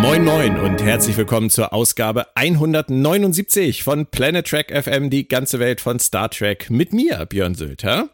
Moin 0.00 0.24
Moin 0.24 0.60
und 0.60 0.80
herzlich 0.80 1.16
willkommen 1.16 1.50
zur 1.50 1.72
Ausgabe 1.72 2.28
179 2.36 3.82
von 3.82 4.06
Planet 4.06 4.46
Trek 4.46 4.70
FM, 4.70 5.10
die 5.10 5.26
ganze 5.26 5.58
Welt 5.58 5.80
von 5.80 5.98
Star 5.98 6.30
Trek 6.30 6.70
mit 6.70 6.92
mir, 6.92 7.26
Björn 7.26 7.56
Sülter. 7.56 8.08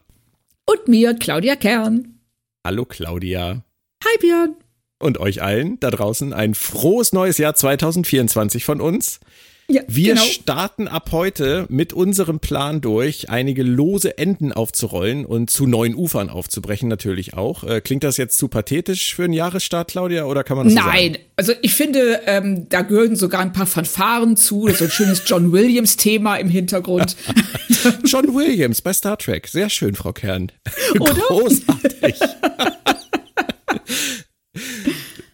Und 0.64 0.88
mir, 0.88 1.12
Claudia 1.12 1.56
Kern. 1.56 2.20
Hallo 2.66 2.86
Claudia. 2.86 3.64
Hi 4.02 4.18
Björn. 4.18 4.56
Und 4.98 5.18
euch 5.18 5.42
allen 5.42 5.78
da 5.78 5.90
draußen 5.90 6.32
ein 6.32 6.54
frohes 6.54 7.12
neues 7.12 7.36
Jahr 7.36 7.54
2024 7.54 8.64
von 8.64 8.80
uns. 8.80 9.20
Ja, 9.66 9.82
Wir 9.88 10.14
genau. 10.14 10.26
starten 10.26 10.88
ab 10.88 11.08
heute 11.12 11.64
mit 11.70 11.94
unserem 11.94 12.38
Plan 12.38 12.82
durch, 12.82 13.30
einige 13.30 13.62
lose 13.62 14.18
Enden 14.18 14.52
aufzurollen 14.52 15.24
und 15.24 15.48
zu 15.48 15.66
neuen 15.66 15.94
Ufern 15.94 16.28
aufzubrechen, 16.28 16.88
natürlich 16.88 17.32
auch. 17.34 17.64
Äh, 17.64 17.80
klingt 17.80 18.04
das 18.04 18.18
jetzt 18.18 18.36
zu 18.36 18.48
pathetisch 18.48 19.14
für 19.14 19.24
einen 19.24 19.32
Jahresstart, 19.32 19.88
Claudia, 19.88 20.26
oder 20.26 20.44
kann 20.44 20.58
man 20.58 20.66
das 20.66 20.74
so? 20.74 20.80
Nein, 20.80 21.16
also 21.36 21.52
ich 21.62 21.74
finde, 21.74 22.20
ähm, 22.26 22.68
da 22.68 22.82
gehören 22.82 23.16
sogar 23.16 23.40
ein 23.40 23.52
paar 23.54 23.66
Fanfaren 23.66 24.36
zu, 24.36 24.68
so 24.68 24.84
ein 24.84 24.90
schönes 24.90 25.22
John 25.24 25.50
Williams-Thema 25.50 26.36
im 26.36 26.50
Hintergrund. 26.50 27.16
John 28.04 28.34
Williams 28.34 28.82
bei 28.82 28.92
Star 28.92 29.16
Trek. 29.16 29.48
Sehr 29.48 29.70
schön, 29.70 29.94
Frau 29.94 30.12
Kern. 30.12 30.52
Oder? 31.00 31.14
Großartig. 31.14 32.16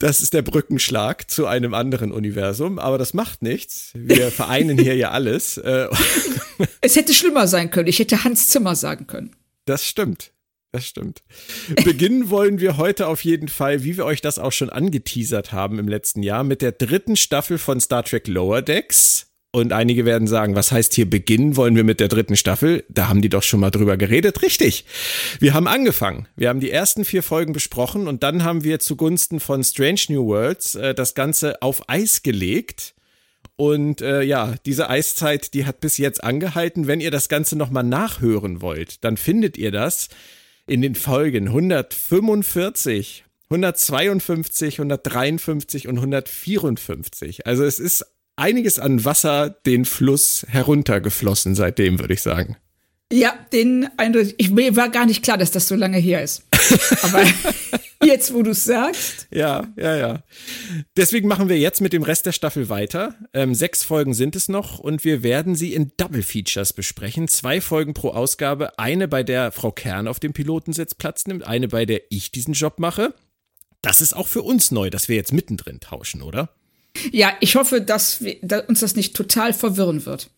Das 0.01 0.23
ist 0.23 0.33
der 0.33 0.41
Brückenschlag 0.41 1.31
zu 1.31 1.47
einem 1.47 1.75
anderen 1.75 2.11
Universum, 2.11 2.79
aber 2.79 2.97
das 2.97 3.13
macht 3.13 3.43
nichts. 3.43 3.91
Wir 3.93 4.31
vereinen 4.31 4.79
hier 4.79 4.97
ja 4.97 5.11
alles. 5.11 5.59
Äh, 5.59 5.89
es 6.81 6.97
hätte 6.97 7.13
schlimmer 7.13 7.47
sein 7.47 7.71
können. 7.71 7.87
Ich 7.87 7.99
hätte 7.99 8.25
Hans 8.25 8.49
Zimmer 8.49 8.75
sagen 8.75 9.07
können. 9.07 9.37
Das 9.67 9.85
stimmt. 9.87 10.33
Das 10.73 10.87
stimmt. 10.87 11.23
Beginnen 11.85 12.31
wollen 12.31 12.61
wir 12.61 12.79
heute 12.79 13.09
auf 13.09 13.25
jeden 13.25 13.49
Fall, 13.49 13.85
wie 13.85 13.99
wir 13.99 14.07
euch 14.07 14.23
das 14.23 14.39
auch 14.39 14.53
schon 14.53 14.71
angeteasert 14.71 15.53
haben 15.53 15.79
im 15.79 15.89
letzten 15.89 16.23
Jahr, 16.23 16.45
mit 16.45 16.63
der 16.63 16.73
dritten 16.73 17.17
Staffel 17.17 17.59
von 17.59 17.79
Star 17.79 18.03
Trek 18.03 18.27
Lower 18.27 18.63
Decks. 18.63 19.30
Und 19.53 19.73
einige 19.73 20.05
werden 20.05 20.29
sagen, 20.29 20.55
was 20.55 20.71
heißt 20.71 20.95
hier 20.95 21.11
beginnen 21.11 21.57
wollen 21.57 21.75
wir 21.75 21.83
mit 21.83 21.99
der 21.99 22.07
dritten 22.07 22.37
Staffel? 22.37 22.85
Da 22.89 23.09
haben 23.09 23.21
die 23.21 23.29
doch 23.29 23.43
schon 23.43 23.59
mal 23.59 23.71
drüber 23.71 23.97
geredet. 23.97 24.43
Richtig. 24.43 24.85
Wir 25.41 25.55
haben 25.55 25.67
angefangen. 25.67 26.29
Wir 26.37 26.49
haben 26.49 26.61
die 26.61 26.71
ersten 26.71 27.05
vier 27.05 27.25
Folgen 27.25 27.53
besprochen 27.53 28.07
und 28.07 28.23
dann 28.23 28.45
haben 28.45 28.63
wir 28.63 28.79
zugunsten 28.79 29.41
von 29.41 29.65
Strange 29.65 30.03
New 30.09 30.27
Worlds 30.27 30.77
äh, 30.77 30.95
das 30.95 31.15
Ganze 31.15 31.63
auf 31.63 31.89
Eis 31.89 32.23
gelegt. 32.23 32.95
Und 33.57 34.03
äh, 34.03 34.23
ja, 34.23 34.55
diese 34.65 34.89
Eiszeit, 34.89 35.53
die 35.53 35.67
hat 35.67 35.81
bis 35.81 35.99
jetzt 35.99 36.23
angehalten. 36.23 36.87
Wenn 36.87 37.01
ihr 37.01 37.11
das 37.11 37.29
Ganze 37.29 37.57
nochmal 37.57 37.85
nachhören 37.85 38.63
wollt, 38.63 39.05
dann 39.05 39.17
findet 39.17 39.59
ihr 39.59 39.73
das 39.73 40.11
in 40.69 40.81
den 40.81 40.95
Folgen 40.95 41.49
145, 41.49 43.25
152, 43.51 44.79
153 44.79 45.89
und 45.89 45.97
154. 45.97 47.47
Also 47.49 47.65
es 47.65 47.81
ist 47.81 48.07
einiges 48.41 48.79
an 48.79 49.05
Wasser 49.05 49.51
den 49.51 49.85
Fluss 49.85 50.47
heruntergeflossen 50.49 51.55
seitdem, 51.55 52.01
würde 52.01 52.15
ich 52.15 52.23
sagen. 52.23 52.57
Ja, 53.13 53.35
den 53.53 53.89
eindeutig. 53.97 54.35
Ich, 54.39 54.51
mir 54.51 54.77
war 54.77 54.89
gar 54.89 55.05
nicht 55.05 55.23
klar, 55.23 55.37
dass 55.37 55.51
das 55.51 55.67
so 55.67 55.75
lange 55.75 55.99
her 55.99 56.23
ist. 56.23 56.45
Aber 57.03 57.25
jetzt, 58.05 58.33
wo 58.33 58.43
du 58.43 58.51
es 58.51 58.65
sagst. 58.65 59.27
Ja, 59.33 59.67
ja, 59.77 59.97
ja. 59.97 60.23
Deswegen 60.97 61.27
machen 61.27 61.49
wir 61.49 61.59
jetzt 61.59 61.81
mit 61.81 61.93
dem 61.93 62.05
Rest 62.05 62.27
der 62.27 62.33
Staffel 62.33 62.69
weiter. 62.69 63.17
Ähm, 63.35 63.53
sechs 63.55 63.83
Folgen 63.83 64.15
sind 64.15 64.37
es 64.37 64.49
noch 64.49 64.79
und 64.79 65.05
wir 65.05 65.25
werden 65.25 65.57
sie 65.57 65.75
in 65.75 65.91
Double 65.97 66.23
Features 66.23 66.73
besprechen. 66.73 67.27
Zwei 67.27 67.61
Folgen 67.61 67.95
pro 67.95 68.11
Ausgabe. 68.11 68.79
Eine, 68.79 69.09
bei 69.09 69.25
der 69.25 69.51
Frau 69.51 69.73
Kern 69.73 70.07
auf 70.07 70.21
dem 70.21 70.33
Pilotensitz 70.33 70.95
Platz 70.95 71.27
nimmt, 71.27 71.45
eine, 71.45 71.67
bei 71.67 71.87
der 71.87 72.03
ich 72.11 72.31
diesen 72.31 72.55
Job 72.55 72.79
mache. 72.79 73.13
Das 73.83 74.01
ist 74.01 74.15
auch 74.15 74.29
für 74.29 74.43
uns 74.43 74.71
neu, 74.71 74.89
dass 74.89 75.09
wir 75.09 75.17
jetzt 75.17 75.33
mittendrin 75.33 75.81
tauschen, 75.81 76.23
oder? 76.23 76.51
Ja, 77.13 77.33
ich 77.41 77.57
hoffe, 77.57 77.81
dass, 77.81 78.23
wir, 78.23 78.37
dass 78.43 78.67
uns 78.69 78.81
das 78.81 78.97
nicht 78.97 79.15
total 79.15 79.53
verwirren 79.53 80.07
wird. 80.07 80.31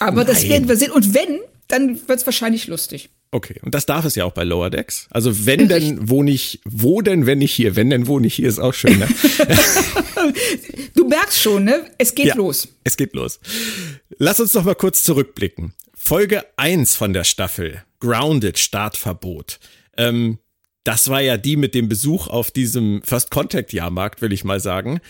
Aber 0.00 0.24
das 0.24 0.42
werden 0.48 0.68
wir 0.68 0.76
sehen. 0.76 0.90
Und 0.90 1.14
wenn, 1.14 1.40
dann 1.68 1.96
wird 2.08 2.20
es 2.20 2.26
wahrscheinlich 2.26 2.66
lustig. 2.66 3.10
Okay, 3.34 3.58
und 3.62 3.74
das 3.74 3.86
darf 3.86 4.04
es 4.04 4.14
ja 4.14 4.26
auch 4.26 4.32
bei 4.32 4.44
Lower 4.44 4.68
Decks. 4.68 5.06
Also 5.10 5.46
wenn 5.46 5.66
denn, 5.66 6.10
wo 6.10 6.22
nicht, 6.22 6.60
wo 6.66 7.00
denn, 7.00 7.24
wenn 7.24 7.38
nicht 7.38 7.54
hier, 7.54 7.76
wenn 7.76 7.88
denn, 7.88 8.06
wo 8.06 8.18
nicht 8.18 8.34
hier, 8.34 8.48
ist 8.48 8.58
auch 8.58 8.74
schön. 8.74 8.98
Ne? 8.98 9.08
Du 10.94 11.08
merkst 11.08 11.40
schon, 11.40 11.64
ne? 11.64 11.90
Es 11.98 12.14
geht 12.14 12.26
Ja, 12.26 12.36
los. 12.36 12.68
Es 12.84 12.96
geht 12.96 13.14
los. 13.14 13.40
Lass 14.18 14.38
uns 14.38 14.54
noch 14.54 14.64
mal 14.64 14.74
kurz 14.76 15.02
zurückblicken. 15.02 15.74
Folge 15.94 16.44
1 16.56 16.94
von 16.94 17.12
der 17.12 17.24
Staffel, 17.24 17.82
Grounded, 17.98 18.58
Startverbot. 18.58 19.58
Ähm, 19.96 20.38
das 20.84 21.08
war 21.08 21.20
ja 21.20 21.36
die 21.36 21.56
mit 21.56 21.74
dem 21.74 21.88
Besuch 21.88 22.28
auf 22.28 22.50
diesem 22.50 23.02
First 23.02 23.30
Contact 23.30 23.72
Jahrmarkt, 23.72 24.20
will 24.20 24.32
ich 24.32 24.44
mal 24.44 24.60
sagen. 24.60 25.00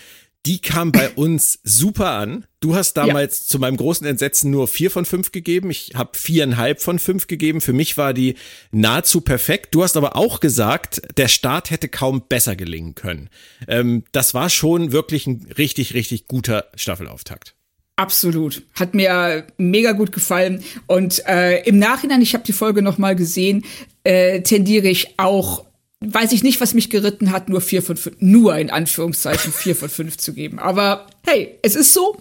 Die 0.47 0.61
kam 0.61 0.93
bei 0.93 1.11
uns 1.17 1.61
super 1.63 2.11
an. 2.11 2.47
Du 2.61 2.75
hast 2.75 2.95
damals 2.95 3.47
zu 3.47 3.59
meinem 3.59 3.77
großen 3.77 4.07
Entsetzen 4.07 4.51
nur 4.51 4.69
vier 4.69 4.91
von 4.91 5.05
fünf 5.05 5.33
gegeben. 5.33 5.71
Ich 5.71 5.93
habe 5.95 6.17
viereinhalb 6.17 6.81
von 6.81 6.99
fünf 6.99 7.27
gegeben. 7.27 7.61
Für 7.61 7.73
mich 7.73 7.97
war 7.97 8.15
die 8.15 8.35
nahezu 8.71 9.21
perfekt. 9.21 9.75
Du 9.75 9.83
hast 9.83 9.97
aber 9.97 10.17
auch 10.17 10.41
gesagt, 10.41 11.03
der 11.17 11.29
Start 11.29 11.71
hätte 11.71 11.89
kaum 11.89 12.25
besser 12.29 12.57
gelingen 12.57 12.95
können. 12.95 13.31
Ähm, 13.69 14.05
das 14.13 14.35
war 14.35 14.49
schon 14.49 14.93
wirklich 14.93 15.27
ein 15.27 15.47
richtig, 15.59 15.95
richtig 15.95 16.27
guter 16.29 16.67
Staffelauftakt. 16.77 17.55
Absolut. 17.97 18.63
Hat 18.75 18.95
mir 18.95 19.47
mega 19.59 19.93
gut 19.93 20.13
gefallen. 20.13 20.65
Und 20.87 21.25
äh, 21.27 21.63
im 21.65 21.79
Nachhinein, 21.79 22.23
ich 22.23 22.35
habe 22.35 22.45
die 22.45 22.53
Folge 22.53 22.83
noch 22.83 22.99
mal 22.99 23.15
gesehen, 23.15 23.65
äh, 24.03 24.41
tendiere 24.41 24.89
ich 24.89 25.19
auch, 25.19 25.65
weiß 26.05 26.33
ich 26.33 26.43
nicht, 26.43 26.61
was 26.61 26.75
mich 26.75 26.91
geritten 26.91 27.31
hat, 27.33 27.49
nur 27.49 27.61
vier 27.61 27.83
von 27.83 27.97
fünf, 27.97 28.17
nur 28.21 28.57
in 28.57 28.71
Anführungszeichen 28.71 29.53
vier 29.53 29.77
von 29.77 29.89
fünf 29.89 30.19
zu 30.19 30.35
geben. 30.35 30.59
Aber 30.59 31.07
hey, 31.27 31.59
es 31.63 31.77
ist 31.77 31.93
so 31.93 32.17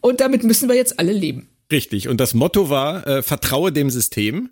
und 0.00 0.20
damit 0.20 0.44
müssen 0.44 0.68
wir 0.68 0.76
jetzt 0.76 0.98
alle 0.98 1.12
leben. 1.12 1.48
Richtig. 1.70 2.08
Und 2.08 2.20
das 2.20 2.34
Motto 2.34 2.68
war, 2.68 3.06
äh, 3.06 3.22
vertraue 3.22 3.72
dem 3.72 3.90
System. 3.90 4.50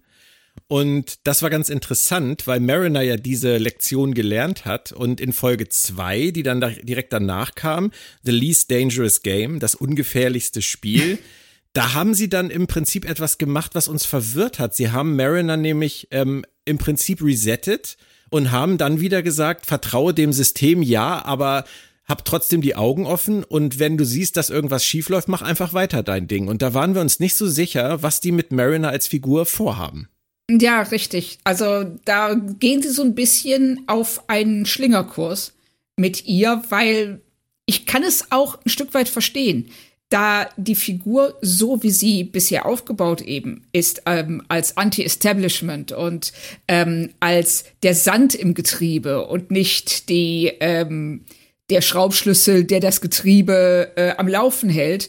Und 0.67 1.19
das 1.25 1.43
war 1.43 1.51
ganz 1.51 1.69
interessant, 1.69 2.47
weil 2.47 2.61
Mariner 2.61 3.03
ja 3.03 3.17
diese 3.17 3.57
Lektion 3.59 4.15
gelernt 4.15 4.65
hat 4.65 4.93
und 4.93 5.21
in 5.21 5.33
Folge 5.33 5.69
2, 5.69 6.31
die 6.31 6.43
dann 6.43 6.61
da 6.61 6.71
direkt 6.71 7.13
danach 7.13 7.55
kam, 7.55 7.93
The 8.23 8.33
Least 8.33 8.71
Dangerous 8.71 9.23
Game, 9.23 9.61
das 9.61 9.75
ungefährlichste 9.75 10.63
Spiel, 10.63 11.19
da 11.73 11.95
haben 11.95 12.15
sie 12.15 12.29
dann 12.29 12.51
im 12.51 12.67
Prinzip 12.67 13.09
etwas 13.09 13.39
gemacht, 13.39 13.73
was 13.75 13.89
uns 13.89 14.05
verwirrt 14.05 14.59
hat. 14.59 14.75
Sie 14.75 14.91
haben 14.91 15.17
Mariner 15.17 15.57
nämlich 15.57 16.09
ähm, 16.11 16.45
im 16.65 16.79
Prinzip 16.79 17.23
resettet 17.23 17.97
und 18.31 18.51
haben 18.51 18.79
dann 18.79 19.01
wieder 19.01 19.23
gesagt, 19.23 19.67
vertraue 19.67 20.15
dem 20.15 20.33
System, 20.33 20.83
ja, 20.83 21.25
aber 21.25 21.65
hab 22.07 22.25
trotzdem 22.25 22.61
die 22.61 22.75
Augen 22.75 23.07
offen 23.07 23.45
und 23.45 23.79
wenn 23.79 23.97
du 23.97 24.05
siehst, 24.05 24.37
dass 24.37 24.51
irgendwas 24.51 24.85
schiefläuft, 24.85 25.29
mach 25.29 25.43
einfach 25.43 25.75
weiter 25.75 26.03
dein 26.03 26.27
Ding. 26.27 26.49
Und 26.49 26.61
da 26.61 26.75
waren 26.75 26.95
wir 26.95 27.01
uns 27.01 27.21
nicht 27.21 27.37
so 27.37 27.47
sicher, 27.47 28.03
was 28.03 28.21
die 28.21 28.33
mit 28.33 28.51
Mariner 28.51 28.89
als 28.89 29.07
Figur 29.07 29.47
vorhaben. 29.47 30.09
Ja, 30.51 30.83
richtig. 30.83 31.39
Also 31.45 31.85
da 32.05 32.35
gehen 32.35 32.83
sie 32.83 32.91
so 32.91 33.03
ein 33.03 33.15
bisschen 33.15 33.85
auf 33.87 34.29
einen 34.29 34.67
Schlingerkurs 34.67 35.53
mit 35.97 36.27
ihr, 36.27 36.63
weil 36.71 37.21
ich 37.67 37.87
kann 37.87 38.03
es 38.03 38.33
auch 38.33 38.59
ein 38.65 38.71
Stück 38.71 38.93
weit 38.95 39.09
verstehen, 39.09 39.71
da 40.11 40.49
die 40.57 40.75
Figur 40.75 41.39
so 41.41 41.83
wie 41.83 41.91
sie 41.91 42.25
bisher 42.25 42.67
aufgebaut 42.67 43.23
eben 43.23 43.67
ist 43.73 44.03
ähm, 44.07 44.43
als 44.49 44.77
Anti-Establishment 44.77 45.93
und 45.93 46.33
ähm, 46.69 47.11
als 47.21 47.65
der 47.83 47.95
Sand 47.95 48.35
im 48.35 48.55
Getriebe 48.55 49.27
und 49.27 49.51
nicht 49.51 50.09
die 50.09 50.53
ähm, 50.61 51.25
der 51.71 51.81
Schraubschlüssel, 51.81 52.65
der 52.65 52.81
das 52.81 53.01
Getriebe 53.01 53.93
äh, 53.97 54.15
am 54.17 54.27
Laufen 54.27 54.69
hält. 54.69 55.09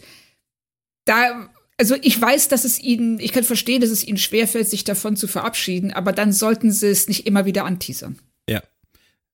Da 1.06 1.50
also 1.77 1.95
ich 2.00 2.21
weiß, 2.21 2.48
dass 2.48 2.63
es 2.63 2.80
ihnen, 2.80 3.19
ich 3.19 3.31
kann 3.31 3.44
verstehen, 3.44 3.81
dass 3.81 3.89
es 3.89 4.07
ihnen 4.07 4.19
schwerfällt, 4.19 4.69
sich 4.69 4.83
davon 4.83 5.15
zu 5.15 5.27
verabschieden, 5.27 5.92
aber 5.92 6.12
dann 6.12 6.31
sollten 6.31 6.71
sie 6.71 6.89
es 6.89 7.07
nicht 7.07 7.25
immer 7.25 7.45
wieder 7.45 7.65
anteasern. 7.65 8.19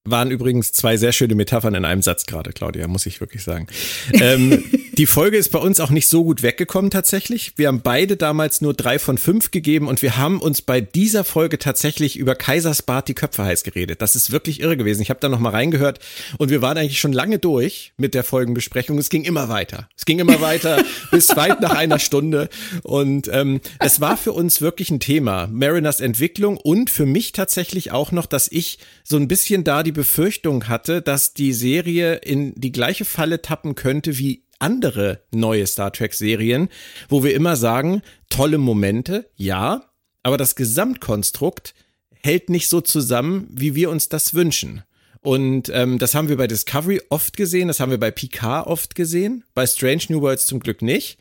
Waren 0.10 0.32
übrigens 0.32 0.72
zwei 0.72 0.98
sehr 0.98 1.12
schöne 1.12 1.36
Metaphern 1.36 1.76
in 1.76 1.86
einem 1.86 2.02
Satz 2.02 2.26
gerade, 2.26 2.54
Claudia, 2.54 2.88
muss 2.88 3.06
ich 3.06 3.20
wirklich 3.20 3.44
sagen. 3.44 3.68
ähm, 4.14 4.64
Die 4.98 5.06
Folge 5.06 5.38
ist 5.38 5.50
bei 5.50 5.60
uns 5.60 5.80
auch 5.80 5.92
nicht 5.92 6.10
so 6.10 6.24
gut 6.24 6.42
weggekommen 6.42 6.90
tatsächlich. 6.90 7.54
Wir 7.56 7.68
haben 7.68 7.82
beide 7.82 8.18
damals 8.18 8.62
nur 8.62 8.74
drei 8.74 8.98
von 8.98 9.20
fünf 9.20 9.52
gegeben 9.52 9.88
und 9.88 10.02
wir 10.02 10.18
haben 10.18 10.42
uns 10.42 10.64
bei 10.64 10.82
dieser 10.82 11.24
Folge 11.24 11.60
tatsächlich 11.60 12.18
über 12.18 12.34
Kaisersbad 12.34 13.08
die 13.08 13.14
Köpfe 13.14 13.44
heiß 13.44 13.64
geredet. 13.64 14.02
Das 14.02 14.16
ist 14.16 14.32
wirklich 14.32 14.60
irre 14.60 14.76
gewesen. 14.76 15.04
Ich 15.04 15.12
habe 15.12 15.20
da 15.20 15.30
noch 15.30 15.38
mal 15.38 15.52
reingehört 15.52 16.00
und 16.40 16.50
wir 16.50 16.64
waren 16.64 16.80
eigentlich 16.80 17.00
schon 17.00 17.14
lange 17.14 17.38
durch 17.38 17.94
mit 17.98 18.16
der 18.16 18.24
Folgenbesprechung. 18.24 18.98
Es 18.98 19.12
ging 19.12 19.24
immer 19.24 19.50
weiter. 19.50 19.88
Es 19.96 20.06
ging 20.06 20.18
immer 20.18 20.42
weiter 20.42 20.84
bis 21.12 21.36
weit 21.36 21.62
nach 21.62 21.76
einer 21.76 22.00
Stunde 22.00 22.50
und 22.82 23.30
ähm, 23.32 23.62
es 23.78 24.02
war 24.02 24.18
für 24.18 24.34
uns 24.34 24.62
wirklich 24.62 24.90
ein 24.90 25.00
Thema. 25.00 25.46
Mariners 25.46 26.00
Entwicklung 26.00 26.58
und 26.58 26.90
für 26.90 27.06
mich 27.06 27.34
tatsächlich 27.34 27.92
auch 27.92 28.12
noch, 28.12 28.26
dass 28.26 28.52
ich 28.52 28.80
so 29.04 29.18
ein 29.18 29.28
bisschen 29.28 29.64
da 29.64 29.84
die 29.84 29.92
Befürchtung 29.98 30.68
hatte, 30.68 31.02
dass 31.02 31.34
die 31.34 31.54
Serie 31.54 32.18
in 32.18 32.54
die 32.56 32.72
gleiche 32.72 33.04
Falle 33.04 33.42
tappen 33.42 33.74
könnte 33.74 34.20
wie 34.20 34.44
andere 34.60 35.24
neue 35.32 35.66
Star 35.66 35.92
Trek-Serien, 35.92 36.70
wo 37.10 37.24
wir 37.24 37.34
immer 37.34 37.56
sagen, 37.56 38.04
tolle 38.30 38.60
Momente, 38.60 39.28
ja, 39.36 39.90
aber 40.22 40.38
das 40.38 40.56
Gesamtkonstrukt 40.56 41.74
hält 42.12 42.52
nicht 42.52 42.70
so 42.70 42.80
zusammen, 42.80 43.48
wie 43.50 43.74
wir 43.74 43.90
uns 43.90 44.08
das 44.08 44.36
wünschen. 44.36 44.84
Und 45.22 45.70
ähm, 45.74 45.98
das 45.98 46.14
haben 46.14 46.30
wir 46.30 46.38
bei 46.38 46.48
Discovery 46.48 47.02
oft 47.10 47.36
gesehen, 47.36 47.68
das 47.68 47.80
haben 47.80 47.90
wir 47.90 48.00
bei 48.00 48.12
Picard 48.12 48.68
oft 48.68 48.94
gesehen, 48.94 49.46
bei 49.56 49.66
Strange 49.66 50.04
New 50.10 50.22
Worlds 50.22 50.46
zum 50.46 50.60
Glück 50.60 50.84
nicht 50.84 51.18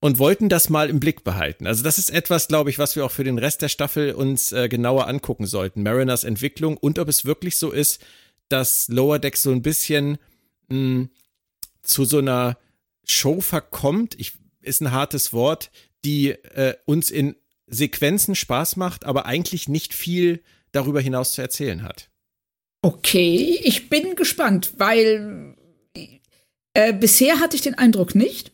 und 0.00 0.18
wollten 0.18 0.48
das 0.48 0.70
mal 0.70 0.88
im 0.88 0.98
Blick 0.98 1.24
behalten. 1.24 1.66
Also 1.66 1.82
das 1.82 1.98
ist 1.98 2.10
etwas, 2.10 2.48
glaube 2.48 2.70
ich, 2.70 2.78
was 2.78 2.96
wir 2.96 3.04
auch 3.04 3.10
für 3.10 3.24
den 3.24 3.38
Rest 3.38 3.62
der 3.62 3.68
Staffel 3.68 4.12
uns 4.12 4.50
äh, 4.52 4.68
genauer 4.68 5.06
angucken 5.06 5.46
sollten. 5.46 5.82
Mariners 5.82 6.24
Entwicklung 6.24 6.76
und 6.76 6.98
ob 6.98 7.08
es 7.08 7.24
wirklich 7.24 7.58
so 7.58 7.70
ist, 7.70 8.04
dass 8.48 8.88
Lower 8.88 9.18
Decks 9.18 9.42
so 9.42 9.52
ein 9.52 9.62
bisschen 9.62 10.18
mh, 10.68 11.08
zu 11.82 12.04
so 12.04 12.18
einer 12.18 12.58
Show 13.04 13.40
verkommt, 13.40 14.18
ich, 14.18 14.32
ist 14.60 14.80
ein 14.80 14.92
hartes 14.92 15.32
Wort, 15.32 15.70
die 16.04 16.30
äh, 16.30 16.74
uns 16.86 17.10
in 17.10 17.36
Sequenzen 17.66 18.34
Spaß 18.34 18.76
macht, 18.76 19.04
aber 19.04 19.26
eigentlich 19.26 19.68
nicht 19.68 19.94
viel 19.94 20.42
darüber 20.72 21.00
hinaus 21.00 21.32
zu 21.32 21.42
erzählen 21.42 21.82
hat. 21.82 22.10
Okay, 22.82 23.60
ich 23.62 23.90
bin 23.90 24.16
gespannt, 24.16 24.72
weil 24.78 25.56
äh, 26.72 26.92
bisher 26.94 27.40
hatte 27.40 27.56
ich 27.56 27.62
den 27.62 27.74
Eindruck 27.74 28.14
nicht. 28.14 28.52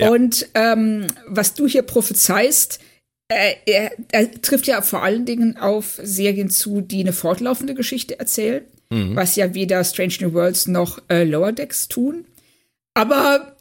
Ja. 0.00 0.10
Und 0.10 0.48
ähm, 0.54 1.06
was 1.26 1.54
du 1.54 1.66
hier 1.66 1.82
prophezeist, 1.82 2.80
äh, 3.28 3.54
er, 3.66 3.92
er, 4.12 4.30
trifft 4.42 4.66
ja 4.66 4.82
vor 4.82 5.02
allen 5.02 5.24
Dingen 5.24 5.56
auf 5.56 5.98
Serien 6.02 6.50
zu, 6.50 6.80
die 6.80 7.00
eine 7.00 7.12
fortlaufende 7.12 7.74
Geschichte 7.74 8.18
erzählen, 8.18 8.64
mhm. 8.90 9.16
was 9.16 9.36
ja 9.36 9.54
weder 9.54 9.82
Strange 9.84 10.14
New 10.20 10.32
Worlds 10.32 10.68
noch 10.68 11.00
äh, 11.08 11.24
Lower 11.24 11.52
Decks 11.52 11.88
tun. 11.88 12.26
Aber 12.94 13.56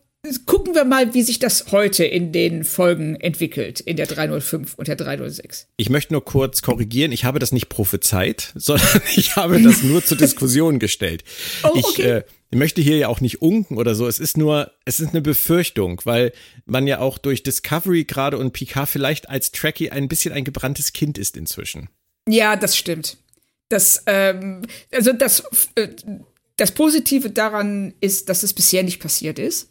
gucken 0.46 0.76
wir 0.76 0.86
mal, 0.86 1.14
wie 1.14 1.22
sich 1.22 1.40
das 1.40 1.72
heute 1.72 2.04
in 2.04 2.32
den 2.32 2.64
Folgen 2.64 3.16
entwickelt, 3.16 3.80
in 3.80 3.98
der 3.98 4.08
305 4.08 4.76
und 4.76 4.88
der 4.88 4.96
306. 4.96 5.68
Ich 5.78 5.90
möchte 5.90 6.14
nur 6.14 6.24
kurz 6.24 6.62
korrigieren, 6.62 7.12
ich 7.12 7.26
habe 7.26 7.40
das 7.40 7.52
nicht 7.52 7.70
prophezeit, 7.70 8.52
sondern 8.56 9.02
ich 9.16 9.36
habe 9.36 9.62
das 9.62 9.84
nur 9.84 10.04
zur 10.04 10.18
Diskussion 10.18 10.80
gestellt. 10.80 11.24
Oh, 11.64 11.70
okay. 11.70 11.80
Ich 11.80 12.04
äh, 12.04 12.24
möchte 12.52 12.82
hier 12.82 12.98
ja 12.98 13.08
auch 13.08 13.22
nicht 13.22 13.42
unken 13.42 13.78
oder 13.78 13.96
so, 13.96 14.08
es 14.08 14.20
ist 14.20 14.38
nur, 14.38 14.72
es 14.86 15.00
ist 15.00 15.10
eine 15.10 15.22
Befürchtung, 15.22 16.02
weil 16.06 16.32
man 16.66 16.88
ja 16.88 17.00
auch 17.00 17.18
durch 17.18 17.44
Discovery 17.44 18.06
gerade 18.06 18.38
und 18.38 18.54
Picard 18.54 18.90
vielleicht 18.90 19.30
als 19.30 19.52
Trekkie 19.52 19.92
ein 19.92 20.08
bisschen 20.08 20.34
ein 20.34 20.44
gebranntes 20.44 20.94
Kind 20.94 21.18
ist 21.18 21.38
inzwischen. 21.38 21.90
Ja, 22.28 22.56
das 22.56 22.78
stimmt. 22.78 23.18
Das, 23.70 24.04
ähm, 24.06 24.62
also 24.92 25.12
das, 25.14 25.44
äh, 25.76 25.90
das 26.58 26.72
Positive 26.72 27.30
daran 27.30 27.94
ist, 28.00 28.30
dass 28.30 28.44
es 28.44 28.54
bisher 28.54 28.84
nicht 28.84 29.00
passiert 29.00 29.40
ist. 29.40 29.70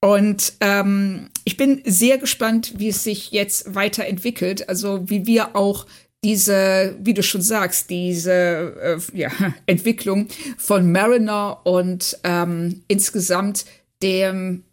Und 0.00 0.54
ähm, 0.60 1.28
ich 1.44 1.56
bin 1.56 1.82
sehr 1.84 2.16
gespannt, 2.16 2.74
wie 2.78 2.88
es 2.88 3.04
sich 3.04 3.32
jetzt 3.32 3.74
weiterentwickelt. 3.74 4.68
Also 4.68 5.08
wie 5.10 5.26
wir 5.26 5.54
auch 5.56 5.86
diese, 6.22 6.96
wie 7.00 7.14
du 7.14 7.22
schon 7.22 7.42
sagst, 7.42 7.88
diese 7.90 8.32
äh, 8.32 9.18
ja, 9.18 9.30
Entwicklung 9.66 10.28
von 10.58 10.90
Mariner 10.90 11.60
und 11.64 12.18
ähm, 12.24 12.82
insgesamt 12.88 13.64
dem, 14.02 14.64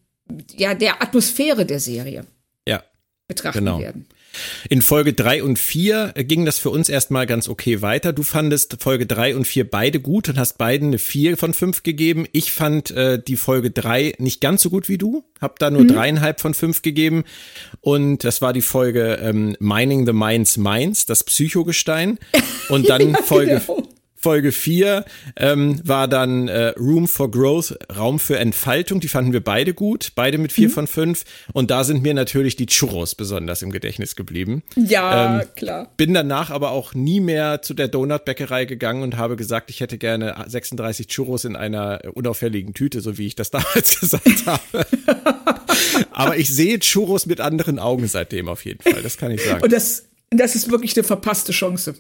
ja, 0.55 0.73
der 0.73 1.01
Atmosphäre 1.01 1.65
der 1.65 1.79
Serie 1.79 2.25
ja, 2.67 2.83
betrachten 3.27 3.59
genau. 3.59 3.79
werden. 3.79 4.07
In 4.69 4.81
Folge 4.81 5.13
3 5.13 5.43
und 5.43 5.59
4 5.59 6.13
ging 6.17 6.45
das 6.45 6.59
für 6.59 6.69
uns 6.69 6.89
erstmal 6.89 7.25
ganz 7.25 7.47
okay 7.47 7.81
weiter. 7.81 8.13
Du 8.13 8.23
fandest 8.23 8.77
Folge 8.79 9.05
3 9.05 9.35
und 9.35 9.45
4 9.45 9.69
beide 9.69 9.99
gut 9.99 10.29
und 10.29 10.37
hast 10.37 10.57
beiden 10.57 10.89
eine 10.89 10.97
4 10.97 11.37
von 11.37 11.53
5 11.53 11.83
gegeben. 11.83 12.25
Ich 12.31 12.51
fand 12.51 12.91
äh, 12.91 13.21
die 13.21 13.37
Folge 13.37 13.71
3 13.71 14.13
nicht 14.17 14.41
ganz 14.41 14.61
so 14.61 14.69
gut 14.69 14.89
wie 14.89 14.97
du, 14.97 15.23
hab 15.41 15.59
da 15.59 15.69
nur 15.69 15.83
mhm. 15.83 15.89
dreieinhalb 15.89 16.39
von 16.39 16.53
5 16.53 16.81
gegeben. 16.81 17.23
Und 17.81 18.23
das 18.23 18.41
war 18.41 18.53
die 18.53 18.61
Folge 18.61 19.19
ähm, 19.21 19.55
Mining 19.59 20.05
the 20.05 20.13
Minds 20.13 20.57
Minds, 20.57 21.05
das 21.05 21.23
Psychogestein. 21.23 22.19
Und 22.69 22.89
dann 22.89 23.11
ja, 23.11 23.21
Folge. 23.23 23.61
Genau. 23.65 23.86
Folge 24.19 24.51
4 24.51 25.05
ähm, 25.35 25.79
war 25.83 26.07
dann 26.07 26.47
äh, 26.47 26.69
Room 26.69 27.07
for 27.07 27.29
Growth, 27.29 27.77
Raum 27.95 28.19
für 28.19 28.39
Entfaltung. 28.39 28.99
Die 28.99 29.07
fanden 29.07 29.31
wir 29.31 29.43
beide 29.43 29.75
gut, 29.75 30.11
beide 30.15 30.39
mit 30.39 30.51
4 30.51 30.69
mhm. 30.69 30.71
von 30.71 30.87
5. 30.87 31.23
Und 31.53 31.69
da 31.69 31.83
sind 31.83 32.01
mir 32.01 32.15
natürlich 32.15 32.55
die 32.55 32.65
Churros 32.65 33.13
besonders 33.13 33.61
im 33.61 33.71
Gedächtnis 33.71 34.15
geblieben. 34.15 34.63
Ja, 34.75 35.41
ähm, 35.41 35.47
klar. 35.55 35.91
Bin 35.97 36.15
danach 36.15 36.49
aber 36.49 36.71
auch 36.71 36.95
nie 36.95 37.19
mehr 37.19 37.61
zu 37.61 37.75
der 37.75 37.87
Donutbäckerei 37.87 38.65
gegangen 38.65 39.03
und 39.03 39.17
habe 39.17 39.35
gesagt, 39.35 39.69
ich 39.69 39.81
hätte 39.81 39.99
gerne 39.99 40.45
36 40.47 41.07
Churros 41.07 41.45
in 41.45 41.55
einer 41.55 42.01
unauffälligen 42.13 42.73
Tüte, 42.73 43.01
so 43.01 43.19
wie 43.19 43.27
ich 43.27 43.35
das 43.35 43.51
damals 43.51 43.99
gesagt 43.99 44.45
habe. 44.47 44.87
aber 46.11 46.37
ich 46.37 46.49
sehe 46.49 46.79
Churros 46.79 47.27
mit 47.27 47.39
anderen 47.39 47.77
Augen 47.77 48.07
seitdem 48.07 48.49
auf 48.49 48.65
jeden 48.65 48.81
Fall, 48.81 49.03
das 49.03 49.17
kann 49.17 49.31
ich 49.31 49.43
sagen. 49.43 49.63
Und 49.63 49.71
das, 49.71 50.05
das 50.31 50.55
ist 50.55 50.71
wirklich 50.71 50.97
eine 50.97 51.03
verpasste 51.03 51.51
Chance. 51.51 51.95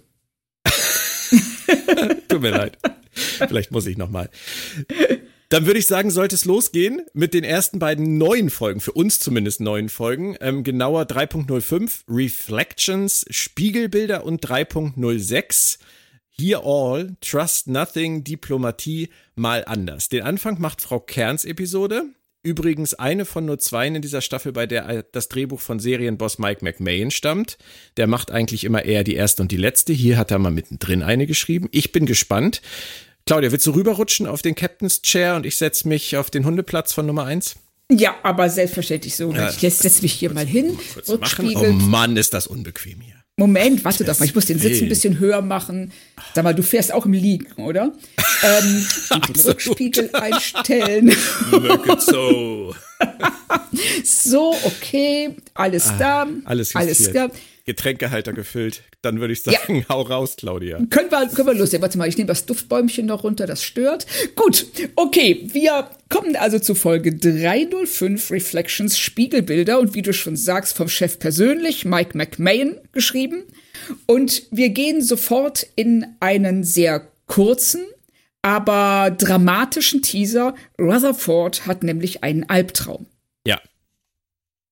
Tut 2.27 2.41
mir 2.41 2.51
leid. 2.51 2.77
Vielleicht 3.11 3.71
muss 3.71 3.87
ich 3.87 3.97
noch 3.97 4.09
mal. 4.09 4.29
Dann 5.49 5.65
würde 5.65 5.79
ich 5.79 5.87
sagen, 5.87 6.11
sollte 6.11 6.35
es 6.35 6.43
losgehen 6.43 7.01
mit 7.13 7.33
den 7.33 7.45
ersten 7.45 7.79
beiden 7.79 8.17
neuen 8.17 8.49
Folgen, 8.49 8.81
für 8.81 8.91
uns 8.91 9.19
zumindest 9.19 9.61
neuen 9.61 9.87
Folgen. 9.87 10.35
Ähm, 10.41 10.63
genauer 10.63 11.03
3.05 11.03 12.01
Reflections, 12.09 13.25
Spiegelbilder 13.29 14.25
und 14.25 14.45
3.06 14.45 15.79
Here 16.39 16.61
All, 16.63 17.15
Trust 17.21 17.67
Nothing, 17.67 18.23
Diplomatie 18.23 19.09
mal 19.35 19.63
anders. 19.65 20.09
Den 20.09 20.23
Anfang 20.23 20.59
macht 20.59 20.81
Frau 20.81 20.99
Kerns 20.99 21.45
Episode. 21.45 22.09
Übrigens 22.43 22.93
eine 22.93 23.25
von 23.25 23.45
nur 23.45 23.59
zwei 23.59 23.87
in 23.87 24.01
dieser 24.01 24.21
Staffel, 24.21 24.53
bei 24.53 24.65
der 24.65 25.03
das 25.11 25.27
Drehbuch 25.27 25.59
von 25.59 25.79
Serienboss 25.79 26.39
Mike 26.39 26.63
McMahon 26.63 27.11
stammt. 27.11 27.57
Der 27.97 28.07
macht 28.07 28.31
eigentlich 28.31 28.63
immer 28.63 28.85
eher 28.85 29.03
die 29.03 29.15
erste 29.15 29.41
und 29.41 29.51
die 29.51 29.57
letzte. 29.57 29.91
Hier 29.91 30.17
hat 30.17 30.31
er 30.31 30.39
mal 30.39 30.51
mittendrin 30.51 31.03
eine 31.03 31.27
geschrieben. 31.27 31.67
Ich 31.71 31.91
bin 31.91 32.05
gespannt. 32.05 32.61
Claudia, 33.25 33.51
willst 33.51 33.67
du 33.67 33.71
rüberrutschen 33.71 34.25
auf 34.25 34.41
den 34.41 34.55
Captain's 34.55 35.01
Chair 35.01 35.35
und 35.35 35.45
ich 35.45 35.57
setze 35.57 35.87
mich 35.87 36.15
auf 36.15 36.29
den 36.29 36.45
Hundeplatz 36.45 36.93
von 36.93 37.05
Nummer 37.05 37.25
eins? 37.25 37.57
Ja, 37.91 38.15
aber 38.23 38.49
selbstverständlich 38.49 39.15
so. 39.15 39.31
Ja, 39.33 39.49
ich 39.49 39.57
setze 39.57 40.01
mich 40.01 40.13
hier 40.13 40.33
mal 40.33 40.45
hin. 40.45 40.77
Oh 41.07 41.71
Mann, 41.73 42.15
ist 42.15 42.33
das 42.33 42.47
unbequem 42.47 43.01
hier. 43.01 43.16
Moment, 43.39 43.85
warte 43.85 44.03
doch 44.03 44.17
mal, 44.19 44.25
ich 44.25 44.33
muss 44.33 44.47
den 44.47 44.57
Sitz 44.57 44.81
ein 44.81 44.89
bisschen 44.89 45.19
höher 45.19 45.43
machen. 45.43 45.91
Sag 46.33 46.43
mal, 46.43 46.55
du 46.55 46.63
fährst 46.63 46.91
auch 46.91 47.05
im 47.05 47.13
Liegen, 47.13 47.45
oder? 47.57 47.93
ähm, 48.41 48.85
und 49.11 49.29
den 49.29 49.43
Rückspiegel 49.43 50.09
einstellen. 50.13 51.15
so. 51.99 52.73
so, 54.03 54.55
okay, 54.63 55.35
alles 55.53 55.87
ah, 55.87 55.97
da. 55.99 56.27
Alles, 56.45 56.75
alles 56.75 57.11
da. 57.13 57.29
Getränkehalter 57.67 58.31
gefüllt. 58.31 58.83
Dann 59.01 59.19
würde 59.19 59.33
ich 59.33 59.43
sagen, 59.43 59.79
ja. 59.79 59.89
hau 59.89 60.01
raus, 60.01 60.37
Claudia. 60.37 60.77
Können 60.89 61.11
wir, 61.11 61.27
können 61.27 61.47
wir 61.47 61.53
lustig. 61.53 61.81
Warte 61.81 61.97
mal, 61.97 62.07
ich 62.07 62.17
nehme 62.17 62.29
das 62.29 62.45
Duftbäumchen 62.45 63.05
noch 63.05 63.25
runter, 63.25 63.45
das 63.45 63.61
stört. 63.61 64.07
Gut, 64.35 64.65
okay, 64.95 65.47
wir 65.51 65.89
kommen 66.09 66.37
also 66.37 66.59
zu 66.59 66.75
Folge 66.75 67.13
305 67.13 68.31
Reflections 68.31 68.97
Spiegelbilder 68.97 69.79
und 69.79 69.93
wie 69.93 70.01
du 70.01 70.13
schon 70.13 70.37
sagst, 70.37 70.77
vom 70.77 70.87
Chef 70.87 71.19
persönlich, 71.19 71.83
Mike 71.83 72.17
McMahon, 72.17 72.77
geschrieben. 72.93 73.43
Und 74.05 74.43
wir 74.49 74.69
gehen 74.69 75.01
sofort 75.01 75.67
in 75.75 76.05
einen 76.21 76.63
sehr 76.63 77.11
kurzen, 77.25 77.85
aber 78.41 79.11
dramatischen 79.11 80.01
Teaser. 80.01 80.55
Rutherford 80.79 81.67
hat 81.67 81.83
nämlich 81.83 82.23
einen 82.23 82.49
Albtraum. 82.49 83.07
Ja. 83.45 83.59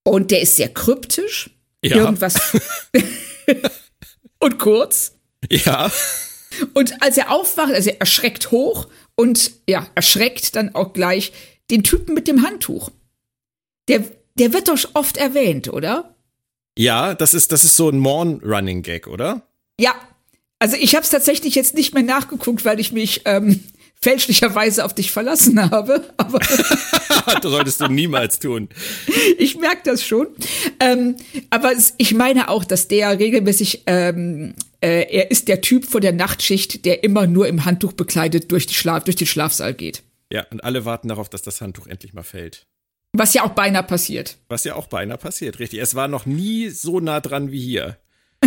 Und 0.02 0.30
der 0.30 0.40
ist 0.40 0.56
sehr 0.56 0.70
kryptisch 0.70 1.50
ja. 1.90 1.96
Irgendwas. 1.96 2.34
und 4.38 4.58
kurz. 4.58 5.12
Ja. 5.50 5.90
Und 6.74 7.02
als 7.02 7.16
er 7.16 7.30
aufwacht, 7.30 7.72
also 7.72 7.90
er 7.90 8.00
erschreckt 8.00 8.50
hoch 8.50 8.88
und 9.14 9.52
ja, 9.68 9.86
erschreckt 9.94 10.56
dann 10.56 10.74
auch 10.74 10.92
gleich 10.92 11.32
den 11.70 11.82
Typen 11.82 12.14
mit 12.14 12.28
dem 12.28 12.46
Handtuch. 12.46 12.90
Der, 13.88 14.04
der 14.38 14.52
wird 14.52 14.68
doch 14.68 14.78
oft 14.94 15.16
erwähnt, 15.16 15.68
oder? 15.68 16.14
Ja, 16.78 17.14
das 17.14 17.34
ist, 17.34 17.52
das 17.52 17.64
ist 17.64 17.76
so 17.76 17.88
ein 17.88 17.98
Morn-Running-Gag, 17.98 19.06
oder? 19.06 19.46
Ja. 19.80 19.94
Also 20.58 20.76
ich 20.76 20.94
habe 20.94 21.04
es 21.04 21.10
tatsächlich 21.10 21.54
jetzt 21.54 21.74
nicht 21.74 21.92
mehr 21.92 22.02
nachgeguckt, 22.02 22.64
weil 22.64 22.80
ich 22.80 22.92
mich 22.92 23.22
ähm, 23.26 23.62
fälschlicherweise 24.00 24.84
auf 24.84 24.94
dich 24.94 25.10
verlassen 25.10 25.70
habe. 25.70 26.04
Aber 26.16 26.38
das 27.42 27.42
solltest 27.42 27.80
du 27.80 27.88
niemals 27.88 28.38
tun. 28.38 28.68
ich 29.38 29.56
merke 29.58 29.80
das 29.84 30.04
schon. 30.04 30.28
Ähm, 30.80 31.16
aber 31.50 31.72
es, 31.72 31.94
ich 31.98 32.14
meine 32.14 32.48
auch, 32.48 32.64
dass 32.64 32.88
der 32.88 33.18
regelmäßig, 33.18 33.82
ähm, 33.86 34.54
äh, 34.80 35.06
er 35.10 35.30
ist 35.30 35.48
der 35.48 35.60
Typ 35.60 35.86
vor 35.86 36.00
der 36.00 36.12
Nachtschicht, 36.12 36.84
der 36.84 37.02
immer 37.04 37.26
nur 37.26 37.48
im 37.48 37.64
Handtuch 37.64 37.92
bekleidet 37.94 38.52
durch, 38.52 38.66
die 38.66 38.74
Schlaf, 38.74 39.04
durch 39.04 39.16
den 39.16 39.26
Schlafsaal 39.26 39.74
geht. 39.74 40.02
Ja, 40.32 40.44
und 40.50 40.62
alle 40.62 40.84
warten 40.84 41.08
darauf, 41.08 41.28
dass 41.28 41.42
das 41.42 41.60
Handtuch 41.60 41.86
endlich 41.86 42.12
mal 42.12 42.22
fällt. 42.22 42.66
Was 43.12 43.32
ja 43.34 43.44
auch 43.44 43.50
beinahe 43.52 43.82
passiert. 43.84 44.36
Was 44.48 44.64
ja 44.64 44.74
auch 44.74 44.88
beinahe 44.88 45.18
passiert, 45.18 45.58
richtig. 45.58 45.80
Es 45.80 45.94
war 45.94 46.06
noch 46.08 46.26
nie 46.26 46.68
so 46.68 47.00
nah 47.00 47.20
dran 47.20 47.50
wie 47.50 47.60
hier. 47.60 47.96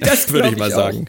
Das 0.00 0.30
würde 0.32 0.50
ich 0.50 0.56
mal 0.56 0.70
auch. 0.72 0.76
sagen. 0.76 1.06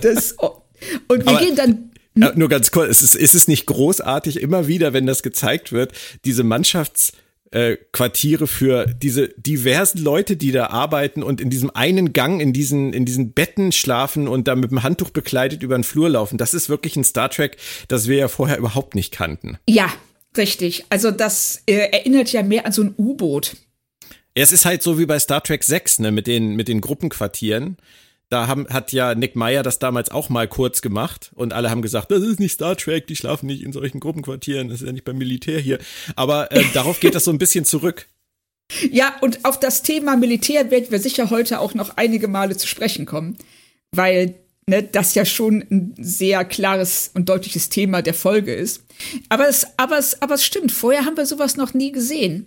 Das, 0.00 0.32
und 0.32 1.24
wir 1.24 1.28
Aber- 1.28 1.38
gehen 1.38 1.54
dann 1.54 1.90
Ja, 2.16 2.32
nur 2.34 2.48
ganz 2.48 2.70
kurz, 2.70 2.90
es 2.90 3.02
ist, 3.02 3.14
ist 3.16 3.34
es 3.34 3.48
nicht 3.48 3.66
großartig, 3.66 4.40
immer 4.40 4.68
wieder, 4.68 4.92
wenn 4.92 5.06
das 5.06 5.22
gezeigt 5.22 5.72
wird, 5.72 5.92
diese 6.24 6.44
Mannschaftsquartiere 6.44 7.24
äh, 7.54 7.76
Quartiere 7.92 8.46
für 8.46 8.86
diese 8.86 9.28
diversen 9.36 9.98
Leute, 9.98 10.36
die 10.36 10.52
da 10.52 10.66
arbeiten 10.66 11.22
und 11.22 11.40
in 11.40 11.50
diesem 11.50 11.70
einen 11.70 12.12
Gang, 12.12 12.40
in 12.40 12.52
diesen, 12.52 12.92
in 12.92 13.04
diesen 13.04 13.32
Betten 13.32 13.72
schlafen 13.72 14.28
und 14.28 14.48
da 14.48 14.56
mit 14.56 14.70
dem 14.70 14.82
Handtuch 14.82 15.10
bekleidet 15.10 15.62
über 15.62 15.76
den 15.76 15.84
Flur 15.84 16.08
laufen. 16.08 16.36
Das 16.36 16.52
ist 16.52 16.68
wirklich 16.68 16.96
ein 16.96 17.04
Star 17.04 17.30
Trek, 17.30 17.56
das 17.88 18.08
wir 18.08 18.16
ja 18.16 18.28
vorher 18.28 18.58
überhaupt 18.58 18.94
nicht 18.94 19.12
kannten. 19.12 19.58
Ja, 19.68 19.92
richtig. 20.36 20.84
Also 20.90 21.10
das 21.10 21.62
äh, 21.66 21.90
erinnert 21.92 22.32
ja 22.32 22.42
mehr 22.42 22.66
an 22.66 22.72
so 22.72 22.82
ein 22.82 22.94
U-Boot. 22.98 23.56
Es 24.34 24.50
ist 24.50 24.64
halt 24.64 24.82
so 24.82 24.98
wie 24.98 25.06
bei 25.06 25.20
Star 25.20 25.42
Trek 25.42 25.62
6, 25.62 26.00
ne, 26.00 26.10
mit 26.10 26.26
den, 26.26 26.56
mit 26.56 26.66
den 26.66 26.80
Gruppenquartieren. 26.80 27.76
Da 28.30 28.46
haben, 28.48 28.66
hat 28.68 28.92
ja 28.92 29.14
Nick 29.14 29.36
Meyer 29.36 29.62
das 29.62 29.78
damals 29.78 30.10
auch 30.10 30.28
mal 30.28 30.48
kurz 30.48 30.82
gemacht 30.82 31.30
und 31.34 31.52
alle 31.52 31.70
haben 31.70 31.82
gesagt, 31.82 32.10
das 32.10 32.22
ist 32.22 32.40
nicht 32.40 32.52
Star 32.52 32.76
Trek, 32.76 33.06
die 33.06 33.16
schlafen 33.16 33.46
nicht 33.46 33.62
in 33.62 33.72
solchen 33.72 34.00
Gruppenquartieren, 34.00 34.68
das 34.68 34.80
ist 34.80 34.86
ja 34.86 34.92
nicht 34.92 35.04
beim 35.04 35.18
Militär 35.18 35.60
hier. 35.60 35.78
Aber 36.16 36.50
äh, 36.50 36.64
darauf 36.74 37.00
geht 37.00 37.14
das 37.14 37.24
so 37.24 37.30
ein 37.30 37.38
bisschen 37.38 37.64
zurück. 37.64 38.08
Ja, 38.90 39.14
und 39.20 39.44
auf 39.44 39.60
das 39.60 39.82
Thema 39.82 40.16
Militär 40.16 40.70
werden 40.70 40.90
wir 40.90 40.98
sicher 40.98 41.30
heute 41.30 41.60
auch 41.60 41.74
noch 41.74 41.96
einige 41.96 42.28
Male 42.28 42.56
zu 42.56 42.66
sprechen 42.66 43.06
kommen, 43.06 43.36
weil 43.92 44.34
ne, 44.66 44.82
das 44.82 45.14
ja 45.14 45.24
schon 45.24 45.64
ein 45.70 45.94
sehr 45.98 46.44
klares 46.44 47.10
und 47.14 47.28
deutliches 47.28 47.68
Thema 47.68 48.02
der 48.02 48.14
Folge 48.14 48.54
ist. 48.54 48.84
Aber 49.28 49.48
es, 49.48 49.66
aber 49.76 49.98
es, 49.98 50.20
aber 50.22 50.34
es 50.34 50.44
stimmt, 50.44 50.72
vorher 50.72 51.04
haben 51.04 51.16
wir 51.16 51.26
sowas 51.26 51.56
noch 51.56 51.74
nie 51.74 51.92
gesehen. 51.92 52.46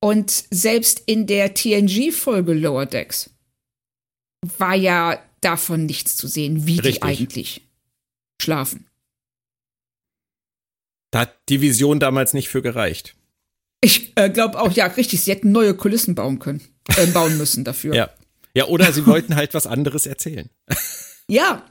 Und 0.00 0.44
selbst 0.50 1.02
in 1.06 1.26
der 1.26 1.54
TNG-Folge 1.54 2.54
Lower 2.54 2.86
Decks 2.86 3.30
war 4.58 4.74
ja 4.74 5.22
davon 5.40 5.86
nichts 5.86 6.16
zu 6.16 6.26
sehen, 6.28 6.66
wie 6.66 6.76
Richtig. 6.76 6.96
die 6.96 7.02
eigentlich 7.02 7.62
schlafen. 8.40 8.86
Da 11.10 11.20
hat 11.20 11.38
die 11.48 11.60
Vision 11.60 12.00
damals 12.00 12.34
nicht 12.34 12.48
für 12.48 12.62
gereicht. 12.62 13.14
Ich 13.80 14.12
äh, 14.16 14.28
glaube 14.28 14.60
auch, 14.60 14.72
ja, 14.72 14.86
richtig, 14.86 15.22
sie 15.22 15.30
hätten 15.30 15.52
neue 15.52 15.74
Kulissen 15.74 16.14
bauen 16.14 16.38
können, 16.38 16.60
äh, 16.96 17.06
bauen 17.06 17.38
müssen 17.38 17.64
dafür. 17.64 17.94
Ja. 17.94 18.10
Ja, 18.54 18.64
oder 18.66 18.92
sie 18.92 19.06
wollten 19.06 19.36
halt 19.36 19.54
was 19.54 19.66
anderes 19.66 20.06
erzählen. 20.06 20.50
Ja, 21.30 21.62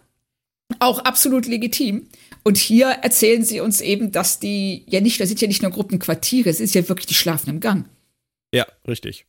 auch 0.77 0.99
absolut 0.99 1.47
legitim. 1.47 2.07
Und 2.43 2.57
hier 2.57 2.89
erzählen 2.89 3.43
sie 3.43 3.59
uns 3.59 3.81
eben, 3.81 4.11
dass 4.11 4.39
die 4.39 4.83
ja 4.87 5.01
nicht, 5.01 5.19
das 5.19 5.29
sind 5.29 5.41
ja 5.41 5.47
nicht 5.47 5.63
nur 5.63 5.71
Gruppenquartiere, 5.71 6.47
es 6.47 6.59
ist 6.59 6.75
ja 6.75 6.87
wirklich 6.87 7.07
die 7.07 7.15
schlafen 7.15 7.49
im 7.49 7.59
Gang. 7.59 7.89
Ja, 8.53 8.67
richtig. 8.87 9.25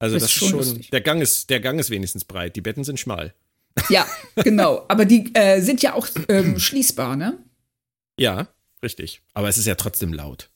Also 0.00 0.16
Das 0.16 0.24
das, 0.24 0.30
ist 0.32 0.36
schon 0.38 0.52
lustig. 0.58 0.90
der 0.90 1.00
Gang 1.02 1.22
ist, 1.22 1.48
der 1.50 1.60
Gang 1.60 1.78
ist 1.78 1.90
wenigstens 1.90 2.24
breit, 2.24 2.56
die 2.56 2.60
Betten 2.62 2.82
sind 2.82 2.98
schmal. 2.98 3.32
Ja, 3.88 4.06
genau. 4.36 4.84
Aber 4.88 5.04
die 5.04 5.32
äh, 5.34 5.60
sind 5.60 5.82
ja 5.82 5.94
auch 5.94 6.08
ähm, 6.28 6.58
schließbar, 6.58 7.14
ne? 7.16 7.38
Ja, 8.18 8.48
richtig. 8.82 9.22
Aber 9.34 9.48
es 9.48 9.58
ist 9.58 9.66
ja 9.66 9.76
trotzdem 9.76 10.12
laut. 10.12 10.50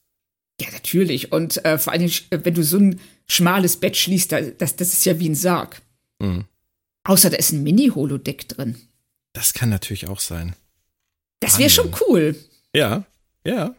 Ja, 0.60 0.68
natürlich. 0.72 1.30
Und 1.30 1.64
äh, 1.64 1.78
vor 1.78 1.92
allem, 1.92 2.10
äh, 2.30 2.38
wenn 2.42 2.54
du 2.54 2.64
so 2.64 2.78
ein 2.78 3.00
schmales 3.28 3.76
Bett 3.76 3.96
schließt, 3.96 4.32
da- 4.32 4.40
das, 4.40 4.74
das 4.76 4.92
ist 4.92 5.04
ja 5.04 5.18
wie 5.20 5.28
ein 5.28 5.34
Sarg. 5.36 5.80
Mhm. 6.18 6.44
Außer 7.04 7.28
da 7.30 7.36
ist 7.36 7.52
ein 7.52 7.62
Mini-Holodeck 7.62 8.48
drin. 8.48 8.76
Das 9.34 9.52
kann 9.52 9.68
natürlich 9.68 10.06
auch 10.08 10.20
sein. 10.20 10.56
Das 11.40 11.58
wäre 11.58 11.70
schon 11.70 11.94
cool. 12.08 12.34
Ja, 12.74 13.04
ja, 13.46 13.74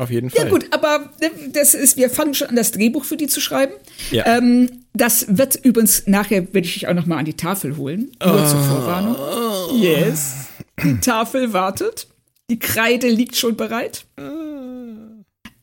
auf 0.00 0.10
jeden 0.10 0.30
Ja 0.30 0.42
Fall. 0.42 0.50
gut, 0.50 0.66
aber 0.72 1.10
ne, 1.20 1.30
das 1.52 1.74
ist, 1.74 1.96
wir 1.96 2.10
fangen 2.10 2.34
schon 2.34 2.48
an, 2.48 2.56
das 2.56 2.72
Drehbuch 2.72 3.04
für 3.04 3.16
die 3.16 3.26
zu 3.26 3.40
schreiben. 3.40 3.74
Ja. 4.10 4.26
Ähm, 4.26 4.84
das 4.92 5.26
wird 5.36 5.56
übrigens, 5.56 6.06
nachher 6.06 6.52
werde 6.52 6.66
ich 6.66 6.74
dich 6.74 6.88
auch 6.88 6.94
noch 6.94 7.06
mal 7.06 7.18
an 7.18 7.24
die 7.24 7.36
Tafel 7.36 7.76
holen. 7.76 8.10
Nur 8.24 8.46
zur 8.46 8.60
Vorwarnung. 8.60 9.80
Yes. 9.80 10.46
Die 10.82 10.98
Tafel 11.00 11.52
wartet. 11.52 12.08
Die 12.50 12.58
Kreide 12.58 13.08
liegt 13.08 13.36
schon 13.36 13.56
bereit. 13.56 14.06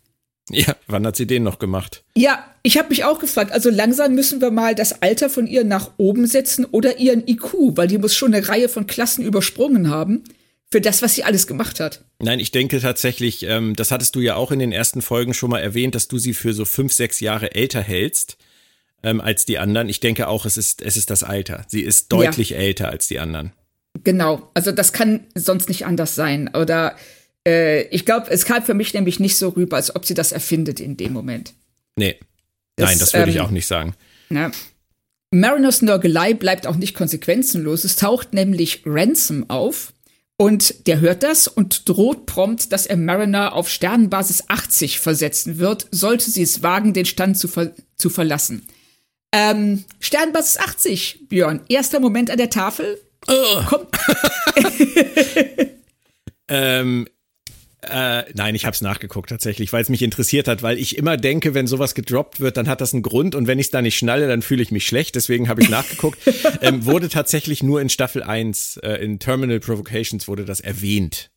ja, 0.51 0.75
wann 0.87 1.05
hat 1.05 1.15
sie 1.15 1.27
den 1.27 1.43
noch 1.43 1.59
gemacht? 1.59 2.03
Ja, 2.15 2.45
ich 2.63 2.77
habe 2.77 2.89
mich 2.89 3.03
auch 3.03 3.19
gefragt, 3.19 3.51
also 3.51 3.69
langsam 3.69 4.13
müssen 4.13 4.41
wir 4.41 4.51
mal 4.51 4.75
das 4.75 5.01
Alter 5.01 5.29
von 5.29 5.47
ihr 5.47 5.63
nach 5.63 5.91
oben 5.97 6.27
setzen 6.27 6.65
oder 6.65 6.99
ihren 6.99 7.27
IQ, 7.27 7.53
weil 7.75 7.87
die 7.87 7.97
muss 7.97 8.15
schon 8.15 8.33
eine 8.33 8.47
Reihe 8.47 8.69
von 8.69 8.87
Klassen 8.87 9.23
übersprungen 9.23 9.89
haben 9.89 10.23
für 10.71 10.81
das, 10.81 11.01
was 11.01 11.15
sie 11.15 11.23
alles 11.23 11.47
gemacht 11.47 11.79
hat. 11.79 12.03
Nein, 12.19 12.39
ich 12.39 12.51
denke 12.51 12.79
tatsächlich, 12.79 13.43
ähm, 13.43 13.75
das 13.75 13.91
hattest 13.91 14.15
du 14.15 14.19
ja 14.19 14.35
auch 14.35 14.51
in 14.51 14.59
den 14.59 14.71
ersten 14.71 15.01
Folgen 15.01 15.33
schon 15.33 15.49
mal 15.49 15.59
erwähnt, 15.59 15.95
dass 15.95 16.07
du 16.07 16.17
sie 16.19 16.33
für 16.33 16.53
so 16.53 16.65
fünf, 16.65 16.93
sechs 16.93 17.19
Jahre 17.19 17.55
älter 17.55 17.81
hältst 17.81 18.37
ähm, 19.01 19.19
als 19.21 19.45
die 19.45 19.57
anderen. 19.57 19.89
Ich 19.89 19.99
denke 19.99 20.27
auch, 20.27 20.45
es 20.45 20.57
ist, 20.57 20.81
es 20.81 20.97
ist 20.97 21.09
das 21.09 21.23
Alter. 21.23 21.65
Sie 21.67 21.81
ist 21.81 22.11
deutlich 22.11 22.55
älter 22.55 22.89
als 22.89 23.07
die 23.07 23.19
anderen. 23.19 23.51
Genau, 24.03 24.49
also 24.53 24.71
das 24.71 24.93
kann 24.93 25.21
sonst 25.33 25.69
nicht 25.69 25.85
anders 25.85 26.13
sein. 26.15 26.53
Oder 26.55 26.95
äh, 27.47 27.83
ich 27.87 28.05
glaube, 28.05 28.29
es 28.29 28.45
kam 28.45 28.63
für 28.63 28.75
mich 28.75 28.93
nämlich 28.93 29.19
nicht 29.19 29.37
so 29.37 29.49
rüber, 29.49 29.77
als 29.77 29.95
ob 29.95 30.05
sie 30.05 30.13
das 30.13 30.31
erfindet 30.31 30.79
in 30.79 30.97
dem 30.97 31.13
Moment. 31.13 31.53
Nee. 31.95 32.19
Das, 32.75 32.89
Nein, 32.89 32.99
das 32.99 33.13
würde 33.13 33.31
ich 33.31 33.37
ähm, 33.37 33.41
auch 33.41 33.51
nicht 33.51 33.67
sagen. 33.67 33.95
Ne? 34.29 34.51
Mariners 35.31 35.81
Nörgelei 35.81 36.33
bleibt 36.33 36.65
auch 36.65 36.75
nicht 36.75 36.93
konsequenzenlos. 36.93 37.83
Es 37.83 37.95
taucht 37.95 38.33
nämlich 38.33 38.83
Ransom 38.85 39.49
auf 39.49 39.93
und 40.39 40.87
der 40.87 41.01
hört 41.01 41.23
das 41.23 41.49
und 41.49 41.89
droht 41.89 42.25
prompt, 42.25 42.71
dass 42.71 42.85
er 42.85 42.95
Mariner 42.95 43.51
auf 43.53 43.67
Sternenbasis 43.67 44.45
80 44.47 45.01
versetzen 45.01 45.57
wird, 45.57 45.87
sollte 45.91 46.31
sie 46.31 46.43
es 46.43 46.63
wagen, 46.63 46.93
den 46.93 47.05
Stand 47.05 47.37
zu, 47.37 47.49
ver 47.49 47.73
zu 47.97 48.09
verlassen. 48.09 48.65
Ähm, 49.33 49.83
Sternbasis 49.99 50.57
80, 50.57 51.27
Björn. 51.27 51.59
Erster 51.67 51.99
Moment 51.99 52.31
an 52.31 52.37
der 52.37 52.49
Tafel. 52.49 53.01
Oh. 53.27 53.63
Kommt. 53.65 53.89
ähm, 56.47 57.05
äh, 57.81 58.23
nein, 58.33 58.55
ich 58.55 58.65
habe 58.65 58.73
es 58.73 58.81
nachgeguckt 58.81 59.29
tatsächlich, 59.29 59.71
weil 59.71 59.81
es 59.81 59.89
mich 59.89 60.01
interessiert 60.01 60.49
hat, 60.49 60.63
weil 60.63 60.77
ich 60.77 60.97
immer 60.97 61.15
denke, 61.15 61.53
wenn 61.53 61.65
sowas 61.65 61.95
gedroppt 61.95 62.41
wird, 62.41 62.57
dann 62.57 62.67
hat 62.67 62.81
das 62.81 62.93
einen 62.93 63.03
Grund 63.03 63.35
und 63.35 63.47
wenn 63.47 63.57
ich 63.57 63.67
es 63.67 63.71
da 63.71 63.81
nicht 63.81 63.97
schnalle, 63.97 64.27
dann 64.27 64.41
fühle 64.41 64.61
ich 64.61 64.71
mich 64.71 64.85
schlecht. 64.85 65.15
Deswegen 65.15 65.47
habe 65.47 65.61
ich 65.61 65.69
nachgeguckt. 65.69 66.19
ähm, 66.61 66.85
wurde 66.85 67.07
tatsächlich 67.07 67.63
nur 67.63 67.79
in 67.81 67.89
Staffel 67.89 68.21
1, 68.21 68.77
äh, 68.77 68.95
in 68.95 69.19
Terminal 69.19 69.61
Provocations 69.61 70.27
wurde 70.27 70.43
das 70.43 70.59
erwähnt. 70.59 71.31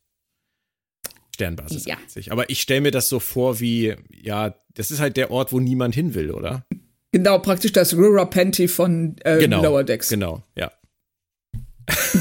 Sternbasis 1.33 1.85
ja. 1.85 1.95
80. 2.05 2.31
Aber 2.31 2.49
ich 2.49 2.61
stelle 2.61 2.81
mir 2.81 2.91
das 2.91 3.07
so 3.07 3.19
vor 3.19 3.59
wie, 3.61 3.95
ja, 4.09 4.55
das 4.73 4.91
ist 4.91 4.99
halt 4.99 5.15
der 5.15 5.31
Ort, 5.31 5.53
wo 5.53 5.59
niemand 5.61 5.95
hin 5.95 6.13
will, 6.13 6.31
oder? 6.31 6.65
Genau, 7.13 7.39
praktisch 7.39 7.71
das 7.71 7.95
Rura 7.95 8.25
Penty 8.25 8.67
von 8.67 9.15
äh, 9.23 9.37
genau, 9.37 9.63
Lower 9.63 9.83
Decks. 9.83 10.09
Genau, 10.09 10.43
ja. 10.55 10.71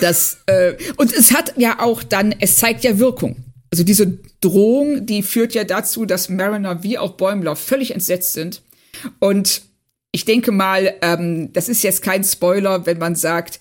Das, 0.00 0.42
äh, 0.46 0.74
und 0.96 1.12
es 1.12 1.34
hat 1.34 1.54
ja 1.56 1.80
auch 1.80 2.02
dann, 2.02 2.32
es 2.38 2.56
zeigt 2.56 2.84
ja 2.84 2.98
Wirkung. 2.98 3.51
Also 3.72 3.84
diese 3.84 4.18
Drohung, 4.42 5.06
die 5.06 5.22
führt 5.22 5.54
ja 5.54 5.64
dazu, 5.64 6.04
dass 6.04 6.28
Mariner 6.28 6.82
wie 6.82 6.98
auch 6.98 7.12
Bäumler 7.12 7.56
völlig 7.56 7.92
entsetzt 7.92 8.34
sind. 8.34 8.62
Und 9.18 9.62
ich 10.12 10.26
denke 10.26 10.52
mal, 10.52 10.94
ähm, 11.00 11.54
das 11.54 11.70
ist 11.70 11.82
jetzt 11.82 12.02
kein 12.02 12.22
Spoiler, 12.22 12.84
wenn 12.84 12.98
man 12.98 13.14
sagt, 13.14 13.60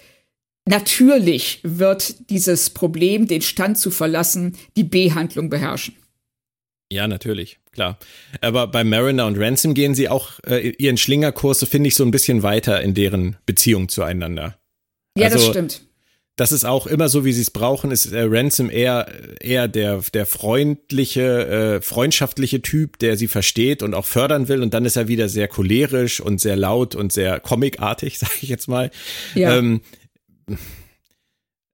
natürlich 0.67 1.61
wird 1.63 2.29
dieses 2.29 2.71
Problem, 2.71 3.25
den 3.25 3.41
Stand 3.41 3.77
zu 3.77 3.89
verlassen, 3.89 4.57
die 4.75 4.83
B-Handlung 4.83 5.49
beherrschen. 5.49 5.95
Ja, 6.91 7.07
natürlich, 7.07 7.59
klar. 7.71 7.97
Aber 8.41 8.67
bei 8.67 8.83
Mariner 8.83 9.27
und 9.27 9.37
Ransom 9.37 9.73
gehen 9.73 9.95
sie 9.95 10.09
auch 10.09 10.41
äh, 10.45 10.71
ihren 10.71 10.97
Schlingerkurs, 10.97 11.61
so 11.61 11.65
finde 11.65 11.87
ich, 11.87 11.95
so 11.95 12.03
ein 12.03 12.11
bisschen 12.11 12.43
weiter 12.43 12.81
in 12.81 12.93
deren 12.93 13.37
Beziehung 13.45 13.87
zueinander. 13.87 14.57
Ja, 15.17 15.27
also, 15.27 15.37
das 15.37 15.47
stimmt. 15.47 15.81
Das 16.37 16.51
ist 16.51 16.65
auch 16.65 16.87
immer 16.87 17.09
so, 17.09 17.25
wie 17.25 17.33
sie 17.33 17.41
es 17.41 17.51
brauchen, 17.51 17.91
ist 17.91 18.11
äh, 18.11 18.23
Ransom 18.23 18.69
eher, 18.69 19.07
eher 19.41 19.67
der, 19.67 20.01
der 20.13 20.25
freundliche, 20.25 21.47
äh, 21.47 21.81
freundschaftliche 21.81 22.61
Typ, 22.61 22.99
der 22.99 23.17
sie 23.17 23.27
versteht 23.27 23.83
und 23.83 23.93
auch 23.93 24.05
fördern 24.05 24.47
will. 24.47 24.63
Und 24.63 24.73
dann 24.73 24.85
ist 24.85 24.95
er 24.95 25.07
wieder 25.07 25.29
sehr 25.29 25.47
cholerisch 25.47 26.21
und 26.21 26.39
sehr 26.39 26.55
laut 26.55 26.95
und 26.95 27.11
sehr 27.11 27.39
comicartig, 27.39 28.17
sage 28.19 28.33
ich 28.41 28.49
jetzt 28.49 28.67
mal. 28.67 28.91
Ja. 29.35 29.57
Ähm, 29.57 29.81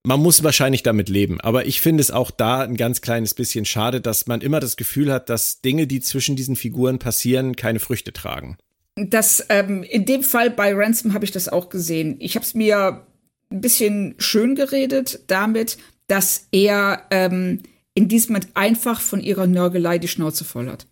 man 0.04 0.22
muss 0.22 0.44
wahrscheinlich 0.44 0.84
damit 0.84 1.10
leben. 1.10 1.40
Aber 1.42 1.66
ich 1.66 1.82
finde 1.82 2.02
es 2.02 2.12
auch 2.12 2.32
da 2.32 2.62
ein 2.62 2.78
ganz 2.78 3.02
kleines 3.02 3.34
bisschen 3.34 3.66
schade, 3.66 4.02
dass 4.02 4.26
man 4.26 4.42
immer 4.42 4.60
das 4.60 4.78
Gefühl 4.78 5.12
hat, 5.12 5.30
dass 5.30 5.62
Dinge, 5.62 5.86
die 5.86 6.00
zwischen 6.00 6.36
diesen 6.36 6.56
Figuren 6.56 6.98
passieren, 6.98 7.56
keine 7.56 7.80
Früchte 7.80 8.14
tragen. 8.14 8.58
Das, 8.96 9.46
ähm, 9.50 9.84
in 9.84 10.06
dem 10.06 10.24
Fall 10.24 10.50
bei 10.50 10.74
Ransom 10.74 11.14
habe 11.14 11.26
ich 11.26 11.32
das 11.32 11.50
auch 11.50 11.70
gesehen. 11.70 12.16
Ich 12.20 12.36
habe 12.36 12.46
es 12.46 12.56
mir 12.56 13.07
ein 13.52 13.62
bisschen 13.62 14.16
schön 14.18 14.56
geredet 14.56 15.20
damit, 15.28 15.78
dass 16.08 16.48
er 16.52 17.08
ähm, 17.12 17.64
in 17.94 18.08
diesem 18.08 18.34
Moment 18.34 18.50
einfach 18.56 19.02
von 19.02 19.22
ihrer 19.22 19.48
Nörgelei 19.48 19.98
die 19.98 20.08
Schnauze 20.08 20.46
voll 20.46 20.70
hat. 20.70 20.88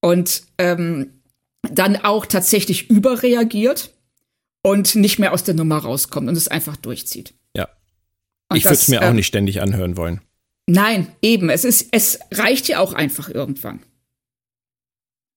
Und 0.00 0.44
ähm, 0.58 1.20
dann 1.62 1.96
auch 1.96 2.26
tatsächlich 2.26 2.88
überreagiert 2.90 3.92
und 4.62 4.94
nicht 4.94 5.18
mehr 5.18 5.32
aus 5.32 5.44
der 5.44 5.54
Nummer 5.54 5.78
rauskommt 5.78 6.28
und 6.28 6.36
es 6.36 6.48
einfach 6.48 6.76
durchzieht. 6.76 7.34
Und 8.48 8.56
ich 8.56 8.64
würde 8.64 8.74
es 8.74 8.88
mir 8.88 9.02
ähm, 9.02 9.08
auch 9.08 9.12
nicht 9.12 9.26
ständig 9.26 9.60
anhören 9.60 9.96
wollen. 9.96 10.20
Nein, 10.66 11.08
eben. 11.22 11.50
Es 11.50 11.64
ist, 11.64 11.88
es 11.92 12.18
reicht 12.32 12.68
ja 12.68 12.80
auch 12.80 12.92
einfach 12.92 13.28
irgendwann. 13.28 13.80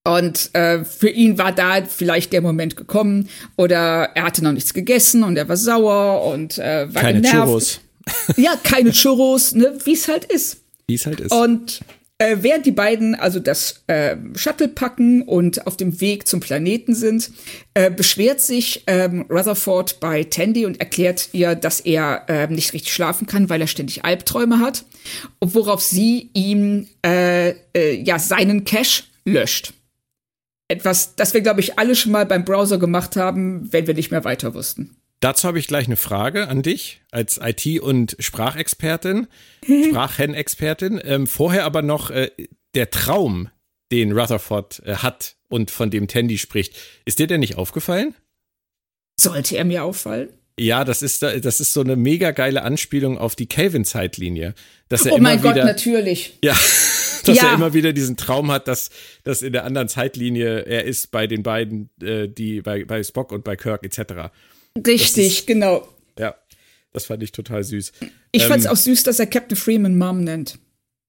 Und 0.03 0.49
äh, 0.53 0.83
für 0.83 1.09
ihn 1.09 1.37
war 1.37 1.51
da 1.51 1.83
vielleicht 1.85 2.33
der 2.33 2.41
Moment 2.41 2.75
gekommen 2.75 3.29
oder 3.55 4.09
er 4.15 4.23
hatte 4.23 4.43
noch 4.43 4.51
nichts 4.51 4.73
gegessen 4.73 5.23
und 5.23 5.37
er 5.37 5.47
war 5.47 5.57
sauer 5.57 6.25
und 6.25 6.57
äh, 6.57 6.93
war 6.93 7.01
keine 7.03 7.21
genervt. 7.21 7.35
Churros. 7.45 7.81
Ja, 8.35 8.55
keine 8.63 8.91
Churros, 8.91 9.53
ne, 9.53 9.77
wie 9.85 9.93
es 9.93 10.07
halt 10.07 10.25
ist. 10.25 10.57
Wie 10.87 10.95
es 10.95 11.05
halt 11.05 11.19
ist. 11.19 11.31
Und 11.31 11.81
äh, 12.17 12.37
während 12.41 12.65
die 12.65 12.71
beiden 12.71 13.13
also 13.13 13.39
das 13.39 13.83
äh, 13.85 14.15
Shuttle 14.35 14.67
packen 14.67 15.21
und 15.21 15.67
auf 15.67 15.77
dem 15.77 16.01
Weg 16.01 16.27
zum 16.27 16.39
Planeten 16.39 16.95
sind, 16.95 17.31
äh, 17.75 17.91
beschwert 17.91 18.41
sich 18.41 18.83
ähm, 18.87 19.25
Rutherford 19.29 19.99
bei 19.99 20.23
Tandy 20.23 20.65
und 20.65 20.79
erklärt 20.79 21.29
ihr, 21.33 21.53
dass 21.53 21.79
er 21.79 22.25
äh, 22.27 22.47
nicht 22.47 22.73
richtig 22.73 22.93
schlafen 22.93 23.27
kann, 23.27 23.49
weil 23.49 23.61
er 23.61 23.67
ständig 23.67 24.03
Albträume 24.03 24.59
hat. 24.59 24.83
Worauf 25.39 25.81
sie 25.81 26.31
ihm 26.33 26.87
äh, 27.05 27.55
äh, 27.75 28.01
ja 28.03 28.17
seinen 28.17 28.65
Cache 28.65 29.03
löscht. 29.25 29.73
Etwas, 30.71 31.15
das 31.15 31.33
wir, 31.33 31.41
glaube 31.41 31.59
ich, 31.59 31.77
alle 31.77 31.95
schon 31.95 32.13
mal 32.13 32.25
beim 32.25 32.45
Browser 32.45 32.77
gemacht 32.77 33.17
haben, 33.17 33.71
wenn 33.73 33.87
wir 33.87 33.93
nicht 33.93 34.09
mehr 34.09 34.23
weiter 34.23 34.53
wussten. 34.53 34.95
Dazu 35.19 35.47
habe 35.47 35.59
ich 35.59 35.67
gleich 35.67 35.85
eine 35.85 35.97
Frage 35.97 36.47
an 36.47 36.63
dich 36.63 37.01
als 37.11 37.39
IT- 37.43 37.81
und 37.81 38.15
Sprachexpertin, 38.19 39.27
Sprachenexpertin. 39.65 41.01
Ähm, 41.03 41.27
vorher 41.27 41.65
aber 41.65 41.81
noch 41.81 42.09
äh, 42.09 42.31
der 42.73 42.89
Traum, 42.89 43.49
den 43.91 44.17
Rutherford 44.17 44.81
äh, 44.85 44.95
hat 44.95 45.35
und 45.49 45.71
von 45.71 45.91
dem 45.91 46.07
Tandy 46.07 46.37
spricht. 46.37 46.75
Ist 47.03 47.19
dir 47.19 47.27
denn 47.27 47.41
nicht 47.41 47.57
aufgefallen? 47.57 48.15
Sollte 49.19 49.57
er 49.57 49.65
mir 49.65 49.83
auffallen? 49.83 50.29
Ja, 50.57 50.85
das 50.85 51.01
ist, 51.01 51.21
das 51.21 51.59
ist 51.59 51.73
so 51.73 51.81
eine 51.81 51.95
mega 51.95 52.31
geile 52.31 52.63
Anspielung 52.63 53.17
auf 53.17 53.35
die 53.35 53.47
Kelvin-Zeitlinie. 53.47 54.53
Dass 54.89 55.05
er 55.05 55.13
oh 55.13 55.17
immer 55.17 55.29
mein 55.29 55.43
wieder, 55.43 55.53
Gott, 55.53 55.63
natürlich. 55.63 56.37
Ja, 56.43 56.55
dass 57.25 57.37
ja. 57.37 57.49
er 57.49 57.55
immer 57.55 57.73
wieder 57.73 57.93
diesen 57.93 58.17
Traum 58.17 58.51
hat, 58.51 58.67
dass, 58.67 58.89
dass 59.23 59.41
in 59.41 59.53
der 59.53 59.65
anderen 59.65 59.87
Zeitlinie 59.87 60.65
er 60.65 60.85
ist 60.85 61.11
bei 61.11 61.27
den 61.27 61.43
beiden, 61.43 61.89
äh, 62.01 62.27
die 62.27 62.61
bei, 62.61 62.85
bei 62.85 63.03
Spock 63.03 63.31
und 63.31 63.43
bei 63.43 63.55
Kirk 63.55 63.83
etc. 63.83 64.31
Richtig, 64.85 65.39
ist, 65.39 65.47
genau. 65.47 65.87
Ja, 66.17 66.35
das 66.93 67.05
fand 67.05 67.23
ich 67.23 67.31
total 67.31 67.63
süß. 67.63 67.91
Ich 68.31 68.43
ähm, 68.43 68.47
fand 68.47 68.61
es 68.61 68.67
auch 68.67 68.75
süß, 68.75 69.03
dass 69.03 69.19
er 69.19 69.27
Captain 69.27 69.57
Freeman 69.57 69.97
Mom 69.97 70.23
nennt. 70.23 70.59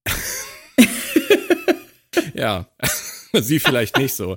ja, 2.35 2.69
sie 3.33 3.61
vielleicht 3.61 3.97
nicht 3.99 4.15
so. 4.15 4.37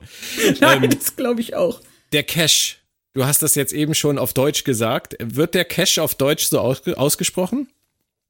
Nein, 0.60 0.84
ähm, 0.84 0.90
das 0.90 1.16
glaube 1.16 1.42
ich 1.42 1.56
auch. 1.56 1.82
Der 2.12 2.24
Cash. 2.24 2.82
Du 3.14 3.26
hast 3.26 3.42
das 3.42 3.56
jetzt 3.56 3.72
eben 3.72 3.96
schon 3.96 4.18
auf 4.18 4.34
Deutsch 4.34 4.66
gesagt. 4.66 5.16
Wird 5.20 5.56
der 5.56 5.64
Cash 5.64 6.00
auf 6.00 6.16
Deutsch 6.16 6.48
so 6.48 6.60
ausge 6.60 6.98
ausgesprochen? 6.98 7.70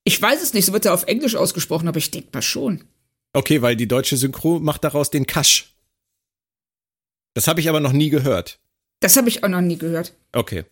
Ich 0.04 0.22
weiß 0.22 0.44
es 0.44 0.54
nicht, 0.54 0.66
so 0.66 0.74
wird 0.74 0.86
er 0.86 0.94
auf 0.94 1.06
Englisch 1.06 1.36
ausgesprochen, 1.36 1.88
aber 1.88 1.98
ich 1.98 2.12
denke 2.12 2.30
mal 2.32 2.44
schon. 2.44 2.84
Okay, 3.36 3.62
weil 3.62 3.76
die 3.76 3.88
deutsche 3.88 4.18
Synchro 4.18 4.60
macht 4.60 4.84
daraus 4.84 5.10
den 5.10 5.28
Cash. 5.28 5.74
Das 7.34 7.48
habe 7.48 7.60
ich 7.60 7.70
aber 7.70 7.80
noch 7.80 7.92
nie 7.92 8.10
gehört. 8.10 8.60
Das 9.02 9.18
habe 9.18 9.28
ich 9.28 9.44
auch 9.44 9.50
noch 9.50 9.62
nie 9.62 9.78
gehört. 9.78 10.14
Okay. 10.32 10.64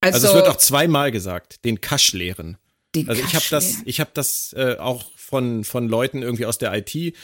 Also, 0.00 0.14
also 0.16 0.28
es 0.28 0.34
wird 0.34 0.48
auch 0.48 0.56
zweimal 0.56 1.10
gesagt, 1.10 1.64
den 1.64 1.80
Kasch 1.80 2.12
lehren. 2.12 2.56
Den 2.94 3.08
also 3.08 3.22
ich 3.22 3.34
habe 3.34 3.44
das, 3.50 3.82
ich 3.84 4.00
habe 4.00 4.10
das 4.14 4.54
äh, 4.56 4.76
auch 4.78 5.04
von 5.16 5.64
von 5.64 5.88
Leuten 5.88 6.22
irgendwie 6.22 6.46
aus 6.46 6.58
der 6.58 6.74
IT 6.74 7.14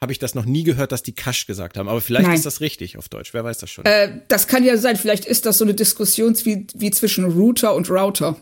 habe 0.00 0.12
ich 0.12 0.18
das 0.18 0.34
noch 0.34 0.46
nie 0.46 0.62
gehört, 0.62 0.92
dass 0.92 1.02
die 1.02 1.14
Kasch 1.14 1.46
gesagt 1.46 1.76
haben. 1.76 1.88
Aber 1.88 2.00
vielleicht 2.00 2.26
Nein. 2.26 2.36
ist 2.36 2.46
das 2.46 2.60
richtig 2.60 2.96
auf 2.96 3.08
Deutsch. 3.08 3.34
Wer 3.34 3.44
weiß 3.44 3.58
das 3.58 3.70
schon? 3.70 3.84
Äh, 3.84 4.22
das 4.28 4.46
kann 4.46 4.64
ja 4.64 4.78
sein. 4.78 4.96
Vielleicht 4.96 5.26
ist 5.26 5.44
das 5.44 5.58
so 5.58 5.64
eine 5.64 5.74
Diskussion 5.74 6.34
wie, 6.44 6.66
wie 6.74 6.90
zwischen 6.90 7.24
Router 7.24 7.74
und 7.74 7.90
Router. 7.90 8.36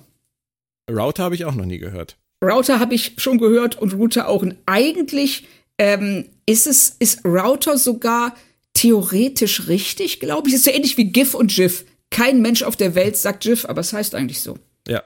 Router 0.88 1.24
habe 1.24 1.34
ich 1.34 1.44
auch 1.44 1.54
noch 1.54 1.64
nie 1.64 1.78
gehört. 1.78 2.16
Router 2.42 2.78
habe 2.78 2.94
ich 2.94 3.12
schon 3.18 3.38
gehört 3.38 3.78
und 3.78 3.94
Router 3.94 4.28
auch. 4.28 4.42
Und 4.42 4.56
eigentlich 4.66 5.46
ähm, 5.78 6.26
ist 6.46 6.66
es 6.66 6.96
ist 6.98 7.24
Router 7.24 7.78
sogar 7.78 8.34
theoretisch 8.74 9.66
richtig, 9.68 10.20
glaube 10.20 10.48
ich. 10.48 10.54
Es 10.54 10.60
ist 10.60 10.66
so 10.66 10.70
ähnlich 10.70 10.96
wie 10.96 11.10
GIF 11.10 11.34
und 11.34 11.54
GIF. 11.54 11.84
Kein 12.10 12.40
Mensch 12.40 12.62
auf 12.62 12.76
der 12.76 12.94
Welt 12.94 13.16
sagt 13.16 13.42
GIF, 13.42 13.64
aber 13.64 13.80
es 13.80 13.92
heißt 13.92 14.14
eigentlich 14.14 14.40
so. 14.40 14.58
Ja. 14.86 15.02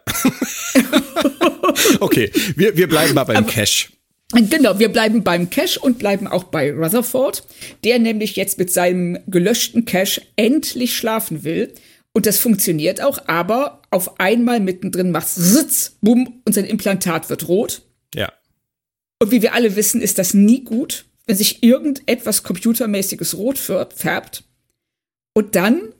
okay, 2.00 2.30
wir, 2.54 2.76
wir 2.76 2.88
bleiben 2.88 3.14
mal 3.14 3.24
beim 3.24 3.38
aber, 3.38 3.50
Cache. 3.50 3.88
Genau, 4.34 4.78
wir 4.78 4.88
bleiben 4.88 5.24
beim 5.24 5.50
Cache 5.50 5.78
und 5.80 5.98
bleiben 5.98 6.26
auch 6.26 6.44
bei 6.44 6.72
Rutherford, 6.72 7.44
der 7.84 7.98
nämlich 7.98 8.36
jetzt 8.36 8.58
mit 8.58 8.72
seinem 8.72 9.18
gelöschten 9.26 9.84
Cache 9.84 10.22
endlich 10.36 10.96
schlafen 10.96 11.44
will. 11.44 11.74
Und 12.14 12.26
das 12.26 12.38
funktioniert 12.38 13.00
auch, 13.00 13.26
aber 13.26 13.82
auf 13.90 14.20
einmal 14.20 14.60
mittendrin 14.60 15.10
macht 15.10 15.28
Sitz, 15.28 15.96
bumm, 16.02 16.42
und 16.44 16.52
sein 16.52 16.66
Implantat 16.66 17.30
wird 17.30 17.48
rot. 17.48 17.82
Ja. 18.14 18.32
Und 19.18 19.30
wie 19.30 19.40
wir 19.40 19.54
alle 19.54 19.76
wissen, 19.76 20.02
ist 20.02 20.18
das 20.18 20.34
nie 20.34 20.62
gut, 20.62 21.06
wenn 21.26 21.36
sich 21.36 21.62
irgendetwas 21.62 22.42
computermäßiges 22.42 23.36
rot 23.36 23.58
färbt. 23.58 24.44
Und 25.34 25.54
dann 25.54 25.94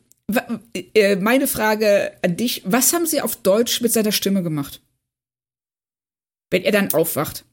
äh, 0.75 1.17
meine 1.17 1.47
Frage 1.47 2.13
an 2.23 2.37
dich, 2.37 2.63
was 2.67 2.93
haben 2.93 3.07
sie 3.07 3.21
auf 3.21 3.37
Deutsch 3.37 3.81
mit 3.81 3.93
seiner 3.93 4.13
Stimme 4.13 4.43
gemacht? 4.43 4.83
Wenn 6.51 6.63
er 6.63 6.73
dann 6.73 6.93
aufwacht. 6.93 7.45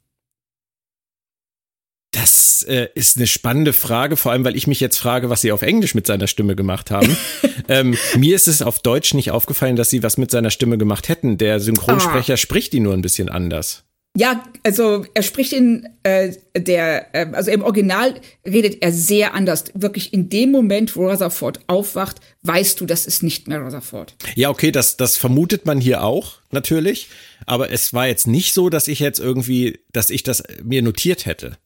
Das 2.12 2.64
äh, 2.68 2.88
ist 2.96 3.18
eine 3.18 3.28
spannende 3.28 3.72
Frage, 3.72 4.18
vor 4.18 4.32
allem 4.32 4.44
weil 4.44 4.56
ich 4.56 4.66
mich 4.66 4.80
jetzt 4.80 4.98
frage, 4.98 5.30
was 5.30 5.42
sie 5.42 5.52
auf 5.52 5.62
Englisch 5.62 5.94
mit 5.94 6.08
seiner 6.08 6.28
Stimme 6.28 6.56
gemacht 6.56 6.90
haben. 6.90 7.16
ähm, 7.68 7.96
mir 8.18 8.36
ist 8.36 8.48
es 8.48 8.62
auf 8.62 8.80
Deutsch 8.80 9.14
nicht 9.14 9.32
aufgefallen, 9.32 9.76
dass 9.76 9.92
sie 9.92 10.02
was 10.02 10.18
mit 10.18 10.32
seiner 10.32 10.50
Stimme 10.50 10.78
gemacht 10.78 11.08
hätten. 11.08 11.38
Der 11.38 11.60
Synchronsprecher 11.60 12.34
ah. 12.34 12.38
spricht 12.38 12.74
die 12.74 12.80
nur 12.80 12.94
ein 12.94 13.02
bisschen 13.02 13.30
anders. 13.30 13.84
Ja, 14.18 14.44
also 14.64 15.06
er 15.14 15.22
spricht 15.22 15.54
in 15.54 15.88
äh, 16.02 16.34
der, 16.58 17.14
äh, 17.14 17.28
also 17.32 17.52
im 17.52 17.62
Original 17.62 18.16
redet 18.46 18.82
er 18.82 18.92
sehr 18.92 19.36
anders. 19.36 19.66
Wirklich 19.76 20.12
in 20.12 20.30
dem 20.30 20.52
Moment, 20.52 20.96
wo 20.96 21.08
Rutherford 21.08 21.60
aufwacht, 21.68 22.18
weißt 22.42 22.82
du, 22.82 22.88
das 22.88 23.06
ist 23.06 23.22
nicht 23.22 23.48
mehr 23.48 23.60
Rutherford. 23.60 24.16
Ja, 24.36 24.50
okay, 24.50 24.72
das, 24.72 24.98
das 24.98 25.16
vermutet 25.16 25.68
man 25.68 25.80
hier 25.80 26.04
auch, 26.04 26.40
natürlich. 26.50 27.08
Aber 27.46 27.72
es 27.72 27.94
war 27.94 28.08
jetzt 28.08 28.26
nicht 28.26 28.54
so, 28.54 28.70
dass 28.70 28.88
ich 28.88 29.00
jetzt 29.00 29.20
irgendwie, 29.20 29.80
dass 29.94 30.10
ich 30.10 30.24
das 30.24 30.44
mir 30.64 30.82
notiert 30.82 31.28
hätte. 31.28 31.58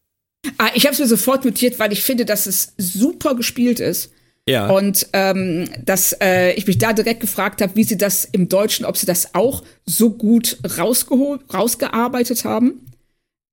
Ah, 0.57 0.71
ich 0.73 0.85
habe 0.85 0.93
es 0.93 0.99
mir 0.99 1.07
sofort 1.07 1.45
notiert, 1.45 1.79
weil 1.79 1.93
ich 1.93 2.03
finde, 2.03 2.25
dass 2.25 2.45
es 2.45 2.73
super 2.77 3.35
gespielt 3.35 3.79
ist. 3.79 4.11
Ja. 4.47 4.69
Und 4.69 5.07
ähm, 5.13 5.69
dass 5.85 6.17
äh, 6.21 6.51
ich 6.53 6.67
mich 6.67 6.77
da 6.77 6.91
direkt 6.91 7.21
gefragt 7.21 7.61
habe, 7.61 7.75
wie 7.75 7.85
sie 7.85 7.97
das 7.97 8.25
im 8.25 8.49
Deutschen, 8.49 8.85
ob 8.85 8.97
sie 8.97 9.05
das 9.05 9.35
auch 9.35 9.63
so 9.85 10.09
gut 10.09 10.57
rausgeholt, 10.77 11.41
rausgearbeitet 11.53 12.43
haben. 12.43 12.85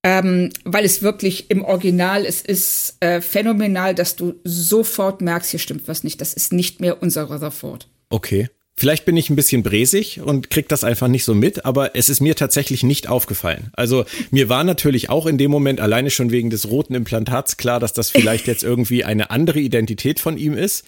Ähm, 0.03 0.51
weil 0.65 0.85
es 0.85 1.03
wirklich 1.03 1.51
im 1.51 1.63
Original, 1.63 2.25
es 2.25 2.41
ist 2.41 2.97
äh, 3.01 3.21
phänomenal, 3.21 3.95
dass 3.95 4.17
du 4.17 4.35
sofort 4.45 5.21
merkst, 5.21 5.51
hier 5.51 5.61
stimmt 5.61 5.87
was 5.89 6.05
nicht. 6.05 6.21
Das 6.21 6.33
ist 6.33 6.53
nicht 6.53 6.81
mehr 6.81 7.03
unser 7.03 7.25
Rutherford. 7.25 7.87
Okay. 8.09 8.49
Vielleicht 8.81 9.05
bin 9.05 9.15
ich 9.19 9.29
ein 9.29 9.37
bisschen 9.37 9.63
bresig 9.63 10.23
und 10.23 10.49
krieg 10.49 10.67
das 10.71 10.85
einfach 10.85 11.07
nicht 11.07 11.27
so 11.27 11.35
mit, 11.35 11.67
aber 11.67 11.95
es 11.97 12.09
ist 12.09 12.23
mir 12.23 12.35
tatsächlich 12.35 12.83
nicht 12.83 13.11
aufgefallen. 13.11 13.69
Also 13.75 14.07
mir 14.31 14.49
war 14.49 14.65
natürlich 14.65 15.11
auch 15.11 15.27
in 15.27 15.37
dem 15.37 15.51
Moment 15.51 15.83
alleine 15.83 16.09
schon 16.09 16.31
wegen 16.31 16.49
des 16.49 16.67
roten 16.67 16.95
Implantats 16.95 17.59
klar, 17.59 17.79
dass 17.79 17.93
das 17.93 18.09
vielleicht 18.09 18.47
jetzt 18.47 18.63
irgendwie 18.63 19.05
eine 19.05 19.31
andere 19.31 19.61
Identität 19.61 20.19
von 20.19 20.39
ihm 20.39 20.55
ist. 20.55 20.87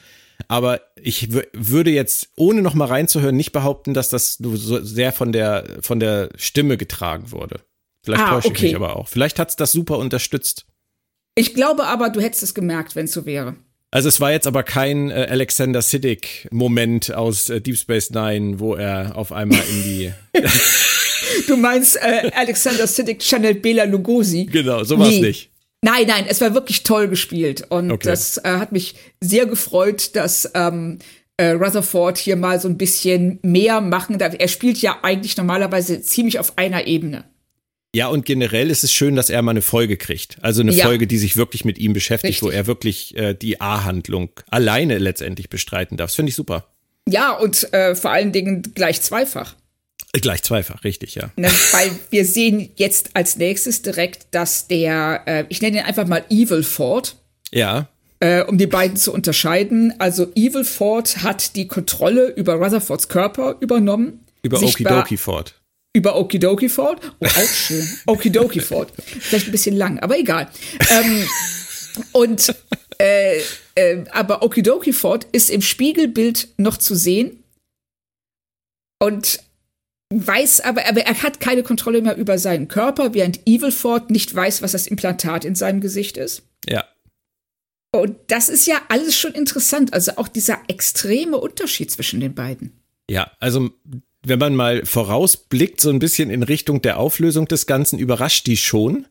Aber 0.48 0.80
ich 0.96 1.34
würde 1.52 1.90
jetzt, 1.90 2.30
ohne 2.34 2.62
noch 2.62 2.72
mal 2.72 2.86
reinzuhören, 2.86 3.36
nicht 3.36 3.52
behaupten, 3.52 3.92
dass 3.92 4.08
das 4.08 4.38
so 4.38 4.82
sehr 4.82 5.12
von 5.12 5.32
der, 5.32 5.66
von 5.82 6.00
der 6.00 6.30
Stimme 6.36 6.78
getragen 6.78 7.30
wurde. 7.30 7.60
Vielleicht 8.02 8.22
Ah, 8.24 8.30
täusche 8.30 8.48
ich 8.48 8.54
okay. 8.54 8.66
mich 8.68 8.76
aber 8.76 8.96
auch. 8.96 9.06
Vielleicht 9.06 9.38
hat's 9.38 9.56
das 9.56 9.70
super 9.70 9.98
unterstützt. 9.98 10.64
Ich 11.34 11.52
glaube 11.52 11.84
aber, 11.84 12.08
du 12.08 12.22
hättest 12.22 12.42
es 12.42 12.54
gemerkt, 12.54 12.96
wenn 12.96 13.04
es 13.04 13.12
so 13.12 13.26
wäre. 13.26 13.56
Also 13.94 14.08
es 14.08 14.20
war 14.20 14.32
jetzt 14.32 14.46
aber 14.46 14.62
kein 14.62 15.10
äh, 15.10 15.26
Alexander 15.30 15.82
Siddig-Moment 15.82 17.12
aus 17.14 17.50
äh, 17.50 17.60
Deep 17.60 17.76
Space 17.76 18.10
Nine, 18.10 18.58
wo 18.58 18.74
er 18.74 19.16
auf 19.16 19.32
einmal 19.32 19.60
in 19.70 19.82
die 19.84 20.12
Du 21.46 21.56
meinst 21.56 21.96
äh, 21.96 22.30
Alexander 22.34 22.86
Siddig, 22.86 23.22
Chanel 23.22 23.54
Bela 23.54 23.84
Lugosi. 23.84 24.46
Genau, 24.46 24.82
sowas 24.84 25.08
Nee. 25.10 25.20
nicht. 25.20 25.50
Nein, 25.84 26.06
nein, 26.06 26.24
es 26.28 26.40
war 26.40 26.54
wirklich 26.54 26.84
toll 26.84 27.08
gespielt. 27.08 27.64
Und 27.68 27.90
Okay. 27.92 28.08
das 28.08 28.38
äh, 28.38 28.42
hat 28.48 28.72
mich 28.72 28.94
sehr 29.20 29.46
gefreut, 29.46 30.14
dass 30.16 30.50
ähm, 30.54 30.98
äh, 31.36 31.50
Rutherford 31.50 32.18
hier 32.18 32.36
mal 32.36 32.60
so 32.60 32.68
ein 32.68 32.78
bisschen 32.78 33.40
mehr 33.42 33.80
machen 33.80 34.18
darf. 34.18 34.34
Er 34.38 34.48
spielt 34.48 34.78
ja 34.78 34.98
eigentlich 35.02 35.36
normalerweise 35.36 36.00
ziemlich 36.00 36.38
auf 36.38 36.56
einer 36.56 36.86
Ebene. 36.86 37.24
Ja, 37.94 38.06
und 38.06 38.24
generell 38.24 38.70
ist 38.70 38.84
es 38.84 38.92
schön, 38.92 39.16
dass 39.16 39.28
er 39.28 39.42
mal 39.42 39.50
eine 39.50 39.60
Folge 39.62 39.96
kriegt. 39.98 40.38
Also 40.40 40.62
eine 40.62 40.72
Ja. 40.72 40.86
Folge, 40.86 41.06
die 41.06 41.18
sich 41.18 41.36
wirklich 41.36 41.64
mit 41.66 41.76
ihm 41.78 41.92
beschäftigt, 41.92 42.40
wo 42.42 42.46
Richtig. 42.46 42.58
er 42.58 42.66
wirklich 42.66 43.16
äh, 43.18 43.34
die 43.34 43.60
A-Handlung 43.60 44.30
alleine 44.50 44.96
letztendlich 44.98 45.50
bestreiten 45.50 45.98
darf. 45.98 46.08
Das 46.10 46.14
finde 46.16 46.30
ich 46.30 46.36
super. 46.36 46.66
Ja, 47.06 47.32
und 47.32 47.70
äh, 47.74 47.94
vor 47.94 48.10
allen 48.10 48.32
Dingen 48.32 48.62
gleich 48.74 49.02
zweifach. 49.02 49.56
Äh, 50.14 50.20
Gleich 50.20 50.42
zweifach, 50.42 50.84
richtig, 50.84 51.14
ja. 51.16 51.30
Ne? 51.36 51.48
Weil 51.72 51.90
wir 52.10 52.24
sehen 52.24 52.70
jetzt 52.76 53.10
als 53.14 53.36
nächstes 53.36 53.82
direkt, 53.82 54.26
dass 54.30 54.68
der, 54.68 55.22
äh, 55.26 55.44
ich 55.50 55.60
nenne 55.60 55.78
ihn 55.80 55.84
einfach 55.84 56.06
mal 56.06 56.24
Evil 56.30 56.62
Ford, 56.62 57.16
Ja, 57.50 57.88
äh, 58.20 58.42
um 58.42 58.56
die 58.56 58.66
beiden 58.66 58.96
zu 58.96 59.12
unterscheiden. 59.12 59.92
Also 59.98 60.28
Evil 60.34 60.64
Ford 60.64 61.22
hat 61.22 61.56
die 61.56 61.66
Kontrolle 61.66 62.28
über 62.28 62.54
Rutherfords 62.54 63.08
Körper 63.08 63.56
übernommen. 63.60 64.20
über 64.42 64.62
Okidoki 64.62 65.16
fort. 65.18 65.58
Über 65.94 66.16
Okidoki 66.16 66.68
Ford. 66.68 67.00
Oh, 67.20 67.26
auch 67.26 67.52
schön. 67.52 67.86
Okidoki 68.06 68.60
Ford. 68.60 68.92
Vielleicht 68.96 69.48
ein 69.48 69.52
bisschen 69.52 69.76
lang, 69.76 69.98
aber 69.98 70.18
egal. 70.18 70.50
Ähm, 70.90 71.26
und 72.12 72.54
äh, 72.98 73.40
äh, 73.74 74.04
aber 74.10 74.42
Okidoki 74.42 74.92
Ford 74.92 75.26
ist 75.32 75.50
im 75.50 75.60
Spiegelbild 75.60 76.48
noch 76.56 76.78
zu 76.78 76.94
sehen 76.94 77.42
und 78.98 79.40
weiß 80.14 80.60
aber, 80.60 80.86
aber 80.86 81.02
er 81.02 81.22
hat 81.22 81.40
keine 81.40 81.62
Kontrolle 81.62 82.02
mehr 82.02 82.16
über 82.16 82.38
seinen 82.38 82.68
Körper, 82.68 83.14
während 83.14 83.46
Evil 83.46 83.72
Ford 83.72 84.10
nicht 84.10 84.34
weiß, 84.34 84.62
was 84.62 84.72
das 84.72 84.86
Implantat 84.86 85.44
in 85.44 85.54
seinem 85.54 85.80
Gesicht 85.80 86.16
ist. 86.16 86.42
Ja. 86.68 86.86
Und 87.94 88.16
das 88.28 88.48
ist 88.48 88.66
ja 88.66 88.80
alles 88.88 89.18
schon 89.18 89.32
interessant. 89.32 89.92
Also 89.92 90.12
auch 90.16 90.28
dieser 90.28 90.58
extreme 90.68 91.36
Unterschied 91.38 91.90
zwischen 91.90 92.20
den 92.20 92.34
beiden. 92.34 92.80
Ja, 93.10 93.32
also 93.40 93.70
wenn 94.24 94.38
man 94.38 94.54
mal 94.54 94.84
vorausblickt, 94.84 95.80
so 95.80 95.90
ein 95.90 95.98
bisschen 95.98 96.30
in 96.30 96.42
Richtung 96.42 96.82
der 96.82 96.98
Auflösung 96.98 97.46
des 97.46 97.66
Ganzen, 97.66 97.98
überrascht 97.98 98.46
die 98.46 98.56
schon. 98.56 99.06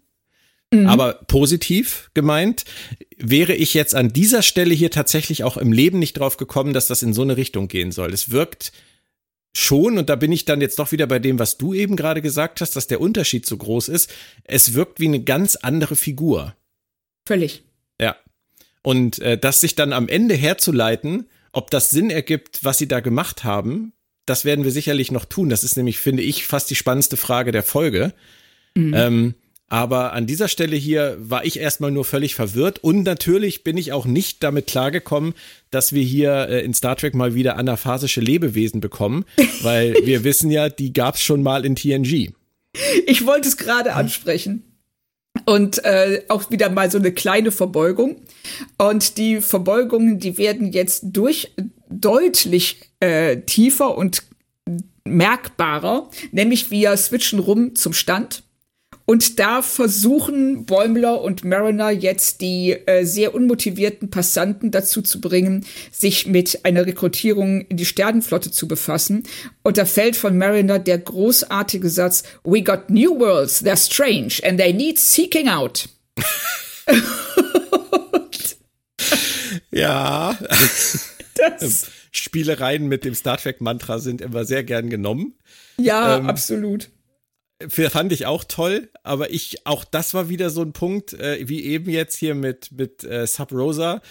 Aber 0.73 1.15
positiv 1.27 2.09
gemeint, 2.13 2.63
wäre 3.17 3.53
ich 3.53 3.73
jetzt 3.73 3.93
an 3.93 4.13
dieser 4.13 4.41
Stelle 4.41 4.73
hier 4.73 4.89
tatsächlich 4.89 5.43
auch 5.43 5.57
im 5.57 5.73
Leben 5.73 5.99
nicht 5.99 6.13
drauf 6.13 6.37
gekommen, 6.37 6.71
dass 6.71 6.87
das 6.87 7.03
in 7.03 7.13
so 7.13 7.23
eine 7.23 7.35
Richtung 7.35 7.67
gehen 7.67 7.91
soll. 7.91 8.13
Es 8.13 8.31
wirkt 8.31 8.71
schon, 9.53 9.97
und 9.97 10.09
da 10.09 10.15
bin 10.15 10.31
ich 10.31 10.45
dann 10.45 10.61
jetzt 10.61 10.79
doch 10.79 10.93
wieder 10.93 11.07
bei 11.07 11.19
dem, 11.19 11.39
was 11.39 11.57
du 11.57 11.73
eben 11.73 11.97
gerade 11.97 12.21
gesagt 12.21 12.61
hast, 12.61 12.77
dass 12.77 12.87
der 12.87 13.01
Unterschied 13.01 13.45
so 13.45 13.57
groß 13.57 13.89
ist. 13.89 14.09
Es 14.45 14.73
wirkt 14.73 15.01
wie 15.01 15.07
eine 15.07 15.21
ganz 15.21 15.57
andere 15.57 15.97
Figur. 15.97 16.55
Völlig. 17.25 17.63
Ja. 17.99 18.15
Und 18.81 19.19
äh, 19.19 19.37
das 19.37 19.59
sich 19.59 19.75
dann 19.75 19.91
am 19.91 20.07
Ende 20.07 20.35
herzuleiten, 20.35 21.27
ob 21.51 21.69
das 21.69 21.89
Sinn 21.89 22.09
ergibt, 22.09 22.63
was 22.63 22.77
sie 22.77 22.87
da 22.87 23.01
gemacht 23.01 23.43
haben, 23.43 23.91
das 24.25 24.45
werden 24.45 24.63
wir 24.63 24.71
sicherlich 24.71 25.11
noch 25.11 25.25
tun. 25.25 25.49
Das 25.49 25.63
ist 25.63 25.77
nämlich, 25.77 25.97
finde 25.97 26.23
ich, 26.23 26.45
fast 26.45 26.69
die 26.69 26.75
spannendste 26.75 27.17
Frage 27.17 27.51
der 27.51 27.63
Folge. 27.63 28.13
Ähm, 28.75 29.35
aber 29.67 30.11
an 30.11 30.27
dieser 30.27 30.49
Stelle 30.49 30.75
hier 30.75 31.15
war 31.19 31.45
ich 31.45 31.57
erstmal 31.57 31.91
nur 31.91 32.03
völlig 32.03 32.35
verwirrt 32.35 32.79
und 32.79 33.03
natürlich 33.03 33.63
bin 33.63 33.77
ich 33.77 33.93
auch 33.93 34.05
nicht 34.05 34.43
damit 34.43 34.67
klargekommen, 34.67 35.33
dass 35.69 35.93
wir 35.93 36.03
hier 36.03 36.49
äh, 36.49 36.65
in 36.65 36.73
Star 36.73 36.97
Trek 36.97 37.15
mal 37.15 37.35
wieder 37.35 37.55
anaphasische 37.55 38.19
Lebewesen 38.19 38.81
bekommen, 38.81 39.23
weil 39.61 39.95
wir 40.03 40.25
wissen 40.25 40.51
ja, 40.51 40.67
die 40.67 40.91
gab's 40.91 41.21
schon 41.21 41.41
mal 41.41 41.65
in 41.65 41.77
TNG. 41.77 42.31
Ich 43.05 43.25
wollte 43.25 43.47
es 43.47 43.55
gerade 43.55 43.93
ansprechen. 43.93 44.63
Und 45.45 45.83
äh, 45.85 46.23
auch 46.27 46.51
wieder 46.51 46.69
mal 46.69 46.91
so 46.91 46.97
eine 46.97 47.13
kleine 47.13 47.51
Verbeugung. 47.51 48.17
Und 48.77 49.17
die 49.17 49.39
Verbeugungen, 49.39 50.19
die 50.19 50.37
werden 50.37 50.73
jetzt 50.73 51.03
durch 51.03 51.53
deutlich 51.91 52.91
äh, 52.99 53.37
tiefer 53.41 53.97
und 53.97 54.23
merkbarer, 55.03 56.09
nämlich 56.31 56.71
wir 56.71 56.95
switchen 56.97 57.39
rum 57.39 57.75
zum 57.75 57.93
Stand. 57.93 58.43
Und 59.05 59.39
da 59.39 59.61
versuchen 59.61 60.65
Bäumler 60.65 61.21
und 61.21 61.43
Mariner 61.43 61.89
jetzt 61.89 62.39
die 62.39 62.71
äh, 62.71 63.03
sehr 63.03 63.33
unmotivierten 63.33 64.09
Passanten 64.09 64.71
dazu 64.71 65.01
zu 65.01 65.19
bringen, 65.19 65.65
sich 65.91 66.27
mit 66.27 66.63
einer 66.63 66.85
Rekrutierung 66.85 67.61
in 67.61 67.77
die 67.77 67.85
Sternenflotte 67.85 68.51
zu 68.51 68.67
befassen. 68.67 69.23
Und 69.63 69.77
da 69.77 69.85
fällt 69.85 70.15
von 70.15 70.37
Mariner 70.37 70.79
der 70.79 70.99
großartige 70.99 71.89
Satz, 71.89 72.23
We 72.43 72.61
got 72.61 72.89
new 72.89 73.19
worlds, 73.19 73.63
they're 73.63 73.75
strange 73.75 74.39
and 74.47 74.59
they 74.59 74.71
need 74.71 74.97
seeking 74.99 75.49
out. 75.49 75.89
Ja. 79.71 80.37
Das, 81.35 81.89
Spielereien 82.11 82.87
mit 82.87 83.05
dem 83.05 83.15
Star 83.15 83.37
Trek 83.37 83.61
Mantra 83.61 83.99
sind 83.99 84.21
immer 84.21 84.45
sehr 84.45 84.63
gern 84.63 84.89
genommen. 84.89 85.35
ja, 85.77 86.17
Ähm, 86.17 86.27
absolut. 86.27 86.89
fand 87.67 88.11
ich 88.11 88.25
auch 88.25 88.43
toll, 88.43 88.89
aber 89.03 89.31
ich, 89.31 89.65
auch 89.65 89.83
das 89.83 90.13
war 90.13 90.29
wieder 90.29 90.49
so 90.49 90.61
ein 90.61 90.73
Punkt, 90.73 91.13
äh, 91.13 91.47
wie 91.47 91.63
eben 91.63 91.89
jetzt 91.89 92.17
hier 92.17 92.35
mit, 92.35 92.71
mit 92.71 93.03
äh, 93.03 93.25
Sub 93.27 93.51
Rosa, 93.51 94.01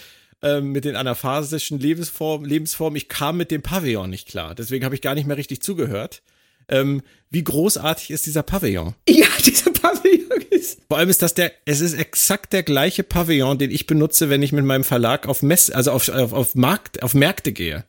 äh, 0.43 0.61
mit 0.61 0.85
den 0.85 0.97
anaphasischen 0.97 1.79
Lebensformen, 1.79 2.49
Lebensformen. 2.49 2.97
Ich 2.97 3.09
kam 3.09 3.37
mit 3.37 3.51
dem 3.51 3.63
Pavillon 3.63 4.09
nicht 4.09 4.29
klar. 4.29 4.55
Deswegen 4.55 4.85
habe 4.85 4.95
ich 4.95 5.03
gar 5.03 5.15
nicht 5.15 5.27
mehr 5.27 5.37
richtig 5.37 5.63
zugehört. 5.63 6.23
Ähm, 6.71 7.03
wie 7.31 7.45
großartig 7.45 8.11
ist 8.11 8.27
dieser 8.27 8.43
Pavillon? 8.43 8.95
Ja, 9.09 9.27
dieser 9.45 9.71
Pavillon 9.71 10.43
ist. 10.51 10.81
Vor 10.89 10.99
allem 10.99 11.09
ist 11.09 11.23
das 11.23 11.35
der, 11.35 11.53
es 11.65 11.81
ist 11.81 11.95
exakt 11.95 12.53
der 12.53 12.63
gleiche 12.63 13.03
Pavillon, 13.03 13.59
den 13.59 13.71
ich 13.71 13.87
benutze, 13.87 14.31
wenn 14.31 14.43
ich 14.43 14.53
mit 14.53 14.65
meinem 14.65 14.85
Verlag 14.85 15.27
auf 15.27 15.43
Mess, 15.43 15.71
also 15.71 15.93
auf, 15.93 16.09
auf, 16.09 16.33
auf 16.33 16.55
Markt, 16.55 17.03
auf 17.03 17.15
Märkte 17.15 17.53
gehe. 17.53 17.85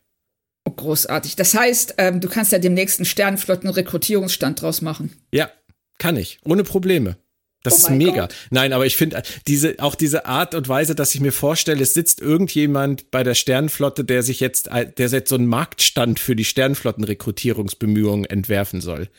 Oh, 0.66 0.72
großartig. 0.72 1.36
Das 1.36 1.54
heißt, 1.54 1.96
ähm, 1.98 2.22
du 2.22 2.30
kannst 2.30 2.52
ja 2.52 2.60
demnächst 2.60 3.00
einen 3.00 3.06
Sternenflotten-Rekrutierungsstand 3.06 4.62
draus 4.62 4.82
machen. 4.82 5.12
Ja, 5.32 5.52
kann 5.98 6.18
ich, 6.18 6.40
ohne 6.44 6.64
Probleme. 6.64 7.18
Das 7.64 7.74
Oh 7.74 7.78
ist 7.78 7.90
mega. 7.92 8.22
Gott. 8.22 8.36
Nein, 8.50 8.74
aber 8.74 8.86
ich 8.86 8.96
finde 8.96 9.22
diese 9.48 9.76
auch 9.80 9.96
diese 9.96 10.26
Art 10.26 10.56
und 10.56 10.68
Weise, 10.68 10.96
dass 10.96 11.14
ich 11.14 11.22
mir 11.22 11.32
vorstelle, 11.32 11.84
es 11.84 11.94
sitzt 11.94 12.20
irgendjemand 12.20 13.12
bei 13.12 13.24
der 13.24 13.36
Sternenflotte, 13.36 14.04
der 14.04 14.24
sich 14.24 14.40
jetzt 14.40 14.70
der 14.72 15.08
jetzt 15.10 15.30
so 15.30 15.36
einen 15.36 15.48
Marktstand 15.48 16.20
für 16.20 16.36
die 16.36 16.46
Sternenflottenrekrutierungsbemühungen 16.46 18.26
entwerfen 18.26 18.82
soll. 18.82 19.10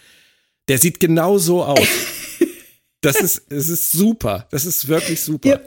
Der 0.68 0.78
sieht 0.78 1.00
genau 1.00 1.38
so 1.38 1.64
aus. 1.64 1.87
Das 3.05 3.16
ist 3.16 3.50
es 3.50 3.68
ist 3.68 3.90
super. 3.90 4.46
Das 4.52 4.64
ist 4.64 4.87
wirklich 4.87 5.20
super. 5.20 5.48
Ja. 5.48 5.61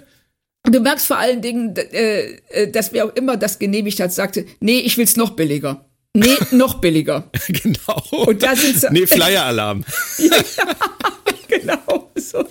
Du 0.72 0.80
merkst 0.80 1.06
vor 1.06 1.18
allen 1.18 1.42
Dingen, 1.42 1.76
äh, 1.76 2.38
äh, 2.50 2.72
dass 2.72 2.94
wer 2.94 3.06
auch 3.06 3.16
immer 3.16 3.36
das 3.36 3.60
genehmigt 3.60 4.00
hat, 4.00 4.14
sagte, 4.14 4.46
nee, 4.62 4.80
ich 4.80 4.98
will's 4.98 5.18
noch 5.18 5.32
billiger. 5.32 5.86
Nee, 6.14 6.38
noch 6.52 6.76
billiger. 6.76 7.30
genau. 7.50 8.02
Und 8.26 8.42
da 8.42 8.56
sind 8.56 8.90
nee, 8.92 9.06
Flyer-Alarm. 9.06 9.84
genau 11.60 12.12
so. 12.16 12.46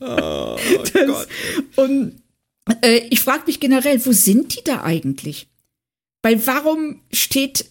Oh 0.00 0.56
Das, 0.92 1.06
Gott. 1.06 1.28
und 1.76 2.22
äh, 2.82 2.98
ich 3.10 3.20
frage 3.20 3.44
mich 3.46 3.60
generell, 3.60 4.04
wo 4.04 4.12
sind 4.12 4.56
die 4.56 4.64
da 4.64 4.82
eigentlich? 4.82 5.48
Weil 6.22 6.44
warum 6.46 7.00
steht 7.12 7.66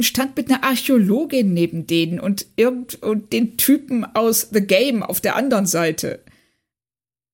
stand 0.00 0.36
mit 0.36 0.50
einer 0.50 0.64
Archäologin 0.64 1.52
neben 1.52 1.86
denen 1.86 2.18
und 2.18 2.46
irgend 2.56 3.02
und 3.02 3.32
den 3.32 3.56
Typen 3.58 4.04
aus 4.04 4.48
The 4.52 4.62
Game 4.62 5.02
auf 5.02 5.20
der 5.20 5.36
anderen 5.36 5.66
Seite? 5.66 6.20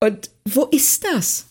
Und 0.01 0.29
wo 0.45 0.65
ist 0.65 1.05
das? 1.05 1.47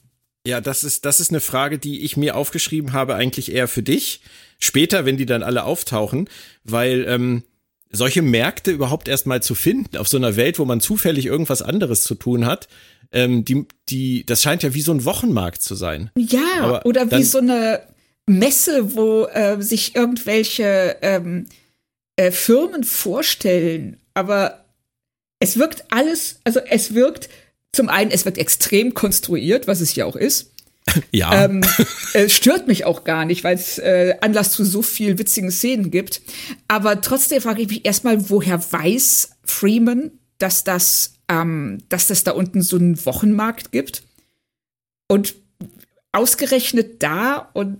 Ja, 0.47 0.61
das 0.61 0.85
ist, 0.85 1.05
das 1.05 1.19
ist 1.19 1.31
eine 1.31 1.41
Frage, 1.41 1.79
die 1.79 2.03
ich 2.03 2.17
mir 2.17 2.37
aufgeschrieben 2.37 2.93
habe, 2.93 3.17
eigentlich 3.17 3.51
eher 3.51 3.67
für 3.69 3.83
dich. 3.83 4.21
Später, 4.61 5.05
wenn 5.05 5.17
die 5.17 5.27
dann 5.27 5.43
alle 5.43 5.65
auftauchen, 5.65 6.29
weil 6.63 7.05
ähm, 7.09 7.43
solche 7.91 8.23
Märkte 8.23 8.71
überhaupt 8.71 9.09
erstmal 9.09 9.43
zu 9.43 9.55
finden 9.55 9.97
auf 9.97 10.09
so 10.09 10.17
einer 10.17 10.37
Welt, 10.37 10.59
wo 10.59 10.65
man 10.65 10.81
zufällig 10.81 11.27
irgendwas 11.27 11.63
anderes 11.63 12.03
zu 12.03 12.15
tun 12.15 12.47
hat, 12.47 12.69
ähm, 13.13 13.45
die, 13.45 13.67
die, 13.89 14.27
das 14.27 14.43
scheint 14.43 14.63
ja 14.63 14.75
wie 14.75 14.83
so 14.83 14.93
ein 14.93 15.05
Wochenmarkt 15.05 15.63
zu 15.63 15.75
sein. 15.75 16.11
Ja, 16.17 16.41
Aber 16.61 16.87
oder 16.87 17.11
wie 17.11 17.23
so 17.23 17.39
eine 17.39 17.83
Messe, 18.27 18.95
wo 18.95 19.27
äh, 19.27 19.61
sich 19.63 19.95
irgendwelche 19.95 20.97
ähm, 21.03 21.47
äh, 22.17 22.31
Firmen 22.31 22.85
vorstellen. 22.85 23.99
Aber 24.15 24.65
es 25.39 25.59
wirkt 25.59 25.85
alles, 25.91 26.41
also 26.45 26.61
es 26.61 26.95
wirkt 26.95 27.29
zum 27.73 27.89
einen, 27.89 28.11
es 28.11 28.25
wirkt 28.25 28.39
extrem 28.39 28.95
konstruiert, 28.95 29.67
was 29.67 29.81
es 29.81 29.95
ja 29.95 30.07
auch 30.07 30.17
ist. 30.17 30.53
Ja. 31.13 31.45
Ähm, 31.45 31.63
äh, 32.15 32.29
stört 32.29 32.69
mich 32.69 32.85
auch 32.85 33.05
gar 33.05 33.25
nicht, 33.25 33.45
weil 33.45 33.57
es 33.57 33.79
äh, 33.79 34.15
Anlass 34.21 34.53
zu 34.53 34.65
so 34.65 34.83
viel 34.83 35.19
witzigen 35.19 35.51
Szenen 35.51 35.91
gibt. 35.91 36.23
Aber 36.69 37.01
trotzdem 37.01 37.43
frage 37.43 37.63
ich 37.63 37.69
mich 37.69 37.85
erstmal, 37.85 38.31
woher 38.31 38.61
weiß 38.73 39.31
Freeman, 39.45 40.13
dass 40.39 40.65
das, 40.65 41.15
ähm, 41.29 41.83
dass 41.89 42.07
das 42.07 42.25
da 42.25 42.33
unten 42.33 42.63
so 42.63 42.77
einen 42.77 43.05
Wochenmarkt 43.05 43.73
gibt? 43.73 44.05
Und 45.09 45.35
ausgerechnet 46.13 47.03
da 47.03 47.51
und 47.53 47.79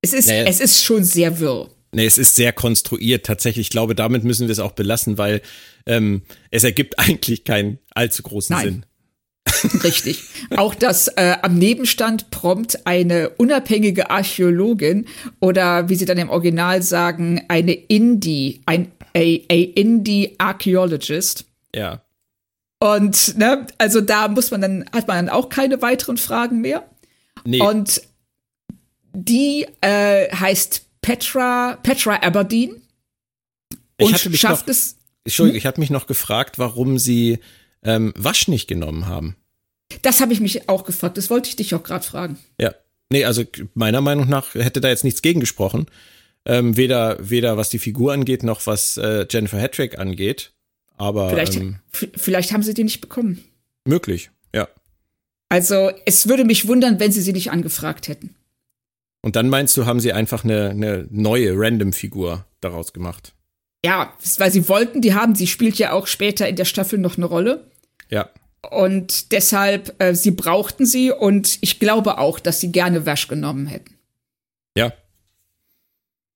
es 0.00 0.12
ist, 0.12 0.28
Naja. 0.28 0.44
es 0.46 0.60
ist 0.60 0.84
schon 0.84 1.02
sehr 1.04 1.40
wirr. 1.40 1.70
Nee, 1.92 2.06
es 2.06 2.18
ist 2.18 2.34
sehr 2.34 2.52
konstruiert 2.52 3.24
tatsächlich. 3.26 3.66
Ich 3.66 3.70
glaube, 3.70 3.94
damit 3.94 4.24
müssen 4.24 4.48
wir 4.48 4.52
es 4.52 4.58
auch 4.58 4.72
belassen, 4.72 5.16
weil 5.16 5.42
ähm, 5.86 6.22
es 6.50 6.64
ergibt 6.64 6.98
eigentlich 6.98 7.44
keinen 7.44 7.78
allzu 7.90 8.22
großen 8.22 8.54
Nein. 8.54 8.64
Sinn. 8.64 8.86
Richtig. 9.82 10.24
Auch 10.56 10.74
dass 10.74 11.08
äh, 11.08 11.36
am 11.42 11.56
Nebenstand 11.56 12.30
prompt 12.30 12.86
eine 12.86 13.30
unabhängige 13.30 14.10
Archäologin 14.10 15.06
oder 15.40 15.88
wie 15.88 15.94
sie 15.94 16.04
dann 16.04 16.18
im 16.18 16.30
Original 16.30 16.82
sagen, 16.82 17.44
eine 17.48 17.72
Indie, 17.72 18.62
ein 18.66 18.92
a, 19.16 19.20
a 19.20 19.54
Indie 19.74 20.34
Archaeologist. 20.38 21.44
Ja. 21.74 22.02
Und 22.80 23.38
ne, 23.38 23.66
also 23.78 24.00
da 24.00 24.28
muss 24.28 24.50
man 24.50 24.60
dann, 24.60 24.84
hat 24.92 25.08
man 25.08 25.26
dann 25.26 25.28
auch 25.28 25.48
keine 25.48 25.80
weiteren 25.80 26.16
Fragen 26.16 26.60
mehr. 26.60 26.88
Nee, 27.44 27.60
Und 27.60 28.02
die 29.12 29.66
äh, 29.80 30.30
heißt 30.34 30.86
Petra, 31.00 31.78
Petra 31.82 32.16
Aberdeen 32.16 32.82
ich 33.96 34.06
und 34.06 34.36
schafft 34.36 34.66
noch, 34.66 34.72
es. 34.72 34.96
Entschuldigung, 35.24 35.58
ich 35.58 35.66
hatte 35.66 35.80
mich 35.80 35.90
noch 35.90 36.06
gefragt, 36.06 36.58
warum 36.58 36.98
sie 36.98 37.38
ähm, 37.84 38.12
Wasch 38.16 38.48
nicht 38.48 38.66
genommen 38.66 39.06
haben. 39.06 39.36
Das 40.02 40.20
habe 40.20 40.32
ich 40.32 40.40
mich 40.40 40.68
auch 40.68 40.84
gefragt. 40.84 41.16
Das 41.18 41.30
wollte 41.30 41.48
ich 41.48 41.56
dich 41.56 41.74
auch 41.74 41.82
gerade 41.82 42.04
fragen. 42.04 42.38
Ja. 42.60 42.74
Nee, 43.12 43.24
also 43.26 43.44
meiner 43.74 44.00
Meinung 44.00 44.28
nach 44.28 44.54
hätte 44.54 44.80
da 44.80 44.88
jetzt 44.88 45.04
nichts 45.04 45.22
gegen 45.22 45.40
gesprochen. 45.40 45.86
Ähm, 46.46 46.76
weder, 46.76 47.16
weder 47.20 47.56
was 47.56 47.70
die 47.70 47.78
Figur 47.78 48.12
angeht, 48.12 48.42
noch 48.42 48.66
was 48.66 48.96
äh, 48.96 49.26
Jennifer 49.30 49.58
Hattrick 49.60 49.98
angeht. 49.98 50.52
Aber 50.96 51.30
Vielleicht, 51.30 51.56
ähm, 51.56 51.76
vielleicht 51.92 52.52
haben 52.52 52.62
sie 52.62 52.74
die 52.74 52.84
nicht 52.84 53.00
bekommen. 53.00 53.42
möglich, 53.84 54.30
ja. 54.54 54.68
Also 55.48 55.90
es 56.06 56.28
würde 56.28 56.44
mich 56.44 56.66
wundern, 56.66 56.98
wenn 57.00 57.12
sie 57.12 57.20
sie 57.22 57.32
nicht 57.32 57.50
angefragt 57.50 58.08
hätten. 58.08 58.34
Und 59.22 59.36
dann 59.36 59.48
meinst 59.48 59.76
du, 59.76 59.86
haben 59.86 60.00
sie 60.00 60.12
einfach 60.12 60.44
eine, 60.44 60.70
eine 60.70 61.06
neue 61.10 61.52
Random-Figur 61.56 62.44
daraus 62.60 62.92
gemacht? 62.92 63.32
Ja, 63.84 64.12
weil 64.38 64.50
sie 64.50 64.68
wollten, 64.68 65.00
die 65.00 65.14
haben, 65.14 65.34
sie 65.34 65.46
spielt 65.46 65.76
ja 65.76 65.92
auch 65.92 66.06
später 66.06 66.48
in 66.48 66.56
der 66.56 66.64
Staffel 66.64 66.98
noch 66.98 67.16
eine 67.16 67.26
Rolle. 67.26 67.64
Ja. 68.14 68.30
Und 68.70 69.32
deshalb, 69.32 70.00
äh, 70.02 70.14
sie 70.14 70.30
brauchten 70.30 70.86
sie 70.86 71.10
und 71.10 71.58
ich 71.60 71.80
glaube 71.80 72.18
auch, 72.18 72.38
dass 72.38 72.60
sie 72.60 72.72
gerne 72.72 73.04
Wash 73.04 73.28
genommen 73.28 73.66
hätten. 73.66 73.94
Ja. 74.76 74.92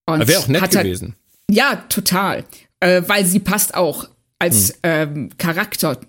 Und 0.06 0.26
Wäre 0.26 0.40
auch 0.40 0.48
nett 0.48 0.62
halt- 0.62 0.72
gewesen. 0.72 1.14
Ja, 1.50 1.76
total. 1.88 2.44
Äh, 2.80 3.02
weil 3.06 3.24
sie 3.24 3.40
passt 3.40 3.74
auch 3.74 4.08
als 4.38 4.70
Hm. 4.70 4.76
ähm, 4.82 5.30
Charakter 5.38 6.00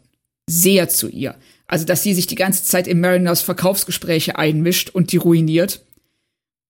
sehr 0.50 0.90
zu 0.90 1.08
ihr. 1.08 1.36
Also, 1.68 1.86
dass 1.86 2.04
sie 2.04 2.14
sich 2.14 2.28
die 2.28 2.36
ganze 2.36 2.64
Zeit 2.64 2.88
in 2.88 3.00
Mariners 3.00 3.42
Verkaufsgespräche 3.42 4.38
einmischt 4.38 4.90
und 4.90 5.12
die 5.12 5.18
ruiniert. 5.18 5.86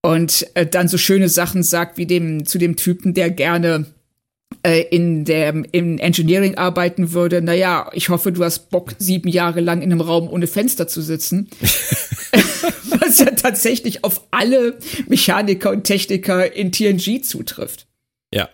Und 0.02 0.46
äh, 0.56 0.66
dann 0.66 0.88
so 0.88 0.98
schöne 0.98 1.30
Sachen 1.30 1.64
sagt 1.64 1.98
wie 1.98 2.06
dem 2.06 2.46
zu 2.46 2.58
dem 2.58 2.76
Typen, 2.76 3.14
der 3.14 3.30
gerne 3.32 3.86
äh, 4.64 4.82
in 4.82 5.26
dem 5.26 5.66
im 5.72 5.98
Engineering 5.98 6.56
arbeiten 6.56 7.14
würde. 7.14 7.42
Naja, 7.42 7.90
ich 7.94 8.10
hoffe, 8.10 8.32
du 8.32 8.44
hast 8.44 8.70
Bock, 8.70 8.94
sieben 8.98 9.30
Jahre 9.30 9.62
lang 9.62 9.82
in 9.82 9.92
einem 9.92 10.02
Raum 10.02 10.30
ohne 10.30 10.48
Fenster 10.48 10.88
zu 10.88 11.02
sitzen. 11.02 11.50
Was 12.90 13.20
ja 13.20 13.32
tatsächlich 13.32 14.04
auf 14.04 14.22
alle 14.32 14.78
Mechaniker 15.08 15.72
und 15.72 15.84
Techniker 15.84 16.54
in 16.54 16.72
TNG 16.72 17.22
zutrifft. 17.22 17.88
Ja. 18.34 18.50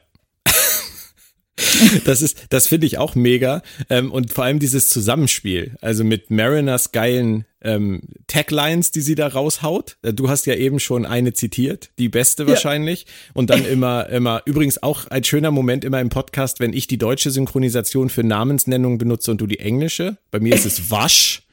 Das 2.05 2.21
ist, 2.21 2.45
das 2.49 2.67
finde 2.67 2.85
ich 2.87 2.97
auch 2.97 3.15
mega. 3.15 3.61
Ähm, 3.89 4.11
und 4.11 4.33
vor 4.33 4.43
allem 4.43 4.59
dieses 4.59 4.89
Zusammenspiel. 4.89 5.75
Also 5.81 6.03
mit 6.03 6.29
Mariners 6.29 6.91
geilen 6.91 7.45
ähm, 7.61 8.01
Taglines, 8.27 8.91
die 8.91 9.01
sie 9.01 9.15
da 9.15 9.27
raushaut. 9.27 9.97
Äh, 10.03 10.13
Du 10.13 10.29
hast 10.29 10.45
ja 10.45 10.55
eben 10.55 10.79
schon 10.79 11.05
eine 11.05 11.33
zitiert, 11.33 11.89
die 11.97 12.09
beste 12.09 12.47
wahrscheinlich. 12.47 13.05
Und 13.33 13.49
dann 13.49 13.65
immer, 13.65 14.09
immer, 14.09 14.41
übrigens 14.45 14.83
auch 14.83 15.07
ein 15.07 15.23
schöner 15.23 15.51
Moment 15.51 15.85
immer 15.85 16.01
im 16.01 16.09
Podcast, 16.09 16.59
wenn 16.59 16.73
ich 16.73 16.87
die 16.87 16.97
deutsche 16.97 17.31
Synchronisation 17.31 18.09
für 18.09 18.23
Namensnennung 18.23 18.97
benutze 18.97 19.31
und 19.31 19.39
du 19.41 19.47
die 19.47 19.59
englische. 19.59 20.17
Bei 20.31 20.39
mir 20.39 20.53
ist 20.53 20.65
es 20.65 20.91
Wasch. 20.91 21.43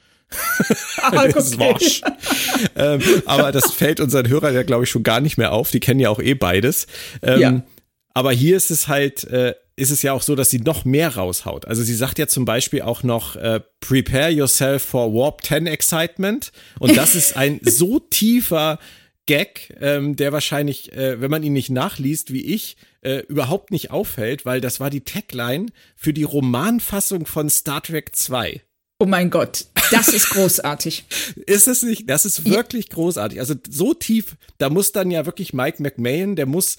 Ah, 1.00 1.26
Das 1.28 1.46
ist. 1.46 1.58
Wasch. 1.58 2.00
ähm, 2.76 3.00
aber 3.26 3.52
das 3.52 3.72
fällt 3.72 4.00
unseren 4.00 4.28
Hörern 4.28 4.54
ja, 4.54 4.62
glaube 4.62 4.84
ich, 4.84 4.90
schon 4.90 5.02
gar 5.02 5.20
nicht 5.20 5.38
mehr 5.38 5.52
auf. 5.52 5.70
Die 5.70 5.80
kennen 5.80 6.00
ja 6.00 6.10
auch 6.10 6.20
eh 6.20 6.34
beides. 6.34 6.86
Ähm, 7.22 7.40
Ja. 7.40 7.62
Aber 8.14 8.32
hier 8.32 8.58
ist 8.58 8.70
es 8.70 8.88
halt, 8.88 9.24
äh, 9.24 9.54
ist 9.76 9.90
es 9.90 10.02
ja 10.02 10.12
auch 10.12 10.22
so, 10.22 10.34
dass 10.34 10.50
sie 10.50 10.58
noch 10.58 10.84
mehr 10.84 11.16
raushaut. 11.16 11.66
Also 11.66 11.82
sie 11.82 11.94
sagt 11.94 12.18
ja 12.18 12.26
zum 12.26 12.44
Beispiel 12.44 12.82
auch 12.82 13.02
noch, 13.02 13.36
äh, 13.36 13.60
prepare 13.80 14.30
yourself 14.30 14.82
for 14.82 15.12
Warp 15.14 15.44
10 15.44 15.66
Excitement. 15.66 16.52
Und 16.78 16.96
das 16.96 17.14
ist 17.14 17.36
ein 17.36 17.60
so 17.64 17.98
tiefer 17.98 18.78
Gag, 19.26 19.76
ähm, 19.80 20.16
der 20.16 20.32
wahrscheinlich, 20.32 20.92
äh, 20.92 21.20
wenn 21.20 21.30
man 21.30 21.42
ihn 21.42 21.52
nicht 21.52 21.70
nachliest, 21.70 22.32
wie 22.32 22.42
ich, 22.42 22.76
äh, 23.02 23.20
überhaupt 23.28 23.70
nicht 23.70 23.90
auffällt, 23.90 24.44
weil 24.44 24.60
das 24.60 24.80
war 24.80 24.90
die 24.90 25.02
Tagline 25.02 25.66
für 25.96 26.12
die 26.12 26.24
Romanfassung 26.24 27.26
von 27.26 27.48
Star 27.48 27.82
Trek 27.82 28.14
2. 28.14 28.62
Oh 28.98 29.06
mein 29.06 29.30
Gott, 29.30 29.66
das 29.90 30.08
ist 30.08 30.30
großartig. 30.30 31.04
Ist 31.46 31.66
es 31.66 31.82
nicht? 31.82 32.08
Das 32.08 32.24
ist 32.24 32.48
wirklich 32.48 32.88
großartig. 32.88 33.40
Also 33.40 33.54
so 33.68 33.94
tief, 33.94 34.36
da 34.58 34.70
muss 34.70 34.92
dann 34.92 35.10
ja 35.10 35.26
wirklich 35.26 35.52
Mike 35.52 35.82
McMahon, 35.82 36.36
der 36.36 36.46
muss 36.46 36.76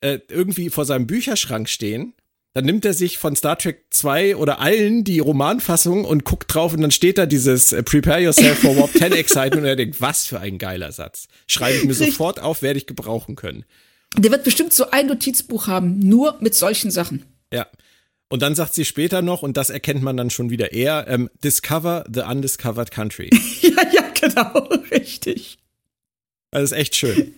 äh, 0.00 0.18
irgendwie 0.28 0.68
vor 0.68 0.84
seinem 0.84 1.06
Bücherschrank 1.06 1.68
stehen. 1.68 2.14
Dann 2.52 2.64
nimmt 2.64 2.84
er 2.84 2.94
sich 2.94 3.18
von 3.18 3.36
Star 3.36 3.56
Trek 3.56 3.84
2 3.90 4.34
oder 4.34 4.58
allen 4.58 5.04
die 5.04 5.20
Romanfassung 5.20 6.04
und 6.04 6.24
guckt 6.24 6.52
drauf 6.52 6.72
und 6.72 6.80
dann 6.80 6.90
steht 6.90 7.16
da 7.16 7.26
dieses 7.26 7.72
äh, 7.72 7.82
Prepare 7.84 8.20
yourself 8.20 8.58
for 8.58 8.76
Warp 8.76 8.92
10 8.92 9.12
Excitement 9.12 9.54
und 9.62 9.66
er 9.66 9.76
denkt, 9.76 10.00
was 10.00 10.26
für 10.26 10.40
ein 10.40 10.58
geiler 10.58 10.90
Satz. 10.90 11.28
Schreibe 11.46 11.76
ich 11.76 11.84
mir 11.84 11.90
Richtig. 11.90 12.08
sofort 12.10 12.40
auf, 12.40 12.62
werde 12.62 12.78
ich 12.78 12.86
gebrauchen 12.86 13.36
können. 13.36 13.64
Der 14.18 14.32
wird 14.32 14.42
bestimmt 14.42 14.72
so 14.72 14.90
ein 14.90 15.06
Notizbuch 15.06 15.68
haben, 15.68 16.00
nur 16.00 16.38
mit 16.40 16.56
solchen 16.56 16.90
Sachen. 16.90 17.24
Ja. 17.52 17.68
Und 18.28 18.42
dann 18.42 18.54
sagt 18.54 18.74
sie 18.74 18.84
später 18.84 19.22
noch, 19.22 19.42
und 19.42 19.56
das 19.56 19.70
erkennt 19.70 20.02
man 20.02 20.16
dann 20.16 20.30
schon 20.30 20.50
wieder 20.50 20.72
eher, 20.72 21.06
ähm, 21.08 21.30
Discover 21.44 22.04
the 22.12 22.22
Undiscovered 22.22 22.90
Country. 22.90 23.30
Ja, 23.60 23.86
ja, 23.92 24.04
genau, 24.20 24.68
richtig. 24.90 25.58
Das 26.50 26.64
ist 26.64 26.72
echt 26.72 26.96
schön. 26.96 27.34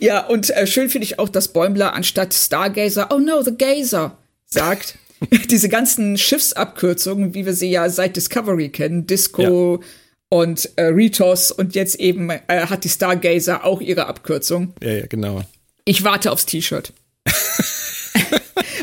Ja, 0.00 0.26
und 0.26 0.50
äh, 0.50 0.66
schön 0.66 0.90
finde 0.90 1.06
ich 1.06 1.18
auch, 1.18 1.28
dass 1.28 1.52
Bäumler 1.52 1.94
anstatt 1.94 2.34
Stargazer, 2.34 3.08
oh 3.10 3.18
no, 3.18 3.42
the 3.42 3.56
Gazer, 3.56 4.18
sagt. 4.54 4.98
Diese 5.50 5.68
ganzen 5.68 6.18
Schiffsabkürzungen, 6.18 7.34
wie 7.34 7.46
wir 7.46 7.54
sie 7.54 7.70
ja 7.70 7.88
seit 7.88 8.16
Discovery 8.16 8.68
kennen, 8.70 9.06
Disco 9.06 9.80
und 10.28 10.70
äh, 10.76 10.86
Ritos 10.86 11.50
und 11.50 11.74
jetzt 11.74 11.96
eben 11.96 12.30
äh, 12.30 12.40
hat 12.48 12.84
die 12.84 12.88
Stargazer 12.88 13.64
auch 13.64 13.80
ihre 13.80 14.06
Abkürzung. 14.06 14.74
Ja, 14.82 14.90
ja, 14.90 15.06
genau. 15.06 15.44
Ich 15.84 16.02
warte 16.02 16.32
aufs 16.32 16.46
T-Shirt. 16.46 16.92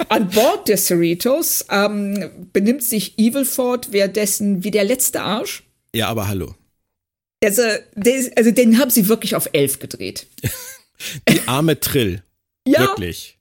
An 0.10 0.30
Bord 0.30 0.68
der 0.68 0.78
Cerritos 0.78 1.66
ähm, 1.70 2.30
benimmt 2.54 2.84
sich 2.84 3.18
Evilford 3.18 3.92
währenddessen 3.92 4.64
wie 4.64 4.72
der 4.72 4.84
letzte 4.84 5.22
Arsch. 5.22 5.64
Ja, 5.96 6.08
aber 6.08 6.28
hallo. 6.28 6.56
Also, 7.44 7.64
der, 7.96 8.32
also 8.36 8.52
den 8.52 8.78
haben 8.78 8.92
sie 8.92 9.08
wirklich 9.08 9.36
auf 9.36 9.50
elf 9.54 9.80
gedreht. 9.80 10.28
Die 11.30 11.42
arme 11.48 11.80
Trill. 11.80 12.24
Ja. 12.68 12.82
Wirklich. 12.82 13.40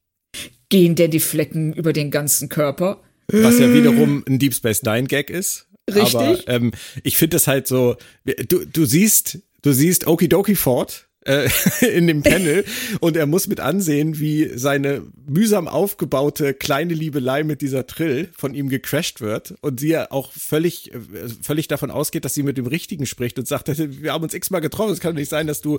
Gehen 0.71 0.95
denn 0.95 1.11
die 1.11 1.21
Flecken 1.21 1.75
über 1.75 1.93
den 1.93 2.11
ganzen 2.11 2.49
Körper? 2.49 3.03
was 3.33 3.59
ja 3.59 3.73
wiederum 3.73 4.25
ein 4.29 4.39
Deep 4.39 4.55
Space 4.55 4.83
Nine 4.83 5.05
Gag 5.05 5.31
ist. 5.31 5.67
Richtig. 5.89 6.15
Aber 6.15 6.49
ähm, 6.49 6.73
ich 7.03 7.17
finde 7.17 7.37
es 7.37 7.47
halt 7.47 7.67
so, 7.67 7.97
du, 8.49 8.65
du 8.65 8.85
siehst, 8.85 9.39
du 9.63 9.73
siehst 9.73 10.07
Okidoki 10.07 10.55
Ford 10.55 11.09
äh, 11.25 11.49
in 11.81 12.07
dem 12.07 12.23
Panel 12.23 12.65
und 13.01 13.17
er 13.17 13.27
muss 13.27 13.49
mit 13.49 13.61
ansehen, 13.61 14.19
wie 14.21 14.51
seine 14.57 15.03
mühsam 15.27 15.67
aufgebaute 15.67 16.55
kleine 16.55 16.95
Liebelei 16.95 17.43
mit 17.43 17.61
dieser 17.61 17.87
Trill 17.87 18.29
von 18.37 18.55
ihm 18.55 18.69
gecrashed 18.69 19.21
wird 19.21 19.55
und 19.63 19.81
sie 19.81 19.89
ja 19.89 20.11
auch 20.11 20.33
völlig, 20.33 20.95
äh, 20.95 20.99
völlig 21.43 21.67
davon 21.67 21.91
ausgeht, 21.91 22.25
dass 22.25 22.35
sie 22.35 22.43
mit 22.43 22.57
dem 22.57 22.67
Richtigen 22.67 23.07
spricht 23.07 23.39
und 23.39 23.49
sagt, 23.49 23.69
wir 24.03 24.13
haben 24.13 24.23
uns 24.23 24.35
x-mal 24.35 24.61
getroffen, 24.61 24.93
es 24.93 25.01
kann 25.01 25.13
doch 25.13 25.19
nicht 25.19 25.31
sein, 25.31 25.47
dass 25.47 25.61
du, 25.61 25.79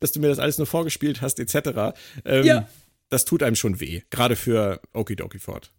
dass 0.00 0.12
du 0.12 0.20
mir 0.20 0.28
das 0.28 0.38
alles 0.38 0.58
nur 0.58 0.66
vorgespielt 0.66 1.22
hast, 1.22 1.40
etc. 1.40 1.96
Ähm, 2.26 2.44
ja. 2.44 2.68
Das 3.08 3.24
tut 3.24 3.42
einem 3.42 3.56
schon 3.56 3.80
weh, 3.80 4.02
gerade 4.10 4.36
für 4.36 4.80
Okidoki 4.92 5.38
Ford. 5.38 5.72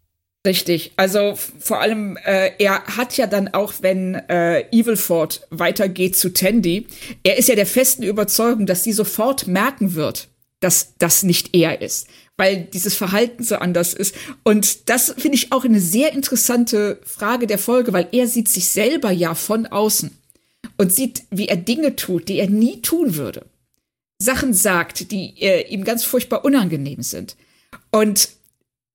Richtig. 0.46 0.92
Also 0.96 1.34
vor 1.36 1.80
allem, 1.80 2.16
äh, 2.24 2.52
er 2.58 2.84
hat 2.84 3.16
ja 3.16 3.26
dann 3.26 3.48
auch, 3.48 3.74
wenn 3.80 4.14
äh, 4.14 4.60
Evilford 4.70 5.46
weitergeht 5.50 6.16
zu 6.16 6.32
Tandy, 6.32 6.86
er 7.22 7.36
ist 7.38 7.48
ja 7.48 7.54
der 7.54 7.66
festen 7.66 8.02
Überzeugung, 8.02 8.64
dass 8.64 8.84
sie 8.84 8.92
sofort 8.92 9.46
merken 9.46 9.94
wird, 9.94 10.28
dass 10.60 10.94
das 10.98 11.22
nicht 11.22 11.54
er 11.54 11.82
ist, 11.82 12.08
weil 12.36 12.68
dieses 12.72 12.94
Verhalten 12.94 13.42
so 13.42 13.56
anders 13.56 13.94
ist. 13.94 14.14
Und 14.44 14.88
das 14.88 15.14
finde 15.18 15.36
ich 15.36 15.52
auch 15.52 15.64
eine 15.64 15.80
sehr 15.80 16.12
interessante 16.12 17.00
Frage 17.04 17.46
der 17.46 17.58
Folge, 17.58 17.92
weil 17.92 18.08
er 18.12 18.28
sieht 18.28 18.48
sich 18.48 18.70
selber 18.70 19.10
ja 19.10 19.34
von 19.34 19.66
außen 19.66 20.16
und 20.76 20.92
sieht, 20.92 21.24
wie 21.30 21.48
er 21.48 21.56
Dinge 21.56 21.96
tut, 21.96 22.28
die 22.28 22.38
er 22.38 22.48
nie 22.48 22.80
tun 22.80 23.16
würde. 23.16 23.44
Sachen 24.20 24.52
sagt, 24.52 25.10
die 25.12 25.34
äh, 25.40 25.68
ihm 25.68 25.84
ganz 25.84 26.04
furchtbar 26.04 26.44
unangenehm 26.44 27.02
sind. 27.02 27.36
Und 27.90 28.30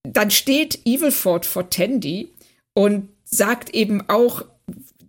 dann 0.04 0.32
steht 0.32 0.80
Evilford 0.86 1.46
vor 1.46 1.70
Tandy 1.70 2.30
und 2.74 3.10
sagt 3.24 3.74
eben 3.74 4.10
auch 4.10 4.46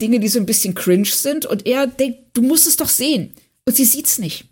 Dinge, 0.00 0.20
die 0.20 0.28
so 0.28 0.38
ein 0.38 0.46
bisschen 0.46 0.74
cringe 0.74 1.06
sind. 1.06 1.46
Und 1.46 1.66
er 1.66 1.86
denkt, 1.86 2.18
du 2.34 2.42
musst 2.42 2.66
es 2.66 2.76
doch 2.76 2.88
sehen. 2.88 3.34
Und 3.66 3.76
sie 3.76 3.84
sieht's 3.84 4.18
nicht. 4.18 4.46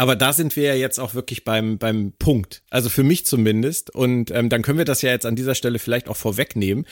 Aber 0.00 0.14
da 0.14 0.32
sind 0.32 0.54
wir 0.54 0.62
ja 0.62 0.74
jetzt 0.74 0.98
auch 0.98 1.14
wirklich 1.14 1.44
beim, 1.44 1.76
beim 1.76 2.12
Punkt. 2.18 2.62
Also 2.70 2.88
für 2.88 3.02
mich 3.02 3.26
zumindest. 3.26 3.94
Und 3.94 4.30
ähm, 4.30 4.48
dann 4.48 4.62
können 4.62 4.78
wir 4.78 4.84
das 4.84 5.02
ja 5.02 5.10
jetzt 5.10 5.26
an 5.26 5.34
dieser 5.36 5.56
Stelle 5.56 5.80
vielleicht 5.80 6.08
auch 6.08 6.16
vorwegnehmen. 6.16 6.86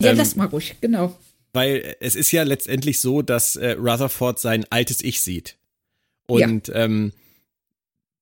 Ja, 0.00 0.10
ähm, 0.10 0.16
lass 0.16 0.36
mal 0.36 0.46
ruhig, 0.46 0.76
genau. 0.80 1.18
Weil 1.52 1.96
es 2.00 2.14
ist 2.14 2.30
ja 2.30 2.44
letztendlich 2.44 3.00
so, 3.00 3.20
dass 3.20 3.56
äh, 3.56 3.72
Rutherford 3.72 4.38
sein 4.38 4.64
altes 4.70 5.02
Ich 5.02 5.20
sieht. 5.20 5.56
Und 6.32 6.68
ja. 6.68 6.74
ähm, 6.74 7.12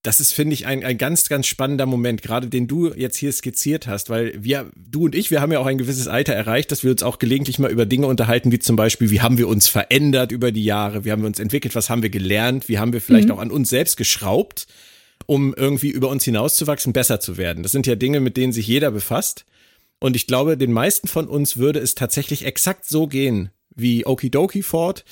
das 0.03 0.19
ist, 0.19 0.33
finde 0.33 0.53
ich, 0.55 0.65
ein, 0.65 0.83
ein 0.83 0.97
ganz, 0.97 1.29
ganz 1.29 1.45
spannender 1.45 1.85
Moment, 1.85 2.23
gerade 2.23 2.47
den 2.47 2.67
du 2.67 2.91
jetzt 2.93 3.17
hier 3.17 3.31
skizziert 3.31 3.85
hast, 3.85 4.09
weil 4.09 4.33
wir, 4.43 4.71
du 4.75 5.05
und 5.05 5.15
ich, 5.15 5.29
wir 5.29 5.41
haben 5.41 5.51
ja 5.51 5.59
auch 5.59 5.67
ein 5.67 5.77
gewisses 5.77 6.07
Alter 6.07 6.33
erreicht, 6.33 6.71
dass 6.71 6.83
wir 6.83 6.91
uns 6.91 7.03
auch 7.03 7.19
gelegentlich 7.19 7.59
mal 7.59 7.69
über 7.69 7.85
Dinge 7.85 8.07
unterhalten, 8.07 8.51
wie 8.51 8.57
zum 8.57 8.75
Beispiel, 8.75 9.11
wie 9.11 9.21
haben 9.21 9.37
wir 9.37 9.47
uns 9.47 9.67
verändert 9.67 10.31
über 10.31 10.51
die 10.51 10.63
Jahre, 10.63 11.05
wie 11.05 11.11
haben 11.11 11.21
wir 11.21 11.27
uns 11.27 11.39
entwickelt, 11.39 11.75
was 11.75 11.89
haben 11.89 12.01
wir 12.01 12.09
gelernt, 12.09 12.67
wie 12.67 12.79
haben 12.79 12.93
wir 12.93 13.01
vielleicht 13.01 13.27
mhm. 13.27 13.35
auch 13.35 13.39
an 13.39 13.51
uns 13.51 13.69
selbst 13.69 13.95
geschraubt, 13.95 14.65
um 15.27 15.53
irgendwie 15.53 15.91
über 15.91 16.09
uns 16.09 16.23
hinauszuwachsen, 16.23 16.93
besser 16.93 17.19
zu 17.19 17.37
werden. 17.37 17.61
Das 17.61 17.71
sind 17.71 17.85
ja 17.85 17.95
Dinge, 17.95 18.21
mit 18.21 18.37
denen 18.37 18.53
sich 18.53 18.65
jeder 18.65 18.89
befasst. 18.89 19.45
Und 19.99 20.15
ich 20.15 20.25
glaube, 20.25 20.57
den 20.57 20.71
meisten 20.71 21.07
von 21.07 21.27
uns 21.27 21.57
würde 21.57 21.77
es 21.77 21.93
tatsächlich 21.93 22.43
exakt 22.43 22.85
so 22.85 23.05
gehen, 23.05 23.51
wie 23.75 24.07
Okidoki 24.07 24.63
Ford, 24.63 25.05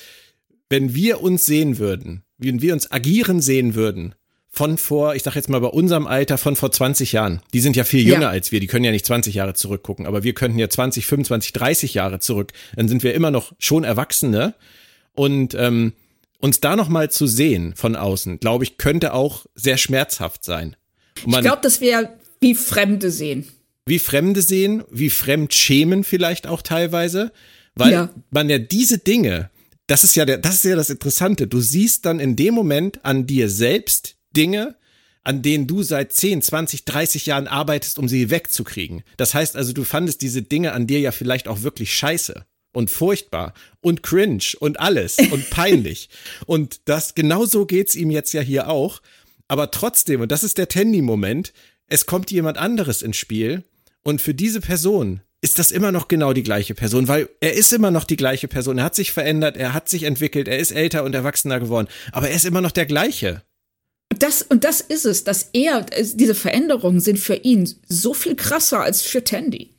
wenn 0.68 0.96
wir 0.96 1.22
uns 1.22 1.46
sehen 1.46 1.78
würden, 1.78 2.24
wenn 2.40 2.62
wir 2.62 2.74
uns 2.74 2.92
agieren 2.92 3.42
sehen 3.42 3.76
würden, 3.76 4.16
von 4.52 4.78
vor, 4.78 5.14
ich 5.14 5.24
sag 5.24 5.36
jetzt 5.36 5.48
mal 5.48 5.62
bei 5.62 5.68
unserem 5.68 6.08
Alter 6.08 6.38
von 6.38 6.56
vor 6.56 6.72
20 6.72 7.12
Jahren. 7.12 7.42
Die 7.54 7.60
sind 7.60 7.76
ja 7.76 7.84
viel 7.84 8.06
jünger 8.06 8.22
ja. 8.22 8.30
als 8.30 8.52
wir, 8.52 8.60
die 8.60 8.68
können 8.68 8.84
ja 8.84 8.92
nicht 8.92 9.06
20 9.06 9.36
Jahre 9.36 9.54
zurückgucken, 9.54 10.08
aber 10.08 10.24
wir 10.24 10.34
könnten 10.34 10.58
ja 10.58 10.68
20, 10.68 11.06
25, 11.06 11.54
30 11.54 11.94
Jahre 11.94 12.20
zurück. 12.20 12.52
Dann 12.76 12.88
sind 12.88 13.04
wir 13.04 13.14
immer 13.14 13.30
noch 13.30 13.54
schon 13.60 13.84
Erwachsene 13.84 14.56
und 15.14 15.54
ähm, 15.54 15.94
uns 16.40 16.62
da 16.62 16.76
noch 16.76 16.90
mal 16.90 17.12
zu 17.12 17.28
sehen 17.28 17.76
von 17.76 17.96
außen, 17.96 18.40
glaube 18.40 18.64
ich, 18.64 18.78
könnte 18.78 19.14
auch 19.14 19.46
sehr 19.54 19.78
schmerzhaft 19.78 20.44
sein. 20.44 20.76
Man, 21.26 21.42
ich 21.42 21.46
glaube, 21.46 21.62
dass 21.62 21.80
wir 21.80 22.18
wie 22.40 22.56
Fremde 22.56 23.12
sehen. 23.12 23.48
Wie 23.86 24.00
Fremde 24.00 24.42
sehen, 24.42 24.84
wie 24.92 25.10
fremd 25.10 25.54
schämen 25.54 26.04
vielleicht 26.04 26.48
auch 26.48 26.62
teilweise, 26.62 27.32
weil 27.76 27.92
ja. 27.92 28.10
man 28.30 28.50
ja 28.50 28.58
diese 28.58 28.98
Dinge, 28.98 29.50
das 29.90 30.04
ist 30.04 30.16
ja 30.16 30.26
der, 30.26 30.38
das 30.38 30.56
ist 30.56 30.66
ja 30.66 30.76
das 30.76 30.92
Interessante. 30.92 31.48
Du 31.48 31.60
siehst 31.62 32.06
dann 32.06 32.20
in 32.20 32.36
dem 32.36 32.54
Moment 32.54 33.04
an 33.04 33.26
dir 33.26 33.50
selbst 33.50 34.18
Dinge, 34.36 34.76
an 35.24 35.42
denen 35.42 35.66
du 35.66 35.82
seit 35.82 36.14
10, 36.14 36.44
20, 36.44 36.86
30 36.86 37.26
Jahren 37.26 37.48
arbeitest, 37.48 37.98
um 37.98 38.08
sie 38.08 38.30
wegzukriegen. 38.30 39.04
Das 39.18 39.34
heißt 39.34 39.56
also, 39.56 39.74
du 39.74 39.84
fandest 39.84 40.22
diese 40.22 40.44
Dinge 40.44 40.74
an 40.74 40.86
dir 40.86 41.00
ja 41.00 41.12
vielleicht 41.12 41.48
auch 41.48 41.64
wirklich 41.64 41.92
scheiße 41.94 42.46
und 42.72 42.92
furchtbar 42.92 43.56
und 43.82 44.04
cringe 44.04 44.44
und 44.60 44.80
alles 44.80 45.18
und 45.18 45.50
peinlich. 45.50 46.10
und 46.46 46.82
das, 46.86 47.16
genau 47.16 47.46
so 47.46 47.66
geht's 47.66 47.96
ihm 47.96 48.12
jetzt 48.12 48.34
ja 48.34 48.42
hier 48.42 48.70
auch. 48.70 49.02
Aber 49.48 49.72
trotzdem, 49.72 50.22
und 50.22 50.32
das 50.32 50.44
ist 50.44 50.60
der 50.60 50.68
Tandy-Moment, 50.68 51.52
es 51.88 52.06
kommt 52.06 52.30
jemand 52.30 52.60
anderes 52.60 53.02
ins 53.02 53.18
Spiel 53.18 53.64
und 54.04 54.22
für 54.22 54.36
diese 54.36 54.62
Person 54.62 55.22
ist 55.42 55.60
das 55.60 55.72
immer 55.72 55.92
noch 55.92 56.08
genau 56.08 56.34
die 56.34 56.44
gleiche 56.44 56.76
Person, 56.76 57.08
weil 57.08 57.30
er 57.40 57.54
ist 57.54 57.72
immer 57.72 57.92
noch 57.92 58.04
die 58.04 58.18
gleiche 58.18 58.48
Person. 58.48 58.78
Er 58.78 58.84
hat 58.84 58.96
sich 58.96 59.12
verändert, 59.12 59.56
er 59.56 59.74
hat 59.74 59.88
sich 59.88 60.04
entwickelt, 60.04 60.48
er 60.48 60.60
ist 60.60 60.72
älter 60.72 61.04
und 61.04 61.16
erwachsener 61.16 61.60
geworden, 61.60 61.88
aber 62.12 62.30
er 62.30 62.36
ist 62.36 62.46
immer 62.46 62.62
noch 62.62 62.72
der 62.72 62.86
gleiche 62.86 63.42
das, 64.20 64.42
und 64.42 64.64
das 64.64 64.82
ist 64.82 65.06
es, 65.06 65.24
dass 65.24 65.50
er, 65.54 65.86
diese 66.14 66.36
Veränderungen 66.36 67.00
sind 67.00 67.20
für 67.20 67.36
ihn 67.36 67.70
so 67.88 68.14
viel 68.14 68.36
krasser 68.36 68.82
als 68.82 69.02
für 69.02 69.24
Tandy. 69.24 69.74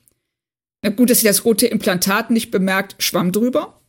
Na 0.83 0.90
gut, 0.90 1.11
dass 1.11 1.20
sie 1.20 1.27
das 1.27 1.44
rote 1.44 1.66
Implantat 1.66 2.31
nicht 2.31 2.51
bemerkt, 2.51 3.03
schwamm 3.03 3.33
drüber. 3.33 3.80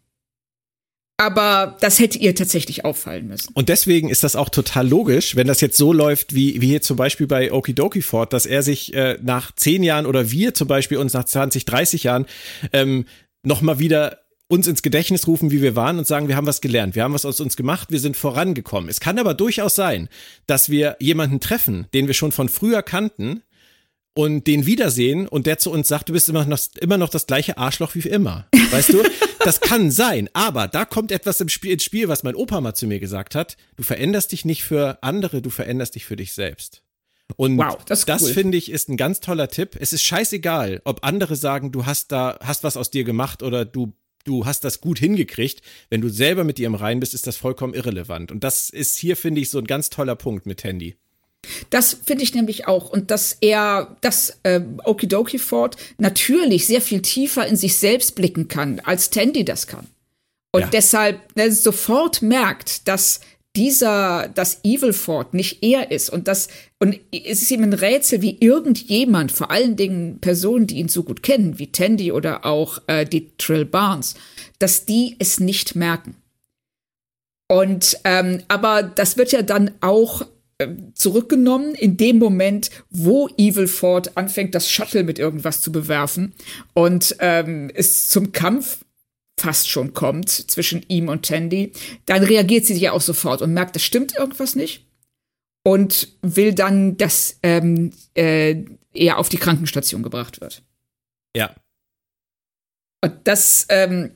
Aber 1.22 1.78
das 1.82 2.00
hätte 2.00 2.18
ihr 2.18 2.34
tatsächlich 2.34 2.84
auffallen 2.84 3.28
müssen. 3.28 3.54
Und 3.54 3.70
deswegen 3.70 4.10
ist 4.10 4.24
das 4.24 4.36
auch 4.36 4.50
total 4.50 4.88
logisch, 4.88 5.36
wenn 5.36 5.46
das 5.46 5.62
jetzt 5.62 5.78
so 5.78 5.94
läuft, 5.94 6.34
wie, 6.34 6.62
wie 6.62 6.70
hier 6.70 6.82
zum 6.82 6.98
Beispiel 6.98 7.28
bei 7.28 7.54
Okidoki 7.54 8.02
Ford, 8.02 8.34
dass 8.34 8.48
er 8.48 8.64
sich 8.64 8.96
äh, 8.96 9.20
nach 9.22 9.52
zehn 9.56 9.84
Jahren 9.84 10.08
oder 10.08 10.32
wir 10.32 10.56
zum 10.56 10.68
Beispiel 10.68 10.98
uns 10.98 11.14
nach 11.14 11.26
20, 11.26 11.66
30 11.66 12.06
Jahren 12.06 12.26
ähm, 12.74 13.06
nochmal 13.44 13.78
wieder 13.78 14.18
uns 14.48 14.66
ins 14.66 14.82
Gedächtnis 14.82 15.28
rufen, 15.28 15.52
wie 15.52 15.62
wir 15.62 15.76
waren 15.76 16.00
und 16.00 16.08
sagen, 16.08 16.28
wir 16.28 16.36
haben 16.36 16.48
was 16.48 16.60
gelernt, 16.60 16.96
wir 16.96 17.04
haben 17.04 17.14
was 17.14 17.26
aus 17.26 17.40
uns 17.40 17.56
gemacht, 17.56 17.92
wir 17.92 18.00
sind 18.00 18.18
vorangekommen. 18.18 18.90
Es 18.90 19.00
kann 19.00 19.20
aber 19.20 19.36
durchaus 19.36 19.76
sein, 19.76 20.10
dass 20.48 20.70
wir 20.72 20.98
jemanden 21.00 21.40
treffen, 21.40 21.86
den 21.94 22.08
wir 22.08 22.16
schon 22.16 22.32
von 22.32 22.50
früher 22.50 22.82
kannten 22.82 23.44
und 24.14 24.48
den 24.48 24.66
wiedersehen 24.66 25.28
und 25.28 25.48
der 25.48 25.58
zu 25.58 25.72
uns 25.72 25.88
sagt, 25.88 26.10
du 26.10 26.14
bist 26.14 26.28
immer 26.30 26.46
noch, 26.46 26.60
immer 26.80 26.98
noch 26.98 27.10
das 27.10 27.28
gleiche 27.28 27.58
Arschloch 27.58 27.96
wie 27.96 28.08
immer. 28.08 28.48
Weißt 28.72 28.94
du? 28.94 29.04
Das 29.44 29.60
kann 29.60 29.90
sein, 29.90 30.30
aber 30.34 30.68
da 30.68 30.86
kommt 30.86 31.12
etwas 31.12 31.42
im 31.42 31.50
Spiel, 31.50 31.72
ins 31.72 31.84
Spiel, 31.84 32.08
was 32.08 32.22
mein 32.22 32.36
Opa 32.36 32.62
mal 32.62 32.76
zu 32.76 32.86
mir 32.86 33.00
gesagt 33.00 33.34
hat. 33.34 33.58
Du 33.76 33.82
veränderst 33.82 34.32
dich 34.32 34.46
nicht 34.46 34.64
für 34.64 35.02
andere, 35.02 35.42
du 35.42 35.50
veränderst 35.50 35.96
dich 35.96 36.06
für 36.06 36.16
dich 36.16 36.34
selbst. 36.34 36.84
Und 37.38 37.58
wow, 37.58 37.84
das, 37.86 38.06
das 38.06 38.22
cool. 38.22 38.34
finde 38.34 38.60
ich 38.60 38.70
ist 38.70 38.88
ein 38.90 38.98
ganz 38.98 39.20
toller 39.20 39.48
Tipp. 39.48 39.78
Es 39.80 39.94
ist 39.94 40.04
scheißegal, 40.04 40.84
ob 40.86 41.04
andere 41.04 41.36
sagen, 41.36 41.72
du 41.72 41.88
hast 41.88 42.12
da, 42.12 42.38
hast 42.44 42.64
was 42.64 42.78
aus 42.78 42.92
dir 42.92 43.04
gemacht 43.04 43.42
oder 43.42 43.66
du 43.66 43.94
du 44.26 44.46
hast 44.46 44.64
das 44.64 44.82
gut 44.82 45.00
hingekriegt. 45.00 45.64
Wenn 45.90 46.02
du 46.02 46.10
selber 46.10 46.44
mit 46.44 46.60
dir 46.60 46.68
im 46.68 46.76
Rein 46.76 47.00
bist, 47.00 47.16
ist 47.16 47.26
das 47.26 47.38
vollkommen 47.38 47.74
irrelevant. 47.74 48.32
Und 48.32 48.44
das 48.44 48.70
ist 48.70 48.96
hier, 48.98 49.18
finde 49.18 49.42
ich, 49.42 49.50
so 49.50 49.58
ein 49.58 49.66
ganz 49.66 49.90
toller 49.90 50.16
Punkt 50.16 50.46
mit 50.46 50.64
Handy. 50.64 50.98
Das 51.70 51.98
finde 52.06 52.24
ich 52.24 52.34
nämlich 52.34 52.68
auch. 52.68 52.90
Und 52.90 53.12
dass 53.12 53.38
er, 53.42 53.98
dass 54.02 54.40
äh, 54.44 54.62
Okidoki 54.84 55.40
Ford 55.40 55.76
natürlich 55.98 56.68
sehr 56.68 56.82
viel 56.82 57.02
tiefer 57.02 57.48
in 57.48 57.56
sich 57.56 57.78
selbst 57.78 58.16
blicken 58.16 58.48
kann, 58.48 58.80
als 58.84 59.10
Tandy 59.10 59.44
das 59.44 59.68
kann. 59.68 59.88
Und 60.52 60.62
ja. 60.62 60.68
deshalb 60.68 61.36
ne, 61.36 61.52
sofort 61.52 62.22
merkt, 62.22 62.88
dass 62.88 63.22
dieser, 63.56 64.30
das 64.34 64.64
Evil 64.64 64.94
Ford 64.94 65.34
nicht 65.34 65.62
er 65.62 65.92
ist 65.92 66.10
und 66.10 66.28
das, 66.28 66.48
und 66.80 66.98
es 67.12 67.42
ist 67.42 67.52
ihm 67.52 67.64
ein 67.64 67.74
Rätsel, 67.74 68.22
wie 68.22 68.38
irgendjemand, 68.40 69.32
vor 69.32 69.52
allen 69.52 69.76
Dingen 69.76 70.20
Personen, 70.20 70.68
die 70.68 70.78
ihn 70.78 70.88
so 70.88 71.04
gut 71.04 71.22
kennen, 71.22 71.60
wie 71.60 71.72
Tandy 71.72 72.12
oder 72.14 72.46
auch 72.46 72.82
äh, 72.88 73.06
die 73.06 73.36
Trill 73.38 73.66
Barnes, 73.66 74.16
dass 74.60 74.86
die 74.86 75.18
es 75.20 75.42
nicht 75.42 75.76
merken. 75.76 76.16
Und, 77.50 77.98
ähm, 78.06 78.44
aber 78.48 78.84
das 78.84 79.18
wird 79.18 79.34
ja 79.34 79.42
dann 79.42 79.72
auch 79.82 80.26
zurückgenommen 80.94 81.76
in 81.76 81.98
dem 81.98 82.18
Moment, 82.20 82.70
wo 82.90 83.28
Evil 83.38 83.68
Ford 83.68 84.18
anfängt, 84.18 84.56
das 84.56 84.70
Shuttle 84.70 85.04
mit 85.04 85.20
irgendwas 85.20 85.62
zu 85.62 85.72
bewerfen 85.72 86.34
und 86.74 87.16
ähm, 87.20 87.72
es 87.74 88.10
zum 88.10 88.32
Kampf 88.32 88.80
fast 89.38 89.70
schon 89.70 89.94
kommt 89.94 90.30
zwischen 90.30 90.86
ihm 90.88 91.10
und 91.10 91.24
Tandy, 91.24 91.72
dann 92.06 92.24
reagiert 92.24 92.66
sie 92.66 92.76
ja 92.76 92.92
auch 92.92 93.02
sofort 93.02 93.42
und 93.42 93.54
merkt, 93.54 93.76
das 93.76 93.84
stimmt 93.84 94.16
irgendwas 94.16 94.56
nicht 94.56 94.86
und 95.64 96.10
will 96.22 96.54
dann, 96.54 96.98
dass 96.98 97.38
ähm, 97.44 97.92
äh, 98.14 98.64
er 98.94 99.18
auf 99.18 99.30
die 99.30 99.38
Krankenstation 99.38 100.04
gebracht 100.04 100.42
wird. 100.42 100.64
Ja. 101.36 101.56
Und 103.04 103.14
das, 103.24 103.66
ähm, 103.70 104.12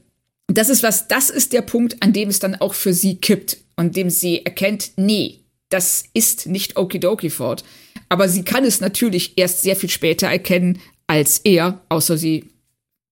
das 0.47 0.69
ist 0.69 0.83
was, 0.83 1.07
das 1.07 1.29
ist 1.29 1.53
der 1.53 1.61
Punkt, 1.61 2.01
an 2.03 2.13
dem 2.13 2.29
es 2.29 2.39
dann 2.39 2.55
auch 2.55 2.73
für 2.73 2.93
sie 2.93 3.17
kippt 3.17 3.57
und 3.75 3.95
dem 3.95 4.09
sie 4.09 4.45
erkennt, 4.45 4.91
nee, 4.95 5.44
das 5.76 6.05
ist 6.13 6.47
nicht 6.47 6.78
Okidoki 6.78 7.30
Ford. 7.30 7.65
Aber 8.07 8.30
sie 8.30 8.43
kann 8.43 8.63
es 8.63 8.80
natürlich 8.80 9.38
erst 9.38 9.61
sehr 9.61 9.76
viel 9.76 9.89
später 9.89 10.28
erkennen 10.28 10.80
als 11.07 11.39
er, 11.39 11.82
außer 11.89 12.17
sie 12.17 12.49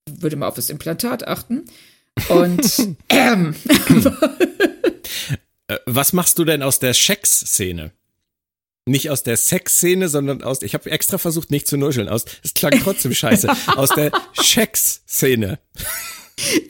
würde 0.09 0.35
mal 0.35 0.47
auf 0.47 0.55
das 0.55 0.69
Implantat 0.69 1.27
achten. 1.27 1.65
Und 2.29 2.95
ähm, 3.09 3.55
Äh, 5.67 5.77
Was 5.85 6.13
machst 6.13 6.39
du 6.39 6.45
denn 6.45 6.61
aus 6.61 6.79
der 6.79 6.93
Schex-Szene? 6.93 7.91
Nicht 8.85 9.09
aus 9.09 9.23
der 9.23 9.37
Sex-Szene, 9.37 10.09
sondern 10.09 10.43
aus, 10.43 10.61
ich 10.61 10.73
habe 10.73 10.91
extra 10.91 11.17
versucht, 11.17 11.51
nicht 11.51 11.67
zu 11.67 11.77
nuscheln, 11.77 12.09
aus, 12.09 12.25
es 12.43 12.53
klang 12.53 12.77
trotzdem 12.81 13.13
scheiße, 13.13 13.49
aus 13.77 13.89
der 13.89 14.11
Schex-Szene. 14.41 15.59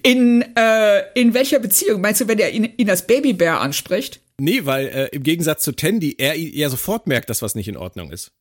in, 0.03 0.43
äh, 0.55 1.19
in 1.19 1.33
welcher 1.33 1.57
Beziehung? 1.59 2.01
Meinst 2.01 2.21
du, 2.21 2.27
wenn 2.27 2.37
er 2.37 2.51
ihn, 2.51 2.71
ihn 2.77 2.89
als 2.89 3.07
Babybär 3.07 3.61
anspricht? 3.61 4.22
Nee, 4.39 4.65
weil 4.65 4.87
äh, 4.87 5.07
im 5.11 5.23
Gegensatz 5.23 5.63
zu 5.63 5.73
Tandy, 5.73 6.15
er 6.17 6.37
ja 6.37 6.69
sofort 6.69 7.07
merkt, 7.07 7.29
dass 7.29 7.41
was 7.41 7.55
nicht 7.55 7.67
in 7.67 7.77
Ordnung 7.77 8.11
ist. 8.11 8.31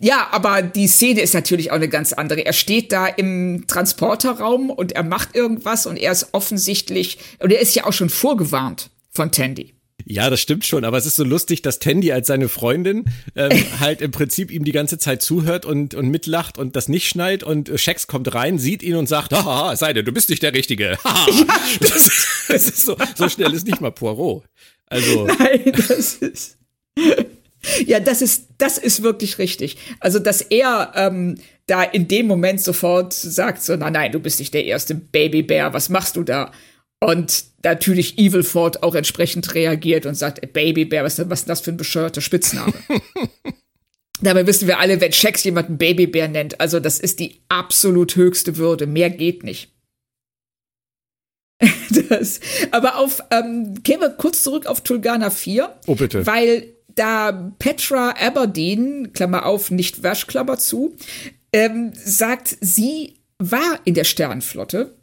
Ja, 0.00 0.28
aber 0.30 0.62
die 0.62 0.88
Szene 0.88 1.20
ist 1.20 1.34
natürlich 1.34 1.70
auch 1.70 1.76
eine 1.76 1.88
ganz 1.88 2.12
andere. 2.12 2.44
Er 2.44 2.54
steht 2.54 2.92
da 2.92 3.06
im 3.06 3.66
Transporterraum 3.66 4.70
und 4.70 4.92
er 4.92 5.02
macht 5.02 5.34
irgendwas 5.34 5.86
und 5.86 5.96
er 5.98 6.12
ist 6.12 6.28
offensichtlich, 6.32 7.18
und 7.40 7.52
er 7.52 7.60
ist 7.60 7.74
ja 7.74 7.84
auch 7.84 7.92
schon 7.92 8.08
vorgewarnt 8.08 8.90
von 9.10 9.30
Tandy. 9.30 9.75
Ja, 10.04 10.30
das 10.30 10.40
stimmt 10.40 10.64
schon, 10.64 10.84
aber 10.84 10.98
es 10.98 11.06
ist 11.06 11.16
so 11.16 11.24
lustig, 11.24 11.62
dass 11.62 11.78
Tandy 11.78 12.12
als 12.12 12.26
seine 12.26 12.48
Freundin 12.48 13.06
ähm, 13.34 13.64
halt 13.80 14.02
im 14.02 14.10
Prinzip 14.10 14.50
ihm 14.50 14.64
die 14.64 14.72
ganze 14.72 14.98
Zeit 14.98 15.22
zuhört 15.22 15.64
und, 15.64 15.94
und 15.94 16.08
mitlacht 16.08 16.58
und 16.58 16.76
das 16.76 16.88
nicht 16.88 17.08
schneit 17.08 17.42
und 17.42 17.68
äh, 17.68 17.78
Shax 17.78 18.06
kommt 18.06 18.32
rein, 18.34 18.58
sieht 18.58 18.82
ihn 18.82 18.96
und 18.96 19.08
sagt, 19.08 19.32
haha, 19.32 19.74
Seide, 19.74 20.04
du 20.04 20.12
bist 20.12 20.28
nicht 20.30 20.42
der 20.42 20.54
Richtige. 20.54 20.98
Haha. 21.04 21.26
das, 21.80 22.46
das 22.48 22.68
ist 22.68 22.84
so, 22.84 22.96
so 23.14 23.28
schnell 23.28 23.52
ist 23.52 23.66
nicht 23.66 23.80
mal 23.80 23.90
Poirot. 23.90 24.44
Also, 24.86 25.26
Nein, 25.38 25.72
das 25.74 26.14
ist. 26.16 26.58
Ja, 27.84 27.98
das 27.98 28.22
ist, 28.22 28.48
das 28.58 28.78
ist 28.78 29.02
wirklich 29.02 29.38
richtig. 29.38 29.76
Also, 29.98 30.18
dass 30.18 30.40
er 30.40 30.92
ähm, 30.94 31.36
da 31.66 31.82
in 31.82 32.06
dem 32.06 32.26
Moment 32.26 32.60
sofort 32.60 33.12
sagt: 33.12 33.62
so, 33.62 33.74
nein, 33.76 33.92
nein, 33.92 34.12
du 34.12 34.20
bist 34.20 34.38
nicht 34.38 34.54
der 34.54 34.64
erste 34.64 34.94
Babybär, 34.94 35.72
was 35.72 35.88
machst 35.88 36.16
du 36.16 36.22
da? 36.22 36.52
Und 37.00 37.44
natürlich 37.62 38.18
Evilford 38.18 38.82
auch 38.82 38.94
entsprechend 38.94 39.54
reagiert 39.54 40.06
und 40.06 40.14
sagt, 40.14 40.42
"Ey, 40.42 40.48
Babybär, 40.48 41.04
was, 41.04 41.18
was 41.28 41.40
ist 41.40 41.44
denn 41.46 41.48
das 41.48 41.60
für 41.60 41.72
ein 41.72 41.76
bescheuerter 41.76 42.20
Spitzname? 42.20 42.72
Dabei 44.22 44.46
wissen 44.46 44.66
wir 44.66 44.78
alle, 44.78 45.00
wenn 45.00 45.12
Shax 45.12 45.44
jemanden 45.44 45.76
Babybär 45.76 46.28
nennt, 46.28 46.58
also 46.60 46.80
das 46.80 46.98
ist 46.98 47.20
die 47.20 47.42
absolut 47.48 48.16
höchste 48.16 48.56
Würde. 48.56 48.86
Mehr 48.86 49.10
geht 49.10 49.42
nicht. 49.42 49.72
Das, 52.08 52.40
aber 52.72 52.98
auf, 52.98 53.22
ähm, 53.30 53.82
gehen 53.82 54.00
wir 54.00 54.10
kurz 54.10 54.42
zurück 54.42 54.66
auf 54.66 54.82
Tulgana 54.82 55.30
4. 55.30 55.76
Oh, 55.86 55.94
bitte. 55.94 56.26
Weil 56.26 56.74
da 56.88 57.52
Petra 57.58 58.10
Aberdeen, 58.10 59.12
Klammer 59.12 59.46
auf, 59.46 59.70
nicht 59.70 60.02
Wasch, 60.02 60.26
Klammer 60.26 60.58
zu, 60.58 60.94
ähm, 61.52 61.92
sagt, 61.94 62.56
sie 62.60 63.14
war 63.38 63.80
in 63.84 63.94
der 63.94 64.04
Sternenflotte 64.04 64.94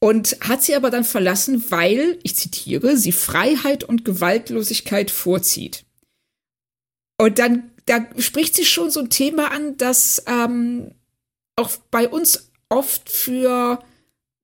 und 0.00 0.36
hat 0.40 0.62
sie 0.62 0.74
aber 0.74 0.90
dann 0.90 1.04
verlassen, 1.04 1.64
weil, 1.70 2.18
ich 2.22 2.34
zitiere, 2.34 2.96
sie 2.96 3.12
Freiheit 3.12 3.84
und 3.84 4.04
Gewaltlosigkeit 4.04 5.10
vorzieht. 5.10 5.84
Und 7.18 7.38
dann, 7.38 7.70
da 7.86 8.06
spricht 8.18 8.54
sie 8.54 8.64
schon 8.64 8.90
so 8.90 9.00
ein 9.00 9.10
Thema 9.10 9.52
an, 9.52 9.76
das 9.76 10.24
ähm, 10.26 10.92
auch 11.56 11.70
bei 11.90 12.08
uns 12.08 12.50
oft 12.70 13.10
für, 13.10 13.82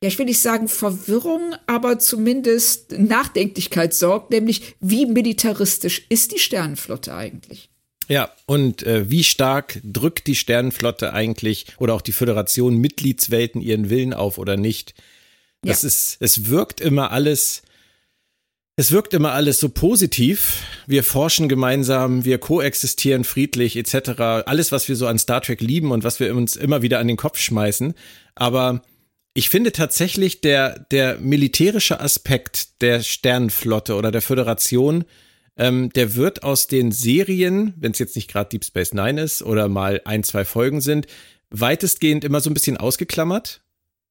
ja, 0.03 0.09
ich 0.09 0.19
will 0.19 0.27
nicht 0.27 0.43
sagen 0.43 0.69
Verwirrung, 0.69 1.55
aber 1.67 1.99
zumindest 1.99 2.93
Nachdenklichkeit 2.93 3.95
sorgt, 3.95 4.31
nämlich 4.31 4.77
wie 4.81 5.07
militaristisch 5.07 6.05
ist 6.11 6.33
die 6.33 6.39
Sternenflotte 6.39 7.15
eigentlich? 7.15 7.71
ja, 8.09 8.31
und 8.47 8.85
äh, 8.85 9.11
wie 9.11 9.25
stark 9.25 9.81
drückt 9.83 10.27
die 10.27 10.37
Sternenflotte 10.37 11.13
eigentlich 11.13 11.67
oder 11.79 11.95
auch 11.95 12.03
die 12.03 12.13
Föderation 12.13 12.77
Mitgliedswelten 12.77 13.61
ihren 13.61 13.91
Willen 13.91 14.15
auf 14.15 14.39
oder 14.39 14.57
nicht? 14.57 14.95
Ja. 15.69 15.89
ist, 15.89 16.17
es 16.21 16.49
wirkt 16.49 16.81
immer 16.81 17.11
alles, 17.13 17.63
es 18.77 18.93
wirkt 18.93 19.15
immer 19.15 19.33
alles 19.33 19.59
so 19.59 19.69
positiv. 19.69 20.63
Wir 20.87 21.03
forschen 21.03 21.49
gemeinsam, 21.49 22.25
wir 22.25 22.39
koexistieren 22.39 23.25
friedlich 23.25 23.77
etc. 23.77 24.21
Alles, 24.47 24.71
was 24.73 24.89
wir 24.89 24.97
so 24.97 25.07
an 25.07 25.19
Star 25.19 25.41
Trek 25.41 25.61
lieben 25.61 25.93
und 25.93 26.05
was 26.05 26.21
wir 26.21 26.35
uns 26.35 26.57
immer 26.57 26.83
wieder 26.83 26.99
an 26.99 27.09
den 27.09 27.17
Kopf 27.17 27.39
schmeißen. 27.39 27.95
Aber 28.35 28.83
ich 29.33 29.49
finde 29.49 29.73
tatsächlich 29.73 30.41
der, 30.41 30.79
der 30.91 31.19
militärische 31.19 32.01
Aspekt 32.01 32.83
der 32.83 33.03
Sternenflotte 33.03 33.95
oder 33.95 34.11
der 34.11 34.23
Föderation, 34.23 35.05
ähm, 35.57 35.91
der 35.91 36.15
wird 36.15 36.43
aus 36.43 36.67
den 36.67 36.93
Serien, 36.93 37.75
wenn 37.77 37.93
es 37.93 37.99
jetzt 37.99 38.17
nicht 38.17 38.31
gerade 38.31 38.51
Deep 38.51 38.65
Space 38.65 38.93
Nine 38.93 39.23
ist 39.23 39.43
oder 39.43 39.69
mal 39.69 40.01
ein, 40.05 40.23
zwei 40.23 40.45
Folgen 40.45 40.81
sind, 40.81 41.07
weitestgehend 41.51 42.25
immer 42.25 42.41
so 42.41 42.51
ein 42.51 42.55
bisschen 42.55 42.77
ausgeklammert 42.77 43.63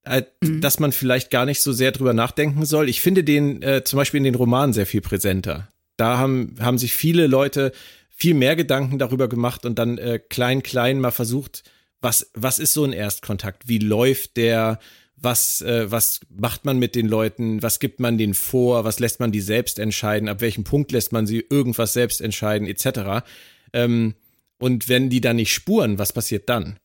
äh, 0.06 0.24
dass 0.42 0.80
man 0.80 0.92
vielleicht 0.92 1.32
gar 1.32 1.46
nicht 1.46 1.62
so 1.62 1.74
sehr 1.74 1.92
drüber 1.92 2.14
nachdenken 2.14 2.66
soll. 2.66 2.90
Ich 2.90 3.02
finde 3.02 3.24
den 3.24 3.62
äh, 3.62 3.84
zum 3.84 3.98
Beispiel 3.98 4.20
in 4.20 4.24
den 4.24 4.36
Romanen 4.36 4.74
sehr 4.74 4.86
viel 4.86 5.02
präsenter. 5.02 5.70
Da 5.98 6.18
haben, 6.18 6.56
haben 6.60 6.78
sich 6.78 6.94
viele 6.94 7.28
Leute 7.28 7.72
viel 8.10 8.34
mehr 8.34 8.56
Gedanken 8.56 8.98
darüber 8.98 9.28
gemacht 9.28 9.66
und 9.66 9.78
dann 9.78 9.98
äh, 9.98 10.20
klein, 10.20 10.64
klein 10.64 11.00
mal 11.00 11.12
versucht, 11.12 11.64
was, 12.02 12.30
was 12.34 12.60
ist 12.60 12.74
so 12.74 12.84
ein 12.84 12.94
Erstkontakt? 12.94 13.68
Wie 13.68 13.80
läuft 13.80 14.38
der? 14.38 14.80
Was, 15.18 15.62
äh, 15.62 15.90
was 15.90 16.20
macht 16.30 16.66
man 16.66 16.78
mit 16.78 16.96
den 16.96 17.08
Leuten? 17.08 17.64
Was 17.64 17.80
gibt 17.80 18.00
man 18.00 18.18
denen 18.18 18.34
vor? 18.34 18.84
Was 18.84 19.00
lässt 19.00 19.20
man 19.20 19.32
die 19.32 19.42
selbst 19.42 19.80
entscheiden? 19.80 20.30
Ab 20.30 20.42
welchem 20.42 20.64
Punkt 20.64 20.92
lässt 20.92 21.14
man 21.14 21.26
sie 21.26 21.44
irgendwas 21.50 21.94
selbst 21.94 22.22
entscheiden, 22.22 22.68
etc. 22.68 23.26
Ähm, 23.74 24.14
und 24.60 24.88
wenn 24.88 25.10
die 25.10 25.22
dann 25.22 25.38
nicht 25.38 25.54
spuren, 25.54 25.98
was 25.98 26.14
passiert 26.14 26.48
dann? 26.50 26.78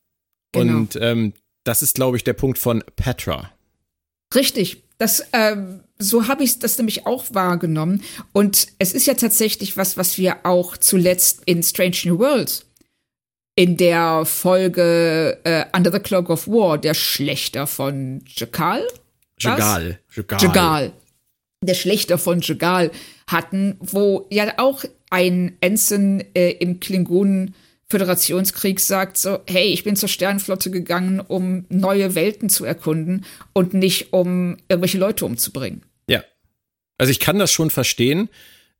Genau. 0.53 0.77
Und 0.77 0.97
ähm, 0.99 1.33
das 1.63 1.81
ist, 1.81 1.95
glaube 1.95 2.17
ich, 2.17 2.23
der 2.23 2.33
Punkt 2.33 2.57
von 2.57 2.83
Petra. 2.95 3.51
Richtig. 4.33 4.83
Das, 4.97 5.23
ähm, 5.33 5.81
so 5.97 6.27
habe 6.27 6.43
ich 6.43 6.59
das 6.59 6.77
nämlich 6.77 7.07
auch 7.07 7.25
wahrgenommen. 7.33 8.03
Und 8.33 8.67
es 8.77 8.93
ist 8.93 9.07
ja 9.07 9.15
tatsächlich 9.15 9.75
was, 9.77 9.97
was 9.97 10.17
wir 10.17 10.45
auch 10.45 10.77
zuletzt 10.77 11.41
in 11.45 11.63
Strange 11.63 11.97
New 12.05 12.19
Worlds 12.19 12.65
in 13.55 13.77
der 13.77 14.25
Folge 14.25 15.39
äh, 15.43 15.65
Under 15.75 15.91
the 15.91 15.99
Cloak 15.99 16.29
of 16.29 16.47
War, 16.47 16.77
der 16.77 16.93
Schlechter 16.93 17.67
von 17.67 18.23
Jakal. 18.27 18.87
Jagal. 19.39 19.99
Jagal. 20.15 20.93
Der 21.63 21.73
Schlechter 21.73 22.17
von 22.17 22.41
Jagal 22.41 22.91
hatten, 23.27 23.77
wo 23.79 24.25
ja 24.29 24.53
auch 24.57 24.83
ein 25.09 25.57
Ensign 25.61 26.23
äh, 26.33 26.51
im 26.51 26.79
Klingonen 26.79 27.53
Föderationskrieg 27.91 28.79
sagt 28.79 29.17
so, 29.17 29.39
hey, 29.47 29.67
ich 29.67 29.83
bin 29.83 29.95
zur 29.95 30.09
Sternenflotte 30.09 30.71
gegangen, 30.71 31.19
um 31.19 31.65
neue 31.69 32.15
Welten 32.15 32.49
zu 32.49 32.65
erkunden 32.65 33.25
und 33.53 33.73
nicht 33.73 34.13
um 34.13 34.57
irgendwelche 34.69 34.97
Leute 34.97 35.25
umzubringen. 35.25 35.83
Ja. 36.07 36.23
Also 36.97 37.11
ich 37.11 37.19
kann 37.19 37.37
das 37.37 37.51
schon 37.51 37.69
verstehen, 37.69 38.29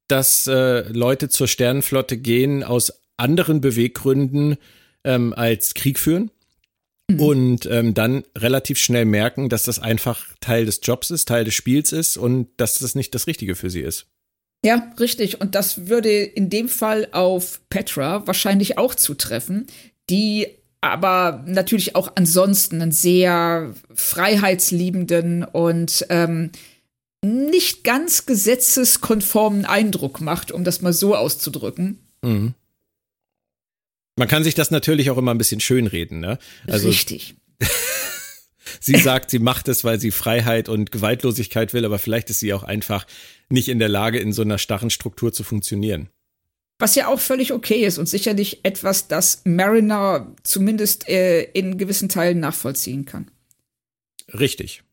dass 0.07 0.47
äh, 0.47 0.88
Leute 0.91 1.30
zur 1.30 1.47
Sternenflotte 1.47 2.18
gehen 2.18 2.64
aus 2.64 2.93
anderen 3.18 3.62
Beweggründen 3.62 4.57
ähm, 5.03 5.34
als 5.34 5.74
Krieg 5.74 5.99
führen. 5.99 6.32
Und 7.18 7.66
ähm, 7.66 7.93
dann 7.93 8.24
relativ 8.38 8.78
schnell 8.78 9.03
merken, 9.03 9.49
dass 9.49 9.64
das 9.64 9.80
einfach 9.80 10.28
Teil 10.39 10.66
des 10.66 10.80
Jobs 10.82 11.12
ist, 11.12 11.28
Teil 11.28 11.43
des 11.43 11.53
Spiels 11.53 11.91
ist 11.91 12.16
und 12.16 12.47
dass 12.55 12.80
das 12.80 12.95
nicht 12.95 13.14
das 13.14 13.28
Richtige 13.28 13.55
für 13.55 13.70
sie 13.70 13.82
ist. 13.82 14.05
Ja, 14.64 14.91
richtig. 14.99 15.41
Und 15.41 15.55
das 15.55 15.88
würde 15.88 16.12
in 16.12 16.49
dem 16.49 16.70
Fall 16.70 17.07
auf 17.12 17.62
Petra 17.70 18.28
wahrscheinlich 18.28 18.78
auch 18.78 18.93
zutreffen, 18.93 19.66
die 20.09 20.47
aber 20.82 21.43
natürlich 21.47 21.95
auch 21.95 22.12
ansonsten 22.16 22.82
einen 22.82 22.91
sehr 22.91 23.74
freiheitsliebenden 23.93 25.43
und 25.43 26.05
ähm, 26.09 26.51
nicht 27.24 27.84
ganz 27.84 28.26
gesetzeskonformen 28.26 29.66
Eindruck 29.66 30.22
macht, 30.22 30.51
um 30.51 30.64
das 30.64 30.82
mal 30.82 30.93
so 30.93 31.16
auszudrücken. 31.16 31.99
Mhm. 32.24 32.55
Man 34.18 34.28
kann 34.28 34.43
sich 34.43 34.55
das 34.55 34.72
natürlich 34.72 35.09
auch 35.12 35.18
immer 35.18 35.32
ein 35.32 35.38
bisschen 35.38 35.62
schönreden, 35.62 36.20
ne? 36.20 36.38
Also 36.68 36.88
Richtig. 36.88 37.36
sie 38.80 38.97
sagt, 38.97 39.30
sie 39.32 39.39
macht 39.39 39.67
es, 39.67 39.84
weil 39.84 39.99
sie 39.99 40.11
Freiheit 40.11 40.69
und 40.69 40.91
Gewaltlosigkeit 40.91 41.74
will, 41.74 41.86
aber 41.86 41.99
vielleicht 41.99 42.30
ist 42.30 42.39
sie 42.39 42.53
auch 42.53 42.63
einfach 42.63 43.05
nicht 43.49 43.67
in 43.67 43.80
der 43.80 43.89
Lage, 43.89 44.19
in 44.19 44.34
so 44.34 44.41
einer 44.41 44.57
starren 44.57 44.89
Struktur 44.89 45.34
zu 45.34 45.43
funktionieren. 45.43 46.09
Was 46.80 46.95
ja 46.95 47.07
auch 47.07 47.19
völlig 47.19 47.53
okay 47.53 47.86
ist 47.86 47.97
und 47.97 48.09
sicherlich 48.09 48.61
etwas, 48.63 49.07
das 49.07 49.41
Mariner 49.45 50.34
zumindest 50.43 51.07
äh, 51.07 51.43
in 51.43 51.78
gewissen 51.78 52.09
Teilen 52.09 52.39
nachvollziehen 52.39 53.05
kann. 53.05 53.30
Richtig. 54.34 54.84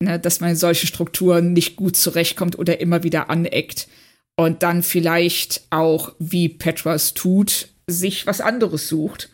ne, 0.00 0.18
dass 0.18 0.40
man 0.40 0.50
in 0.50 0.56
solche 0.56 0.86
Strukturen 0.86 1.52
nicht 1.52 1.76
gut 1.76 1.96
zurechtkommt 1.96 2.58
oder 2.58 2.80
immer 2.80 3.02
wieder 3.02 3.28
aneckt 3.30 3.88
und 4.36 4.62
dann 4.62 4.82
vielleicht 4.82 5.62
auch, 5.70 6.14
wie 6.18 6.48
Petras 6.48 7.12
tut, 7.12 7.68
sich 7.88 8.26
was 8.26 8.40
anderes 8.40 8.88
sucht. 8.88 9.30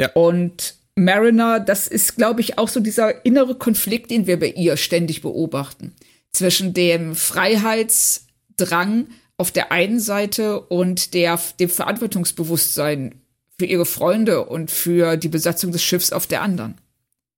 Ja. 0.00 0.10
Und 0.12 0.74
Mariner, 0.98 1.60
das 1.60 1.88
ist, 1.88 2.16
glaube 2.16 2.40
ich, 2.40 2.58
auch 2.58 2.68
so 2.68 2.80
dieser 2.80 3.24
innere 3.24 3.54
Konflikt, 3.54 4.10
den 4.10 4.26
wir 4.26 4.38
bei 4.38 4.48
ihr 4.48 4.76
ständig 4.76 5.22
beobachten. 5.22 5.94
Zwischen 6.32 6.74
dem 6.74 7.14
Freiheitsdrang 7.14 9.06
auf 9.36 9.50
der 9.52 9.72
einen 9.72 10.00
Seite 10.00 10.60
und 10.60 11.14
der, 11.14 11.40
dem 11.60 11.70
Verantwortungsbewusstsein 11.70 13.22
für 13.58 13.66
ihre 13.66 13.86
Freunde 13.86 14.44
und 14.44 14.70
für 14.70 15.16
die 15.16 15.28
Besatzung 15.28 15.72
des 15.72 15.82
Schiffs 15.82 16.12
auf 16.12 16.26
der 16.26 16.42
anderen. 16.42 16.74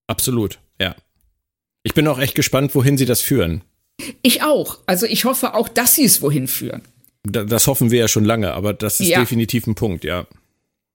Absolut, 0.06 0.58
ja. 0.80 0.96
Ich 1.82 1.94
bin 1.94 2.08
auch 2.08 2.18
echt 2.18 2.34
gespannt, 2.34 2.74
wohin 2.74 2.98
sie 2.98 3.06
das 3.06 3.20
führen. 3.20 3.62
Ich 4.22 4.42
auch. 4.42 4.78
Also 4.86 5.06
ich 5.06 5.24
hoffe 5.24 5.54
auch, 5.54 5.68
dass 5.68 5.94
sie 5.94 6.04
es 6.04 6.20
wohin 6.20 6.48
führen. 6.48 6.82
Das 7.22 7.66
hoffen 7.66 7.90
wir 7.90 8.00
ja 8.00 8.08
schon 8.08 8.24
lange, 8.24 8.52
aber 8.52 8.72
das 8.72 9.00
ist 9.00 9.08
ja. 9.08 9.20
definitiv 9.20 9.66
ein 9.66 9.74
Punkt, 9.74 10.04
ja. 10.04 10.26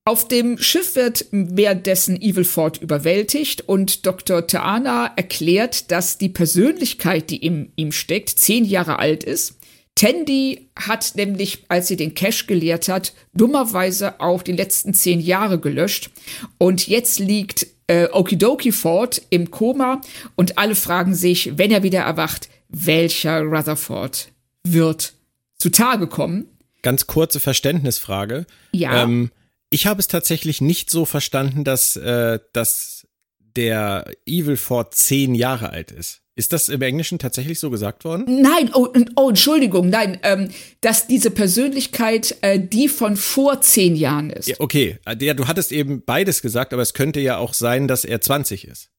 Auf 0.08 0.28
dem 0.28 0.60
Schiff 0.60 0.96
wird 0.96 1.26
währenddessen 1.32 2.22
Evil 2.22 2.44
Ford 2.44 2.80
überwältigt 2.80 3.68
und 3.68 4.06
Dr. 4.06 4.46
Taana 4.46 5.12
erklärt, 5.16 5.90
dass 5.90 6.20
die 6.20 6.30
Persönlichkeit, 6.30 7.32
die 7.32 7.44
in 7.44 7.72
ihm 7.76 7.92
steckt, 7.92 8.30
zehn 8.30 8.66
Jahre 8.66 9.00
alt 9.00 9.24
ist. 9.24 9.56
Tandy 9.96 10.70
hat 10.78 11.14
nämlich, 11.16 11.64
als 11.70 11.88
sie 11.88 11.96
den 11.96 12.14
Cash 12.14 12.46
geleert 12.46 12.88
hat, 12.88 13.14
dummerweise 13.34 14.20
auch 14.20 14.44
die 14.44 14.52
letzten 14.52 14.94
zehn 14.94 15.20
Jahre 15.20 15.60
gelöscht. 15.60 16.12
Und 16.60 16.88
jetzt 16.88 17.18
liegt 17.18 17.66
äh, 17.88 18.08
Okidoki 18.12 18.72
Ford 18.72 19.24
im 19.32 19.50
Koma 19.50 20.02
und 20.36 20.60
alle 20.60 20.76
fragen 20.76 21.16
sich, 21.16 21.58
wenn 21.58 21.72
er 21.72 21.82
wieder 21.82 22.02
erwacht, 22.02 22.50
welcher 22.70 23.42
Rutherford 23.42 24.32
wird 24.64 25.14
zutage 25.58 26.06
kommen. 26.06 26.46
Ganz 26.84 27.08
kurze 27.08 27.40
Verständnisfrage. 27.40 28.46
Ja. 28.72 29.02
Ähm, 29.02 29.32
ich 29.70 29.88
habe 29.88 30.00
es 30.00 30.08
tatsächlich 30.08 30.62
nicht 30.62 30.90
so 30.90 31.06
verstanden, 31.06 31.64
dass, 31.64 31.96
äh, 31.96 32.40
dass 32.54 33.08
der 33.40 34.12
Evil 34.26 34.58
Ford 34.58 34.94
zehn 34.94 35.36
Jahre 35.36 35.70
alt 35.70 35.92
ist. 35.92 36.22
Ist 36.38 36.52
das 36.52 36.68
im 36.68 36.82
Englischen 36.82 37.18
tatsächlich 37.18 37.62
so 37.62 37.70
gesagt 37.70 38.04
worden? 38.04 38.42
Nein, 38.42 38.70
oh, 38.74 38.90
oh 39.16 39.30
Entschuldigung, 39.30 39.90
nein, 39.90 40.20
ähm, 40.24 40.50
dass 40.82 41.08
diese 41.08 41.32
Persönlichkeit 41.32 42.36
äh, 42.42 42.60
die 42.60 42.90
von 42.90 43.16
vor 43.16 43.62
zehn 43.62 43.96
Jahren 43.96 44.32
ist. 44.32 44.50
Ja, 44.50 44.56
okay, 44.60 45.00
ja, 45.22 45.34
du 45.34 45.48
hattest 45.48 45.72
eben 45.72 46.04
beides 46.04 46.42
gesagt, 46.42 46.74
aber 46.74 46.82
es 46.82 46.94
könnte 46.94 47.22
ja 47.22 47.38
auch 47.38 47.54
sein, 47.54 47.88
dass 47.88 48.04
er 48.04 48.20
20 48.20 48.68
ist. 48.68 48.90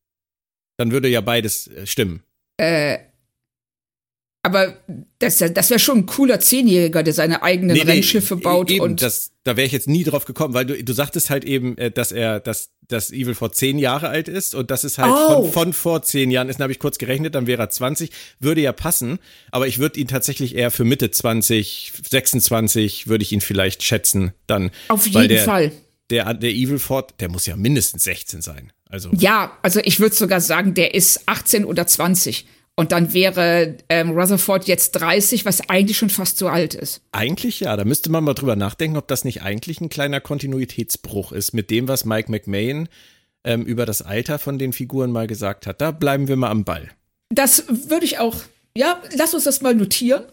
Dann 0.79 0.93
würde 0.93 1.09
ja 1.09 1.21
beides 1.21 1.69
äh, 1.69 1.87
stimmen. 1.87 2.23
Äh, 2.57 2.99
aber 4.47 4.77
das, 5.19 5.39
das 5.39 5.71
wäre 5.71 5.81
schon 5.81 5.99
ein 5.99 6.07
cooler 6.07 6.39
Zehnjähriger, 6.39 7.03
der 7.03 7.13
seine 7.13 7.43
eigenen 7.43 7.77
nee, 7.77 7.83
Rennschiffe 7.83 8.37
baut 8.37 8.71
eben, 8.71 8.81
und. 8.81 9.03
Das, 9.03 9.33
da 9.43 9.57
wäre 9.57 9.67
ich 9.67 9.73
jetzt 9.73 9.89
nie 9.89 10.05
drauf 10.05 10.25
gekommen, 10.25 10.55
weil 10.55 10.65
du, 10.65 10.85
du 10.85 10.93
sagtest 10.93 11.31
halt 11.31 11.45
eben, 11.45 11.77
äh, 11.79 11.91
dass 11.91 12.13
er, 12.13 12.39
dass, 12.39 12.71
dass 12.87 13.11
Evil 13.11 13.35
vor 13.35 13.51
zehn 13.53 13.81
Jahre 13.81 14.09
alt 14.09 14.29
ist 14.29 14.55
und 14.55 14.71
das 14.71 14.85
ist 14.85 14.99
halt 14.99 15.13
oh. 15.13 15.43
von, 15.43 15.53
von 15.53 15.73
vor 15.73 16.03
zehn 16.03 16.31
Jahren 16.31 16.49
ist. 16.49 16.61
Dann 16.61 16.65
habe 16.65 16.73
ich 16.73 16.79
kurz 16.79 16.99
gerechnet, 16.99 17.35
dann 17.35 17.49
wäre 17.49 17.61
er 17.61 17.71
20. 17.71 18.11
Würde 18.39 18.61
ja 18.61 18.73
passen, 18.73 19.19
aber 19.51 19.67
ich 19.67 19.79
würde 19.79 19.99
ihn 19.99 20.07
tatsächlich 20.07 20.55
eher 20.55 20.71
für 20.71 20.85
Mitte 20.85 21.11
20, 21.11 21.93
26 22.09 23.09
würde 23.09 23.25
ich 23.25 23.33
ihn 23.33 23.41
vielleicht 23.41 23.83
schätzen 23.83 24.33
dann. 24.47 24.71
Auf 24.87 25.09
jeden 25.09 25.29
der, 25.29 25.43
Fall. 25.43 25.73
Der, 26.11 26.35
der 26.35 26.51
Evil 26.51 26.79
Ford, 26.79 27.15
der 27.19 27.29
muss 27.29 27.47
ja 27.47 27.57
mindestens 27.57 28.05
16 28.05 28.43
sein. 28.43 28.73
Also. 28.89 29.11
Ja, 29.13 29.59
also 29.63 29.81
ich 29.83 29.99
würde 29.99 30.15
sogar 30.15 30.41
sagen, 30.41 30.75
der 30.75 30.95
ist 30.95 31.23
18 31.27 31.65
oder 31.65 31.89
20. 31.89 32.47
Und 32.79 32.93
dann 32.93 33.15
wäre 33.15 33.79
ähm, 33.89 34.11
Rutherford 34.11 34.69
jetzt 34.69 34.93
30, 34.93 35.47
was 35.47 35.71
eigentlich 35.71 35.97
schon 35.97 36.11
fast 36.11 36.37
so 36.37 36.49
alt 36.49 36.75
ist. 36.75 37.01
Eigentlich 37.11 37.61
ja, 37.61 37.75
da 37.75 37.85
müsste 37.85 38.11
man 38.11 38.23
mal 38.23 38.35
drüber 38.35 38.55
nachdenken, 38.55 38.99
ob 38.99 39.09
das 39.09 39.25
nicht 39.25 39.41
eigentlich 39.43 39.81
ein 39.81 39.89
kleiner 39.89 40.21
Kontinuitätsbruch 40.21 41.33
ist 41.33 41.55
mit 41.55 41.71
dem, 41.71 41.89
was 41.89 42.05
Mike 42.05 42.31
McMahon 42.31 42.89
ähm, 43.45 43.63
über 43.63 43.87
das 43.87 44.03
Alter 44.03 44.39
von 44.39 44.59
den 44.59 44.75
Figuren 44.75 45.11
mal 45.11 45.27
gesagt 45.27 45.67
hat. 45.67 45.81
Da 45.81 45.91
bleiben 45.91 46.29
wir 46.29 46.37
mal 46.37 46.51
am 46.51 46.65
Ball. 46.65 46.91
Das 47.31 47.65
würde 47.69 48.05
ich 48.05 48.19
auch, 48.19 48.37
ja, 48.77 49.01
lass 49.17 49.33
uns 49.33 49.45
das 49.45 49.63
mal 49.63 49.75
notieren 49.75 50.25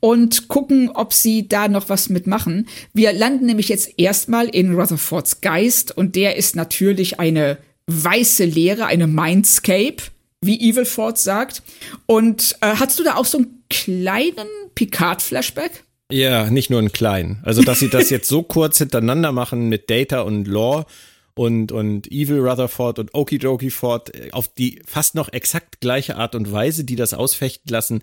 und 0.00 0.48
gucken, 0.48 0.88
ob 0.88 1.12
sie 1.12 1.48
da 1.48 1.68
noch 1.68 1.90
was 1.90 2.08
mitmachen. 2.08 2.66
Wir 2.94 3.12
landen 3.12 3.44
nämlich 3.44 3.68
jetzt 3.68 3.98
erstmal 3.98 4.46
in 4.46 4.74
Rutherfords 4.74 5.42
Geist 5.42 5.94
und 5.94 6.16
der 6.16 6.36
ist 6.36 6.56
natürlich 6.56 7.20
eine 7.20 7.58
weiße 7.88 8.46
Leere, 8.46 8.86
eine 8.86 9.06
Mindscape 9.06 10.02
wie 10.46 10.60
Evil 10.60 10.84
Ford 10.84 11.18
sagt. 11.18 11.62
Und 12.06 12.56
äh, 12.60 12.74
hast 12.76 12.98
du 12.98 13.04
da 13.04 13.16
auch 13.16 13.24
so 13.24 13.38
einen 13.38 13.64
kleinen 13.70 14.48
Picard-Flashback? 14.74 15.84
Ja, 16.10 16.50
nicht 16.50 16.70
nur 16.70 16.78
einen 16.78 16.92
kleinen. 16.92 17.40
Also, 17.42 17.62
dass 17.62 17.80
sie 17.80 17.88
das 17.88 18.10
jetzt 18.10 18.28
so 18.28 18.42
kurz 18.44 18.78
hintereinander 18.78 19.32
machen 19.32 19.68
mit 19.68 19.90
Data 19.90 20.20
und 20.20 20.46
Lore 20.46 20.86
und, 21.34 21.72
und 21.72 22.10
Evil 22.10 22.40
Rutherford 22.40 22.98
und 22.98 23.14
Okidoki 23.14 23.70
Ford 23.70 24.14
äh, 24.14 24.30
auf 24.32 24.48
die 24.48 24.80
fast 24.86 25.14
noch 25.14 25.32
exakt 25.32 25.80
gleiche 25.80 26.16
Art 26.16 26.34
und 26.34 26.50
Weise, 26.52 26.84
die 26.84 26.96
das 26.96 27.14
ausfechten 27.14 27.70
lassen, 27.70 28.02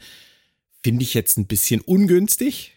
finde 0.83 1.03
ich 1.03 1.13
jetzt 1.13 1.37
ein 1.37 1.47
bisschen 1.47 1.81
ungünstig. 1.81 2.73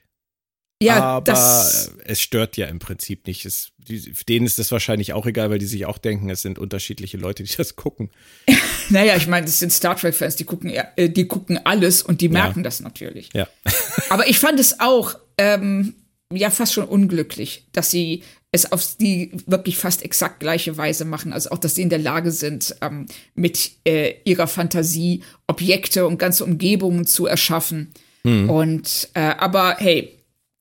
Ja, 0.83 1.03
aber 1.03 1.25
das 1.25 1.93
es 2.05 2.21
stört 2.21 2.57
ja 2.57 2.67
im 2.67 2.79
Prinzip 2.79 3.27
nicht. 3.27 3.45
Es, 3.47 3.71
die, 3.79 4.13
denen 4.29 4.47
ist 4.47 4.59
das 4.59 4.71
wahrscheinlich 4.73 5.13
auch 5.13 5.27
egal, 5.27 5.51
weil 5.51 5.59
die 5.59 5.67
sich 5.67 5.87
auch 5.87 5.99
denken, 5.99 6.31
es 6.31 6.43
sind 6.43 6.59
unterschiedliche 6.59 7.17
Leute, 7.17 7.43
die 7.43 7.53
das 7.57 7.77
gucken. 7.77 8.11
naja, 8.91 9.17
ich 9.17 9.27
meine, 9.27 9.47
das 9.47 9.59
sind 9.59 9.73
Star 9.73 9.97
Trek-Fans, 9.97 10.37
die 10.37 10.45
gucken, 10.45 10.71
äh, 10.71 11.09
die 11.09 11.27
gucken 11.27 11.65
alles 11.65 12.03
und 12.03 12.21
die 12.21 12.29
merken 12.29 12.61
ja. 12.61 12.65
das 12.65 12.81
natürlich. 12.81 13.31
Ja. 13.33 13.49
aber 14.11 14.29
ich 14.29 14.39
fand 14.39 14.61
es 14.61 14.81
auch 14.81 15.15
ähm, 15.39 15.95
ja 16.33 16.51
fast 16.51 16.75
schon 16.75 16.85
unglücklich, 16.87 17.67
dass 17.73 17.91
sie 17.91 18.23
es 18.53 18.71
auf 18.71 18.97
die 19.01 19.33
wirklich 19.47 19.77
fast 19.79 20.05
exakt 20.05 20.39
gleiche 20.39 20.77
Weise 20.77 21.05
machen. 21.05 21.33
Also 21.33 21.51
auch, 21.51 21.59
dass 21.59 21.75
sie 21.75 21.83
in 21.83 21.89
der 21.89 21.99
Lage 21.99 22.31
sind, 22.31 22.77
ähm, 22.83 23.07
mit 23.35 23.73
äh, 23.85 24.15
ihrer 24.25 24.47
Fantasie 24.47 25.23
Objekte 25.49 26.07
und 26.07 26.19
ganze 26.19 26.45
Umgebungen 26.45 27.05
zu 27.05 27.27
erschaffen. 27.27 27.93
Mhm. 28.23 28.49
Und 28.49 29.09
äh, 29.15 29.21
aber 29.21 29.77
hey, 29.79 30.15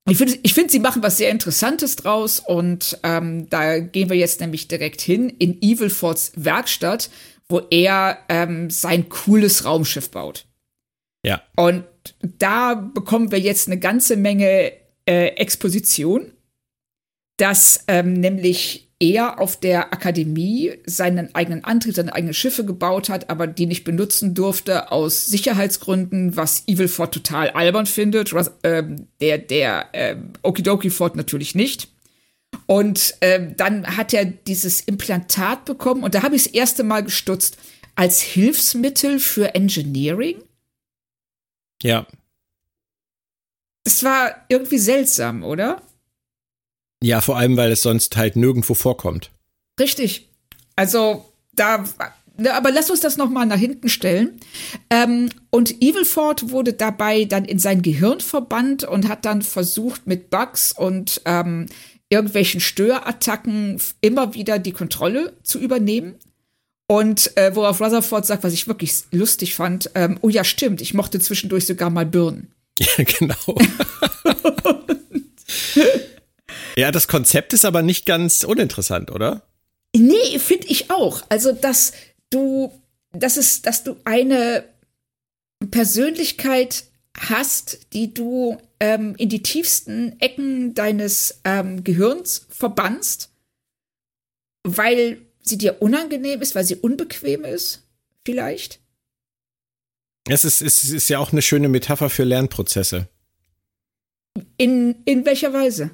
ich 0.10 0.18
finde, 0.18 0.38
ich 0.44 0.54
find, 0.54 0.70
sie 0.70 0.80
machen 0.80 1.02
was 1.02 1.18
sehr 1.18 1.30
Interessantes 1.30 1.96
draus 1.96 2.40
und 2.40 3.00
ähm, 3.04 3.50
da 3.50 3.80
gehen 3.80 4.10
wir 4.10 4.18
jetzt 4.18 4.42
nämlich 4.42 4.68
direkt 4.68 5.02
hin 5.02 5.30
in 5.30 5.62
Evil 5.62 5.90
Fords 5.90 6.34
Werkstatt, 6.36 7.10
wo 7.48 7.60
er 7.70 8.20
ähm, 8.28 8.70
sein 8.70 9.08
cooles 9.08 9.64
Raumschiff 9.64 10.12
baut. 10.12 10.46
Ja. 11.26 11.42
Und 11.56 11.86
da 12.22 12.76
bekommen 12.76 13.32
wir 13.32 13.40
jetzt 13.40 13.68
eine 13.68 13.80
ganze 13.80 14.18
Menge 14.18 14.74
äh, 15.06 15.28
Exposition, 15.36 16.34
dass 17.38 17.86
ähm, 17.88 18.14
nämlich 18.14 18.93
er 19.04 19.42
auf 19.42 19.60
der 19.60 19.92
Akademie 19.92 20.72
seinen 20.86 21.36
eigenen 21.36 21.66
Antrieb, 21.66 21.94
seine 21.94 22.14
eigenen 22.14 22.34
Schiffe 22.34 22.64
gebaut 22.64 23.10
hat, 23.10 23.30
aber 23.30 23.48
die 23.48 23.66
nicht 23.66 23.84
benutzen 23.84 24.34
durfte 24.34 24.94
aus 24.94 25.26
Sicherheitsgründen, 25.26 26.38
was 26.38 26.64
Evil 26.68 26.88
Ford 26.88 27.14
total 27.14 27.50
albern 27.50 27.86
findet. 27.86 28.32
Äh, 28.62 28.84
der 29.20 29.38
der 29.40 29.90
äh, 29.92 30.16
Okidoki 30.42 30.90
Ford 30.90 31.18
natürlich 31.18 31.54
nicht. 31.54 31.90
Und 32.66 33.16
äh, 33.20 33.52
dann 33.58 33.98
hat 33.98 34.14
er 34.14 34.24
dieses 34.24 34.80
Implantat 34.80 35.66
bekommen 35.66 36.04
und 36.04 36.16
da 36.16 36.24
habe 36.24 36.36
ich 36.36 36.44
das 36.44 36.54
erste 36.54 36.84
Mal 36.84 37.04
gestutzt 37.04 37.58
als 37.96 38.22
Hilfsmittel 38.22 39.20
für 39.20 39.54
Engineering. 39.54 40.42
Ja. 41.82 42.08
Das 43.84 44.04
war 44.04 44.46
irgendwie 44.48 44.78
seltsam, 44.78 45.44
oder? 45.44 45.82
Ja, 47.04 47.20
vor 47.20 47.38
allem, 47.38 47.58
weil 47.58 47.70
es 47.74 47.82
sonst 47.82 48.16
halt 48.16 48.38
nirgendwo 48.38 48.76
vorkommt. 48.76 49.30
Richtig. 49.78 50.30
Also 50.78 51.26
da, 51.54 51.84
ne, 52.38 52.54
aber 52.54 52.72
lass 52.72 52.90
uns 52.90 53.02
das 53.02 53.18
noch 53.18 53.30
mal 53.30 53.46
nach 53.46 53.58
hinten 53.58 53.90
stellen. 53.90 54.40
Ähm, 54.90 55.30
und 55.50 55.82
Evilford 55.82 56.52
wurde 56.52 56.72
dabei 56.72 57.26
dann 57.26 57.44
in 57.44 57.60
sein 57.60 57.82
Gehirn 57.82 58.22
verbannt 58.22 58.86
und 58.86 59.10
hat 59.10 59.26
dann 59.26 59.42
versucht 59.42 60.08
mit 60.08 60.30
Bugs 60.30 60.72
und 60.72 61.22
ähm, 61.26 61.66
irgendwelchen 62.08 62.62
Störattacken 62.62 63.82
immer 64.00 64.34
wieder 64.34 64.58
die 64.58 64.72
Kontrolle 64.72 65.34
zu 65.44 65.60
übernehmen. 65.60 66.16
Und 66.88 67.36
äh, 67.36 67.54
worauf 67.54 67.82
Rutherford 67.82 68.26
sagt, 68.26 68.46
was 68.46 68.54
ich 68.54 68.70
wirklich 68.70 68.94
lustig 69.12 69.56
fand, 69.56 69.92
ähm, 69.96 70.20
oh 70.22 70.30
ja, 70.30 70.46
stimmt, 70.46 70.80
ich 70.80 70.94
mochte 70.94 71.20
zwischendurch 71.20 71.66
sogar 71.66 71.90
mal 71.90 72.06
Birnen. 72.06 72.54
Ja, 72.80 73.04
genau. 73.04 73.36
Ja, 76.76 76.92
das 76.92 77.08
Konzept 77.08 77.54
ist 77.54 77.66
aber 77.66 77.82
nicht 77.82 78.06
ganz 78.06 78.44
uninteressant, 78.44 79.12
oder? 79.12 79.44
Nee, 79.96 80.40
finde 80.40 80.68
ich 80.68 80.90
auch. 80.90 81.24
Also, 81.30 81.52
dass 81.52 81.94
du, 82.30 82.72
das 83.12 83.38
ist, 83.38 83.68
dass 83.68 83.84
du 83.84 83.96
eine 84.06 84.66
Persönlichkeit 85.70 86.86
hast, 87.18 87.94
die 87.94 88.14
du 88.14 88.58
ähm, 88.80 89.16
in 89.18 89.30
die 89.30 89.44
tiefsten 89.44 90.20
Ecken 90.20 90.74
deines 90.74 91.42
ähm, 91.44 91.84
Gehirns 91.84 92.48
verbannst, 92.50 93.32
weil 94.64 95.22
sie 95.42 95.58
dir 95.58 95.82
unangenehm 95.82 96.42
ist, 96.42 96.56
weil 96.56 96.64
sie 96.64 96.76
unbequem 96.76 97.44
ist, 97.46 97.84
vielleicht. 98.26 98.80
Es 100.28 100.46
ist, 100.46 100.62
es 100.62 100.86
ist 100.86 101.10
ja 101.10 101.20
auch 101.20 101.32
eine 101.32 101.42
schöne 101.42 101.68
Metapher 101.68 102.10
für 102.10 102.24
Lernprozesse. 102.24 103.10
In, 104.58 104.96
in 105.06 105.26
welcher 105.26 105.54
Weise? 105.54 105.92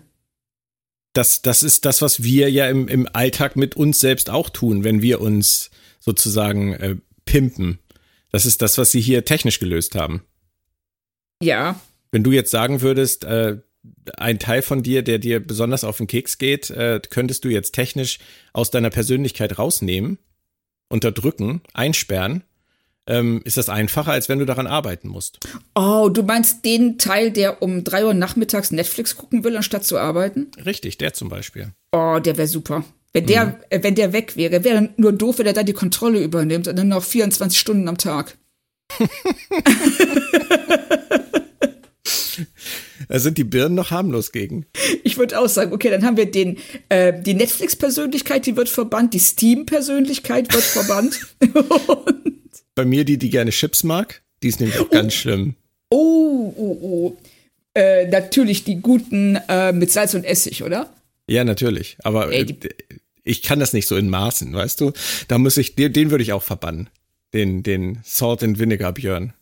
Das, 1.13 1.41
das 1.41 1.63
ist 1.63 1.85
das, 1.85 2.01
was 2.01 2.23
wir 2.23 2.51
ja 2.51 2.69
im, 2.69 2.87
im 2.87 3.07
Alltag 3.13 3.55
mit 3.55 3.75
uns 3.75 3.99
selbst 3.99 4.29
auch 4.29 4.49
tun, 4.49 4.83
wenn 4.83 5.01
wir 5.01 5.21
uns 5.21 5.71
sozusagen 5.99 6.73
äh, 6.73 6.95
pimpen. 7.25 7.79
Das 8.31 8.45
ist 8.45 8.61
das, 8.61 8.77
was 8.77 8.91
sie 8.91 9.01
hier 9.01 9.25
technisch 9.25 9.59
gelöst 9.59 9.95
haben. 9.95 10.23
Ja. 11.41 11.79
Wenn 12.11 12.23
du 12.23 12.31
jetzt 12.31 12.51
sagen 12.51 12.81
würdest, 12.81 13.23
äh, 13.23 13.57
ein 14.17 14.39
Teil 14.39 14.61
von 14.61 14.83
dir, 14.83 15.03
der 15.03 15.19
dir 15.19 15.39
besonders 15.39 15.83
auf 15.83 15.97
den 15.97 16.07
Keks 16.07 16.37
geht, 16.37 16.69
äh, 16.69 16.99
könntest 17.09 17.45
du 17.45 17.49
jetzt 17.49 17.73
technisch 17.73 18.19
aus 18.53 18.71
deiner 18.71 18.89
Persönlichkeit 18.89 19.57
rausnehmen, 19.57 20.19
unterdrücken, 20.89 21.61
einsperren 21.73 22.43
ähm, 23.07 23.41
ist 23.43 23.57
das 23.57 23.69
einfacher, 23.69 24.11
als 24.11 24.29
wenn 24.29 24.39
du 24.39 24.45
daran 24.45 24.67
arbeiten 24.67 25.07
musst. 25.07 25.39
Oh, 25.75 26.09
du 26.09 26.23
meinst 26.23 26.63
den 26.65 26.97
Teil, 26.97 27.31
der 27.31 27.61
um 27.61 27.83
drei 27.83 28.05
Uhr 28.05 28.13
nachmittags 28.13 28.71
Netflix 28.71 29.17
gucken 29.17 29.43
will, 29.43 29.57
anstatt 29.57 29.83
zu 29.83 29.97
arbeiten? 29.97 30.47
Richtig, 30.65 30.97
der 30.97 31.13
zum 31.13 31.29
Beispiel. 31.29 31.71
Oh, 31.91 32.19
der 32.19 32.37
wäre 32.37 32.47
super. 32.47 32.83
Wenn 33.11 33.25
der, 33.25 33.45
mhm. 33.45 33.53
äh, 33.69 33.83
wenn 33.83 33.95
der 33.95 34.13
weg 34.13 34.35
wäre, 34.37 34.63
wäre 34.63 34.89
nur 34.97 35.11
doof, 35.11 35.39
wenn 35.39 35.47
er 35.47 35.53
da 35.53 35.63
die 35.63 35.73
Kontrolle 35.73 36.23
übernimmt 36.23 36.67
und 36.67 36.77
dann 36.77 36.89
noch 36.89 37.03
24 37.03 37.59
Stunden 37.59 37.87
am 37.87 37.97
Tag. 37.97 38.37
Da 43.07 43.17
sind 43.17 43.39
die 43.39 43.43
Birnen 43.43 43.73
noch 43.73 43.89
harmlos 43.89 44.31
gegen. 44.31 44.67
Ich 45.03 45.17
würde 45.17 45.39
auch 45.39 45.49
sagen, 45.49 45.73
okay, 45.73 45.89
dann 45.89 46.05
haben 46.05 46.15
wir 46.15 46.29
den, 46.29 46.59
äh, 46.89 47.19
die 47.19 47.33
Netflix-Persönlichkeit, 47.33 48.45
die 48.45 48.55
wird 48.55 48.69
verbannt, 48.69 49.15
die 49.15 49.19
Steam-Persönlichkeit 49.19 50.53
wird 50.53 50.63
verbannt. 50.63 51.19
Bei 52.75 52.85
mir 52.85 53.05
die, 53.05 53.17
die 53.17 53.29
gerne 53.29 53.51
Chips 53.51 53.83
mag, 53.83 54.21
die 54.43 54.49
ist 54.49 54.59
nämlich 54.59 54.79
auch 54.79 54.89
ganz 54.89 55.13
oh. 55.13 55.17
schlimm. 55.17 55.55
Oh, 55.89 56.53
oh, 56.55 56.77
oh. 56.81 57.17
Äh, 57.73 58.07
natürlich 58.07 58.63
die 58.63 58.81
guten 58.81 59.37
äh, 59.47 59.71
mit 59.71 59.91
Salz 59.91 60.13
und 60.13 60.23
Essig, 60.23 60.63
oder? 60.63 60.89
Ja, 61.27 61.43
natürlich. 61.43 61.97
Aber 62.03 62.31
Ey, 62.31 62.41
äh, 62.41 62.69
ich 63.23 63.43
kann 63.43 63.59
das 63.59 63.73
nicht 63.73 63.87
so 63.87 63.95
in 63.95 64.09
Maßen, 64.09 64.53
weißt 64.53 64.81
du? 64.81 64.91
Da 65.27 65.37
muss 65.37 65.57
ich, 65.57 65.75
den, 65.75 65.93
den 65.93 66.11
würde 66.11 66.23
ich 66.23 66.33
auch 66.33 66.43
verbannen. 66.43 66.89
Den, 67.33 67.61
den 67.61 67.99
Salt 68.03 68.43
and 68.43 68.57
Vinegar 68.57 68.91
Björn. 68.91 69.33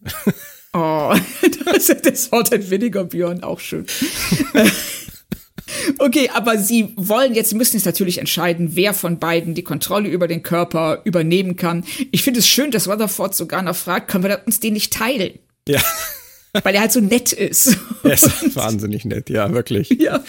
Oh, 0.74 1.16
das 1.66 1.90
ist 1.90 2.06
der 2.06 2.16
Salt 2.16 2.54
and 2.54 2.70
Vinegar 2.70 3.06
Björn 3.06 3.44
auch 3.44 3.60
schön. 3.60 3.86
Okay, 5.98 6.30
aber 6.34 6.58
sie 6.58 6.94
wollen 6.96 7.34
jetzt, 7.34 7.50
sie 7.50 7.56
müssen 7.56 7.76
jetzt 7.78 7.86
natürlich 7.86 8.18
entscheiden, 8.18 8.72
wer 8.76 8.94
von 8.94 9.20
beiden 9.20 9.54
die 9.54 9.64
Kontrolle 9.64 10.10
über 10.10 10.28
den 10.28 10.44
Körper 10.44 11.02
übernehmen 11.04 11.56
kann. 11.56 11.84
Ich 12.12 12.24
finde 12.24 12.40
es 12.40 12.48
schön, 12.48 12.72
dass 12.72 12.88
Rutherford 12.88 13.36
sogar 13.36 13.62
noch 13.62 13.76
fragt, 13.76 14.10
können 14.10 14.24
wir 14.24 14.42
uns 14.46 14.60
den 14.60 14.74
nicht 14.74 14.94
teilen? 14.94 15.40
Ja. 15.68 15.82
Weil 16.64 16.76
er 16.76 16.82
halt 16.82 16.92
so 16.92 17.02
nett 17.02 17.34
ist. 17.34 17.78
Er 18.04 18.14
ist 18.14 18.56
wahnsinnig 18.56 19.06
nett, 19.06 19.30
ja, 19.30 19.52
wirklich. 19.54 19.90
Ja. 19.90 20.24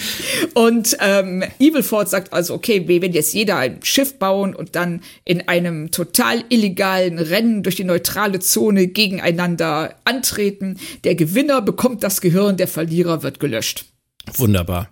Und 0.54 0.96
ähm, 1.00 1.44
Evilford 1.58 2.08
sagt 2.08 2.32
also, 2.32 2.54
okay, 2.54 2.88
wir 2.88 3.00
werden 3.00 3.12
jetzt 3.12 3.32
jeder 3.34 3.56
ein 3.56 3.78
Schiff 3.82 4.18
bauen 4.18 4.54
und 4.54 4.74
dann 4.74 5.00
in 5.24 5.48
einem 5.48 5.90
total 5.90 6.44
illegalen 6.48 7.18
Rennen 7.18 7.62
durch 7.62 7.76
die 7.76 7.84
neutrale 7.84 8.40
Zone 8.40 8.88
gegeneinander 8.88 9.94
antreten. 10.04 10.78
Der 11.04 11.14
Gewinner 11.14 11.62
bekommt 11.62 12.02
das 12.02 12.20
Gehirn, 12.20 12.56
der 12.56 12.68
Verlierer 12.68 13.22
wird 13.22 13.40
gelöscht. 13.40 13.86
Wunderbar. 14.34 14.90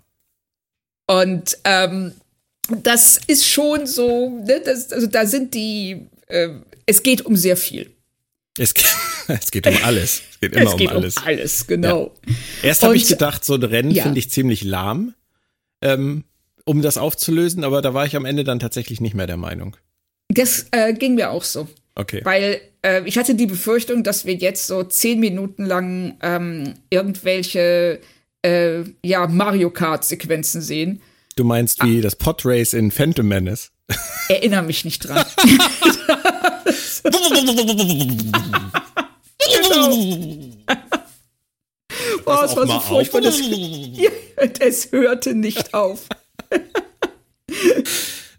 Und 1.07 1.59
ähm, 1.65 2.13
das 2.83 3.21
ist 3.27 3.47
schon 3.47 3.87
so, 3.87 4.43
ne, 4.45 4.61
das, 4.65 4.93
also 4.93 5.07
da 5.07 5.27
sind 5.27 5.55
die, 5.55 6.09
äh, 6.27 6.49
es 6.87 7.03
geht 7.03 7.25
um 7.25 7.37
sehr 7.37 7.57
viel. 7.57 7.91
Es, 8.59 8.75
es 9.29 9.51
geht 9.51 9.67
um 9.67 9.77
alles. 9.85 10.23
Es 10.33 10.41
geht 10.41 10.53
immer 10.57 10.71
es 10.71 10.77
geht 10.77 10.91
um 10.91 10.97
alles. 10.97 11.17
Um 11.17 11.23
alles, 11.25 11.67
genau. 11.67 12.15
Ja. 12.27 12.35
Erst 12.63 12.83
habe 12.83 12.97
ich 12.97 13.07
gedacht, 13.07 13.45
so 13.45 13.55
ein 13.55 13.63
Rennen 13.63 13.91
ja. 13.91 14.03
finde 14.03 14.19
ich 14.19 14.31
ziemlich 14.31 14.65
lahm, 14.65 15.15
ähm, 15.83 16.25
um 16.65 16.83
das 16.83 16.99
aufzulösen, 16.99 17.63
aber 17.65 17.83
da 17.83 17.95
war 17.95 18.07
ich 18.07 18.17
am 18.17 18.25
Ende 18.25 18.43
dann 18.43 18.59
tatsächlich 18.59 19.01
nicht 19.01 19.15
mehr 19.15 19.27
der 19.27 19.37
Meinung. 19.37 19.77
Das 20.29 20.67
äh, 20.73 20.93
ging 20.93 21.15
mir 21.15 21.31
auch 21.31 21.45
so. 21.45 21.69
Okay. 21.95 22.21
Weil 22.25 22.61
äh, 22.83 23.03
ich 23.07 23.17
hatte 23.17 23.35
die 23.37 23.47
Befürchtung, 23.47 24.03
dass 24.03 24.27
wir 24.27 24.35
jetzt 24.35 24.67
so 24.67 24.83
zehn 24.83 25.21
Minuten 25.21 25.65
lang 25.65 26.17
ähm, 26.21 26.75
irgendwelche 26.91 28.01
äh, 28.47 28.85
ja, 29.03 29.27
Mario 29.27 29.71
Kart-Sequenzen 29.71 30.61
sehen. 30.61 31.03
Du 31.35 31.45
meinst 31.45 31.83
wie 31.85 31.99
ah. 31.99 32.03
das 32.03 32.17
Podrace 32.17 32.73
in 32.73 32.91
Phantom 32.91 33.27
Menace? 33.27 33.73
Erinnere 34.29 34.63
mich 34.63 34.85
nicht 34.85 35.01
dran. 35.01 35.25
genau. 39.39 39.91
Boah, 42.25 42.45
es 42.45 42.57
war 42.57 42.67
so 42.67 42.81
furchtbar. 42.81 43.21
Das, 43.21 43.41
ja, 43.41 44.11
es 44.61 44.91
hörte 44.91 45.35
nicht 45.35 45.75
auf. 45.75 46.07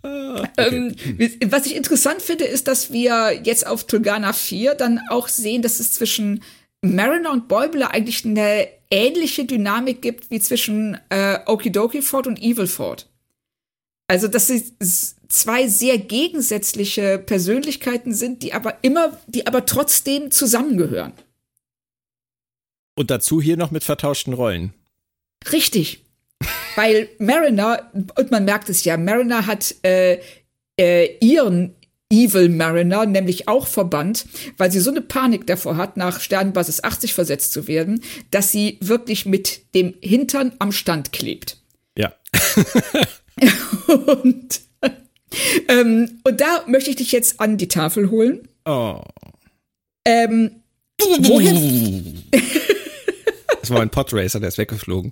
Ah, 0.03 0.41
okay. 0.41 0.93
ähm, 1.07 1.51
was 1.51 1.65
ich 1.65 1.75
interessant 1.75 2.21
finde, 2.21 2.45
ist, 2.45 2.67
dass 2.67 2.91
wir 2.91 3.41
jetzt 3.43 3.65
auf 3.65 3.87
Tulgana 3.87 4.33
4 4.33 4.75
dann 4.75 4.99
auch 5.09 5.27
sehen, 5.27 5.61
dass 5.61 5.79
es 5.79 5.93
zwischen 5.93 6.43
Mariner 6.81 7.31
und 7.31 7.47
Bäubler 7.47 7.91
eigentlich 7.91 8.25
eine 8.25 8.67
ähnliche 8.89 9.45
Dynamik 9.45 10.01
gibt 10.01 10.31
wie 10.31 10.39
zwischen 10.39 10.97
äh, 11.09 11.39
Okidoki 11.45 12.01
Ford 12.01 12.27
und 12.27 12.41
Evil 12.41 12.67
Ford. 12.67 13.09
Also, 14.07 14.27
dass 14.27 14.47
sie 14.47 14.63
zwei 15.27 15.67
sehr 15.67 15.97
gegensätzliche 15.97 17.19
Persönlichkeiten 17.19 18.13
sind, 18.13 18.43
die 18.43 18.53
aber 18.53 18.77
immer, 18.81 19.17
die 19.27 19.45
aber 19.45 19.65
trotzdem 19.65 20.31
zusammengehören. 20.31 21.13
Und 22.95 23.11
dazu 23.11 23.41
hier 23.41 23.57
noch 23.57 23.71
mit 23.71 23.83
vertauschten 23.83 24.33
Rollen. 24.33 24.73
Richtig. 25.51 26.03
Weil 26.75 27.09
Mariner, 27.19 27.91
und 27.93 28.31
man 28.31 28.45
merkt 28.45 28.69
es 28.69 28.83
ja, 28.85 28.97
Mariner 28.97 29.45
hat 29.45 29.75
äh, 29.83 30.19
äh, 30.79 31.17
ihren 31.19 31.75
Evil 32.09 32.49
Mariner 32.49 33.05
nämlich 33.05 33.47
auch 33.47 33.67
verbannt, 33.67 34.25
weil 34.57 34.71
sie 34.71 34.79
so 34.79 34.91
eine 34.91 35.01
Panik 35.01 35.45
davor 35.45 35.75
hat, 35.75 35.97
nach 35.97 36.21
Sternenbasis 36.21 36.83
80 36.83 37.13
versetzt 37.13 37.51
zu 37.51 37.67
werden, 37.67 38.01
dass 38.31 38.51
sie 38.51 38.77
wirklich 38.79 39.25
mit 39.25 39.73
dem 39.75 39.93
Hintern 40.01 40.53
am 40.59 40.71
Stand 40.71 41.11
klebt. 41.11 41.57
Ja. 41.97 42.13
und, 43.87 44.61
ähm, 45.67 46.19
und 46.23 46.41
da 46.41 46.63
möchte 46.67 46.91
ich 46.91 46.95
dich 46.95 47.11
jetzt 47.11 47.41
an 47.41 47.57
die 47.57 47.67
Tafel 47.67 48.09
holen. 48.09 48.47
Oh. 48.65 49.01
Ähm, 50.05 50.51
woher? 50.99 51.53
das 53.59 53.69
war 53.69 53.81
ein 53.81 53.89
Podracer, 53.89 54.39
der 54.39 54.47
ist 54.47 54.57
weggeflogen. 54.57 55.11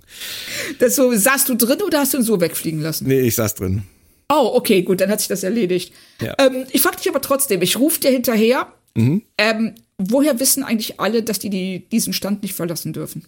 Das 0.78 0.96
so, 0.96 1.14
saßt 1.14 1.50
du 1.50 1.56
drin 1.56 1.82
oder 1.82 2.00
hast 2.00 2.14
du 2.14 2.18
ihn 2.18 2.22
so 2.24 2.40
wegfliegen 2.40 2.80
lassen? 2.80 3.06
Nee, 3.06 3.20
ich 3.20 3.34
saß 3.34 3.54
drin. 3.54 3.82
Oh, 4.28 4.52
okay, 4.54 4.82
gut, 4.82 5.00
dann 5.00 5.10
hat 5.10 5.20
sich 5.20 5.28
das 5.28 5.42
erledigt. 5.42 5.92
Ja. 6.20 6.34
Ähm, 6.38 6.66
ich 6.72 6.82
frage 6.82 6.96
dich 6.96 7.08
aber 7.08 7.20
trotzdem, 7.20 7.62
ich 7.62 7.78
rufe 7.78 8.00
dir 8.00 8.10
hinterher. 8.10 8.72
Mhm. 8.94 9.22
Ähm, 9.38 9.74
woher 9.98 10.40
wissen 10.40 10.64
eigentlich 10.64 10.98
alle, 10.98 11.22
dass 11.22 11.38
die, 11.38 11.50
die 11.50 11.88
diesen 11.88 12.12
Stand 12.12 12.42
nicht 12.42 12.54
verlassen 12.54 12.92
dürfen? 12.92 13.26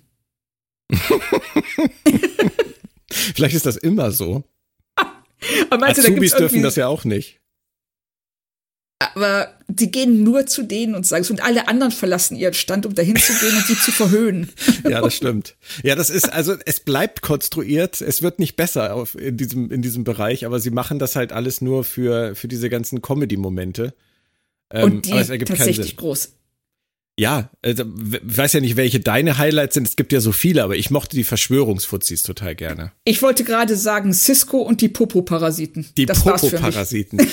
Vielleicht 3.11 3.55
ist 3.55 3.66
das 3.66 3.76
immer 3.76 4.11
so. 4.11 4.42
aber 5.70 5.78
meinst 5.78 6.01
Azubis 6.01 6.32
du, 6.32 6.38
dürfen 6.38 6.62
das 6.62 6.76
ja 6.76 6.88
auch 6.88 7.05
nicht. 7.05 7.40
Aber 9.01 9.55
die 9.68 9.92
gehen 9.92 10.24
nur 10.24 10.46
zu 10.46 10.64
denen 10.64 10.96
und 10.96 11.07
sagen 11.07 11.22
es. 11.22 11.30
Und 11.30 11.42
alle 11.42 11.68
anderen 11.68 11.92
verlassen 11.92 12.36
ihren 12.36 12.55
Stand, 12.55 12.84
um 12.84 12.94
dahin 12.94 13.16
zu 13.16 13.32
gehen 13.34 13.57
und 13.57 13.64
sie 13.64 13.78
zu 13.78 13.92
verhöhnen. 13.92 14.51
Ja, 14.88 15.03
das 15.03 15.14
stimmt. 15.14 15.57
Ja, 15.82 15.94
das 15.94 16.09
ist, 16.09 16.32
also 16.32 16.55
es 16.64 16.80
bleibt 16.80 17.20
konstruiert. 17.20 18.01
Es 18.01 18.22
wird 18.22 18.38
nicht 18.38 18.57
besser 18.57 18.94
auf, 18.94 19.14
in, 19.14 19.36
diesem, 19.36 19.70
in 19.70 19.82
diesem 19.82 20.03
Bereich, 20.03 20.46
aber 20.46 20.61
sie 20.61 20.70
machen 20.70 20.99
das 20.99 21.14
halt 21.14 21.32
alles 21.32 21.61
nur 21.61 21.84
für, 21.84 22.34
für 22.34 22.49
diese 22.49 22.70
ganzen 22.70 23.03
Comedy-Momente. 23.03 23.94
Ähm, 24.72 24.84
und 24.84 25.07
die 25.07 25.12
aber 25.12 25.20
es 25.20 25.28
ergibt 25.28 25.51
tatsächlich 25.51 25.96
groß. 25.96 26.32
Ja, 27.18 27.51
also, 27.62 27.84
ich 28.12 28.38
weiß 28.38 28.53
ja 28.53 28.61
nicht, 28.61 28.76
welche 28.76 29.01
deine 29.01 29.38
Highlights 29.38 29.74
sind. 29.74 29.88
Es 29.88 29.96
gibt 29.96 30.12
ja 30.12 30.20
so 30.20 30.32
viele, 30.32 30.62
aber 30.62 30.76
ich 30.76 30.90
mochte 30.90 31.16
die 31.16 31.24
Verschwörungsfuzis 31.24 32.22
total 32.22 32.55
gerne. 32.55 32.92
Ich 33.05 33.22
wollte 33.22 33.44
gerade 33.44 33.76
sagen, 33.76 34.14
Cisco 34.14 34.59
und 34.59 34.80
die 34.80 34.88
Popo-Parasiten. 34.88 35.86
Die 35.96 36.07
Popo-Parasiten. 36.07 37.18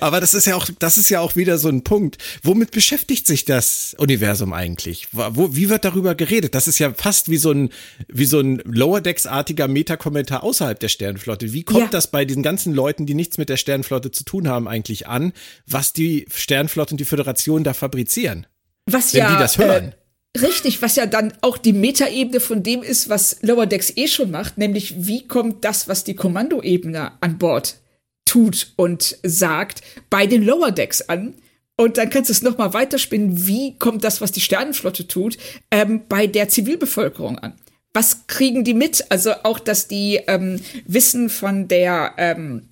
Aber 0.00 0.20
das 0.20 0.34
ist 0.34 0.46
ja 0.46 0.56
auch, 0.56 0.68
das 0.78 0.98
ist 0.98 1.08
ja 1.08 1.20
auch 1.20 1.36
wieder 1.36 1.58
so 1.58 1.68
ein 1.68 1.84
Punkt. 1.84 2.18
Womit 2.42 2.70
beschäftigt 2.70 3.26
sich 3.26 3.44
das 3.44 3.94
Universum 3.98 4.52
eigentlich? 4.52 5.08
Wo, 5.12 5.54
wie 5.54 5.68
wird 5.68 5.84
darüber 5.84 6.14
geredet? 6.14 6.54
Das 6.54 6.68
ist 6.68 6.78
ja 6.78 6.92
fast 6.94 7.30
wie 7.30 7.36
so 7.36 7.52
ein, 7.52 7.70
wie 8.08 8.26
so 8.26 8.40
ein 8.40 8.62
Lower 8.64 9.00
Decks-artiger 9.00 9.68
Metakommentar 9.68 10.42
außerhalb 10.42 10.78
der 10.78 10.88
Sternenflotte. 10.88 11.52
Wie 11.52 11.62
kommt 11.62 11.80
ja. 11.80 11.90
das 11.90 12.10
bei 12.10 12.24
diesen 12.24 12.42
ganzen 12.42 12.74
Leuten, 12.74 13.06
die 13.06 13.14
nichts 13.14 13.38
mit 13.38 13.48
der 13.48 13.56
Sternenflotte 13.56 14.10
zu 14.10 14.24
tun 14.24 14.48
haben, 14.48 14.68
eigentlich 14.68 15.06
an, 15.06 15.32
was 15.66 15.92
die 15.92 16.26
Sternenflotte 16.34 16.94
und 16.94 17.00
die 17.00 17.04
Föderation 17.04 17.64
da 17.64 17.74
fabrizieren? 17.74 18.46
Was 18.86 19.12
wenn 19.12 19.20
ja, 19.20 19.32
die 19.32 19.38
das 19.38 19.58
hören? 19.58 19.88
Äh 19.88 19.98
Richtig, 20.40 20.82
was 20.82 20.96
ja 20.96 21.06
dann 21.06 21.32
auch 21.40 21.58
die 21.58 21.72
Metaebene 21.72 22.40
von 22.40 22.62
dem 22.62 22.82
ist, 22.82 23.08
was 23.08 23.38
Lower 23.40 23.66
Decks 23.66 23.92
eh 23.96 24.06
schon 24.06 24.30
macht, 24.30 24.58
nämlich 24.58 24.94
wie 24.98 25.26
kommt 25.26 25.64
das, 25.64 25.88
was 25.88 26.04
die 26.04 26.14
Kommandoebene 26.14 27.12
an 27.20 27.38
Bord 27.38 27.80
tut 28.28 28.72
und 28.76 29.16
sagt, 29.22 29.82
bei 30.10 30.26
den 30.26 30.44
Lower 30.44 30.70
Decks 30.70 31.02
an. 31.02 31.34
Und 31.76 31.96
dann 31.96 32.10
kannst 32.10 32.28
du 32.28 32.32
es 32.32 32.42
nochmal 32.42 32.74
weiterspinnen, 32.74 33.46
wie 33.46 33.78
kommt 33.78 34.02
das, 34.02 34.20
was 34.20 34.32
die 34.32 34.40
Sternenflotte 34.40 35.06
tut, 35.06 35.38
ähm, 35.70 36.02
bei 36.08 36.26
der 36.26 36.48
Zivilbevölkerung 36.48 37.38
an. 37.38 37.54
Was 37.94 38.26
kriegen 38.26 38.64
die 38.64 38.74
mit? 38.74 39.04
Also 39.10 39.32
auch, 39.44 39.58
dass 39.58 39.88
die 39.88 40.20
ähm, 40.26 40.60
wissen 40.86 41.30
von 41.30 41.68
der 41.68 42.14
ähm, 42.18 42.68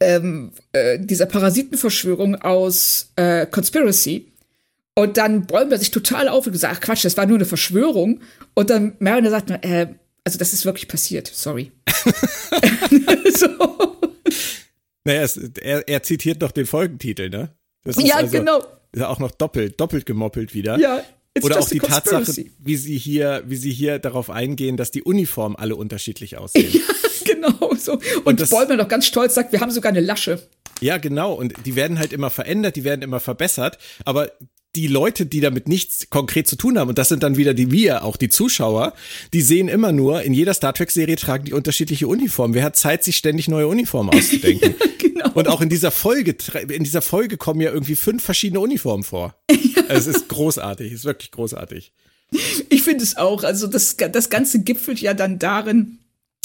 ähm, 0.00 0.52
äh, 0.72 0.98
dieser 0.98 1.26
Parasitenverschwörung 1.26 2.36
aus 2.36 3.12
äh, 3.16 3.46
Conspiracy. 3.46 4.26
Und 4.94 5.16
dann 5.16 5.46
bäumt 5.46 5.72
er 5.72 5.78
sich 5.78 5.90
total 5.90 6.28
auf 6.28 6.46
und 6.46 6.58
sagt, 6.58 6.76
ach 6.76 6.80
Quatsch, 6.80 7.04
das 7.04 7.16
war 7.16 7.26
nur 7.26 7.36
eine 7.36 7.44
Verschwörung. 7.44 8.20
Und 8.54 8.70
dann 8.70 8.94
Mariner 8.98 9.30
sagt, 9.30 9.50
äh, 9.64 9.86
also 10.24 10.38
das 10.38 10.52
ist 10.52 10.64
wirklich 10.64 10.88
passiert, 10.88 11.30
sorry. 11.32 11.72
so. 13.34 13.96
Naja, 15.04 15.22
es, 15.22 15.36
er, 15.36 15.88
er 15.88 16.02
zitiert 16.02 16.42
doch 16.42 16.52
den 16.52 16.66
Folgentitel, 16.66 17.30
ne? 17.30 17.54
ja, 17.98 18.16
also, 18.16 18.38
genau. 18.38 18.62
Ist 18.92 19.02
auch 19.02 19.18
noch 19.18 19.30
doppelt, 19.30 19.80
doppelt 19.80 20.04
gemoppelt 20.04 20.54
wieder. 20.54 20.78
Ja. 20.78 21.02
Oder 21.42 21.60
auch 21.60 21.68
die 21.68 21.78
Tatsache, 21.78 22.44
wie 22.58 22.76
sie 22.76 22.98
hier, 22.98 23.44
wie 23.46 23.56
sie 23.56 23.70
hier 23.70 24.00
darauf 24.00 24.30
eingehen, 24.30 24.76
dass 24.76 24.90
die 24.90 25.02
Uniformen 25.02 25.56
alle 25.56 25.76
unterschiedlich 25.76 26.36
aussehen. 26.38 26.82
Ja, 27.22 27.36
genau 27.36 27.74
so. 27.76 27.92
Und, 28.24 28.40
und 28.40 28.50
Bäumer 28.50 28.76
noch 28.76 28.88
ganz 28.88 29.06
stolz 29.06 29.34
sagt, 29.34 29.52
wir 29.52 29.60
haben 29.60 29.70
sogar 29.70 29.90
eine 29.90 30.00
Lasche. 30.00 30.48
Ja, 30.80 30.96
genau. 30.96 31.34
Und 31.34 31.54
die 31.64 31.76
werden 31.76 31.98
halt 31.98 32.12
immer 32.12 32.30
verändert, 32.30 32.76
die 32.76 32.82
werden 32.82 33.02
immer 33.02 33.20
verbessert. 33.20 33.78
Aber 34.04 34.32
die 34.76 34.86
Leute, 34.86 35.26
die 35.26 35.40
damit 35.40 35.68
nichts 35.68 36.10
konkret 36.10 36.46
zu 36.46 36.56
tun 36.56 36.78
haben, 36.78 36.88
und 36.88 36.98
das 36.98 37.08
sind 37.08 37.22
dann 37.22 37.36
wieder 37.36 37.54
die 37.54 37.70
wir, 37.70 38.04
auch 38.04 38.16
die 38.16 38.28
Zuschauer, 38.28 38.94
die 39.32 39.42
sehen 39.42 39.68
immer 39.68 39.92
nur, 39.92 40.22
in 40.22 40.32
jeder 40.32 40.54
Star 40.54 40.72
Trek-Serie 40.72 41.16
tragen 41.16 41.44
die 41.44 41.52
unterschiedliche 41.52 42.06
Uniformen. 42.06 42.54
Wer 42.54 42.64
hat 42.64 42.76
Zeit, 42.76 43.02
sich 43.02 43.16
ständig 43.16 43.48
neue 43.48 43.66
Uniformen 43.66 44.10
auszudenken? 44.10 44.74
ja, 44.80 44.86
genau. 44.98 45.30
Und 45.34 45.48
auch 45.48 45.60
in 45.60 45.68
dieser 45.68 45.90
Folge, 45.90 46.36
in 46.68 46.84
dieser 46.84 47.02
Folge 47.02 47.36
kommen 47.36 47.60
ja 47.60 47.72
irgendwie 47.72 47.96
fünf 47.96 48.22
verschiedene 48.22 48.60
Uniformen 48.60 49.04
vor. 49.04 49.34
Ja. 49.76 49.82
Es 49.88 50.06
ist 50.06 50.28
großartig, 50.28 50.92
es 50.92 51.00
ist 51.00 51.04
wirklich 51.04 51.30
großartig. 51.30 51.92
Ich 52.68 52.82
finde 52.82 53.04
es 53.04 53.16
auch. 53.16 53.44
Also 53.44 53.66
das, 53.66 53.96
das 53.96 54.30
Ganze 54.30 54.62
gipfelt 54.62 55.00
ja 55.00 55.14
dann 55.14 55.38
darin, 55.38 55.99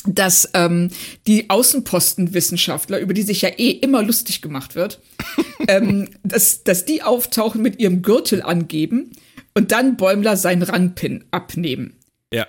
dass 0.07 0.49
ähm, 0.53 0.91
die 1.27 1.49
Außenpostenwissenschaftler, 1.49 2.99
über 2.99 3.13
die 3.13 3.23
sich 3.23 3.41
ja 3.41 3.49
eh 3.49 3.71
immer 3.71 4.03
lustig 4.03 4.41
gemacht 4.41 4.75
wird, 4.75 5.01
ähm, 5.67 6.09
dass, 6.23 6.63
dass 6.63 6.85
die 6.85 7.03
auftauchen 7.03 7.61
mit 7.61 7.79
ihrem 7.79 8.01
Gürtel 8.01 8.41
angeben 8.41 9.11
und 9.53 9.71
dann 9.71 9.97
Bäumler 9.97 10.37
seinen 10.37 10.63
Rangpin 10.63 11.25
abnehmen. 11.31 11.97
Ja. 12.33 12.47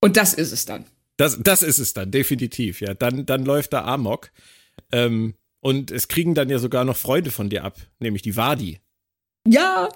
Und 0.00 0.16
das 0.16 0.34
ist 0.34 0.52
es 0.52 0.64
dann. 0.64 0.84
Das, 1.16 1.38
das 1.40 1.62
ist 1.62 1.78
es 1.78 1.94
dann, 1.94 2.10
definitiv, 2.10 2.80
ja. 2.80 2.94
Dann, 2.94 3.24
dann 3.24 3.44
läuft 3.44 3.72
da 3.72 3.84
Amok. 3.84 4.30
Ähm, 4.92 5.34
und 5.60 5.90
es 5.90 6.08
kriegen 6.08 6.34
dann 6.34 6.50
ja 6.50 6.58
sogar 6.58 6.84
noch 6.84 6.96
Freunde 6.96 7.30
von 7.30 7.48
dir 7.48 7.64
ab, 7.64 7.78
nämlich 7.98 8.22
die 8.22 8.36
Wadi. 8.36 8.80
Ja, 9.48 9.88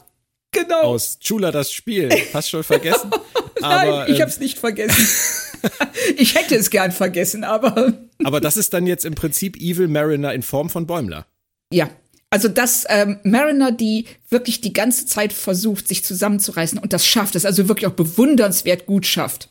genau. 0.51 0.83
Aus 0.83 1.19
Chula 1.19 1.51
das 1.51 1.73
Spiel. 1.73 2.09
Hast 2.33 2.49
schon 2.49 2.65
vergessen? 2.65 3.11
Nein, 3.61 3.89
aber, 3.89 4.09
ich 4.09 4.17
ähm, 4.17 4.23
hab's 4.23 4.41
nicht 4.41 4.59
vergessen. 4.59 5.07
ich 6.17 6.35
hätte 6.35 6.57
es 6.57 6.71
gern 6.71 6.93
vergessen, 6.93 7.45
aber. 7.45 7.95
aber 8.25 8.41
das 8.41 8.57
ist 8.57 8.73
dann 8.73 8.87
jetzt 8.87 9.05
im 9.05 9.15
Prinzip 9.15 9.57
Evil 9.57 9.89
Mariner 9.89 10.33
in 10.35 10.43
Form 10.43 10.71
von 10.71 10.87
Bäumler. 10.87 11.27
Ja. 11.73 11.91
Also, 12.33 12.47
dass 12.47 12.85
ähm, 12.89 13.19
Mariner, 13.25 13.73
die 13.73 14.07
wirklich 14.29 14.61
die 14.61 14.73
ganze 14.73 15.05
Zeit 15.07 15.33
versucht, 15.33 15.89
sich 15.89 16.05
zusammenzureißen 16.05 16.79
und 16.79 16.93
das 16.93 17.05
schafft, 17.05 17.35
das 17.35 17.45
also 17.45 17.67
wirklich 17.67 17.89
auch 17.89 17.97
bewundernswert 17.97 18.87
gut 18.87 19.05
schafft. 19.05 19.49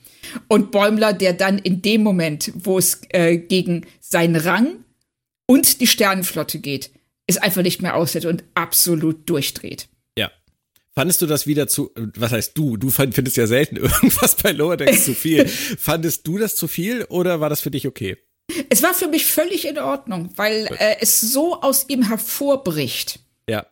Und 0.47 0.71
Bäumler, 0.71 1.11
der 1.11 1.33
dann 1.33 1.59
in 1.59 1.81
dem 1.81 2.03
Moment, 2.03 2.53
wo 2.55 2.77
es 2.77 3.01
äh, 3.09 3.37
gegen 3.37 3.85
seinen 3.99 4.37
Rang 4.37 4.85
und 5.45 5.81
die 5.81 5.87
Sternenflotte 5.87 6.59
geht, 6.59 6.91
es 7.27 7.37
einfach 7.37 7.63
nicht 7.63 7.81
mehr 7.81 7.95
aushält 7.95 8.25
und 8.25 8.43
absolut 8.55 9.29
durchdreht. 9.29 9.89
Fandest 10.99 11.21
du 11.21 11.27
das 11.27 11.47
wieder 11.47 11.69
zu, 11.69 11.91
was 11.95 12.33
heißt 12.33 12.57
du? 12.57 12.75
Du 12.75 12.89
findest 12.89 13.37
ja 13.37 13.47
selten 13.47 13.77
irgendwas 13.77 14.35
bei 14.35 14.51
Lower 14.51 14.75
Decks 14.75 15.05
zu 15.05 15.13
viel. 15.13 15.47
Fandest 15.79 16.27
du 16.27 16.37
das 16.37 16.55
zu 16.55 16.67
viel 16.67 17.05
oder 17.05 17.39
war 17.39 17.47
das 17.47 17.61
für 17.61 17.71
dich 17.71 17.87
okay? 17.87 18.17
Es 18.69 18.83
war 18.83 18.93
für 18.93 19.07
mich 19.07 19.25
völlig 19.25 19.65
in 19.65 19.79
Ordnung, 19.79 20.29
weil 20.35 20.67
äh, 20.77 20.97
es 20.99 21.21
so 21.21 21.61
aus 21.61 21.85
ihm 21.87 22.01
hervorbricht. 22.03 23.21
Ja. 23.49 23.65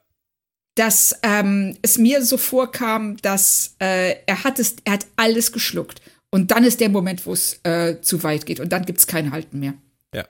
Dass 0.75 1.19
ähm, 1.21 1.77
es 1.81 1.97
mir 1.97 2.23
so 2.23 2.37
vorkam, 2.37 3.17
dass 3.17 3.75
äh, 3.79 4.15
er 4.25 4.45
hat 4.45 4.57
es, 4.57 4.77
er 4.85 4.93
hat 4.93 5.07
alles 5.17 5.51
geschluckt. 5.51 6.01
Und 6.31 6.51
dann 6.51 6.63
ist 6.63 6.79
der 6.79 6.87
Moment, 6.87 7.25
wo 7.25 7.33
es 7.33 7.59
äh, 7.63 7.99
zu 7.99 8.23
weit 8.23 8.45
geht 8.45 8.61
und 8.61 8.71
dann 8.71 8.85
gibt 8.85 8.99
es 8.99 9.07
kein 9.07 9.31
Halten 9.31 9.59
mehr. 9.59 9.73
Ja. 10.15 10.29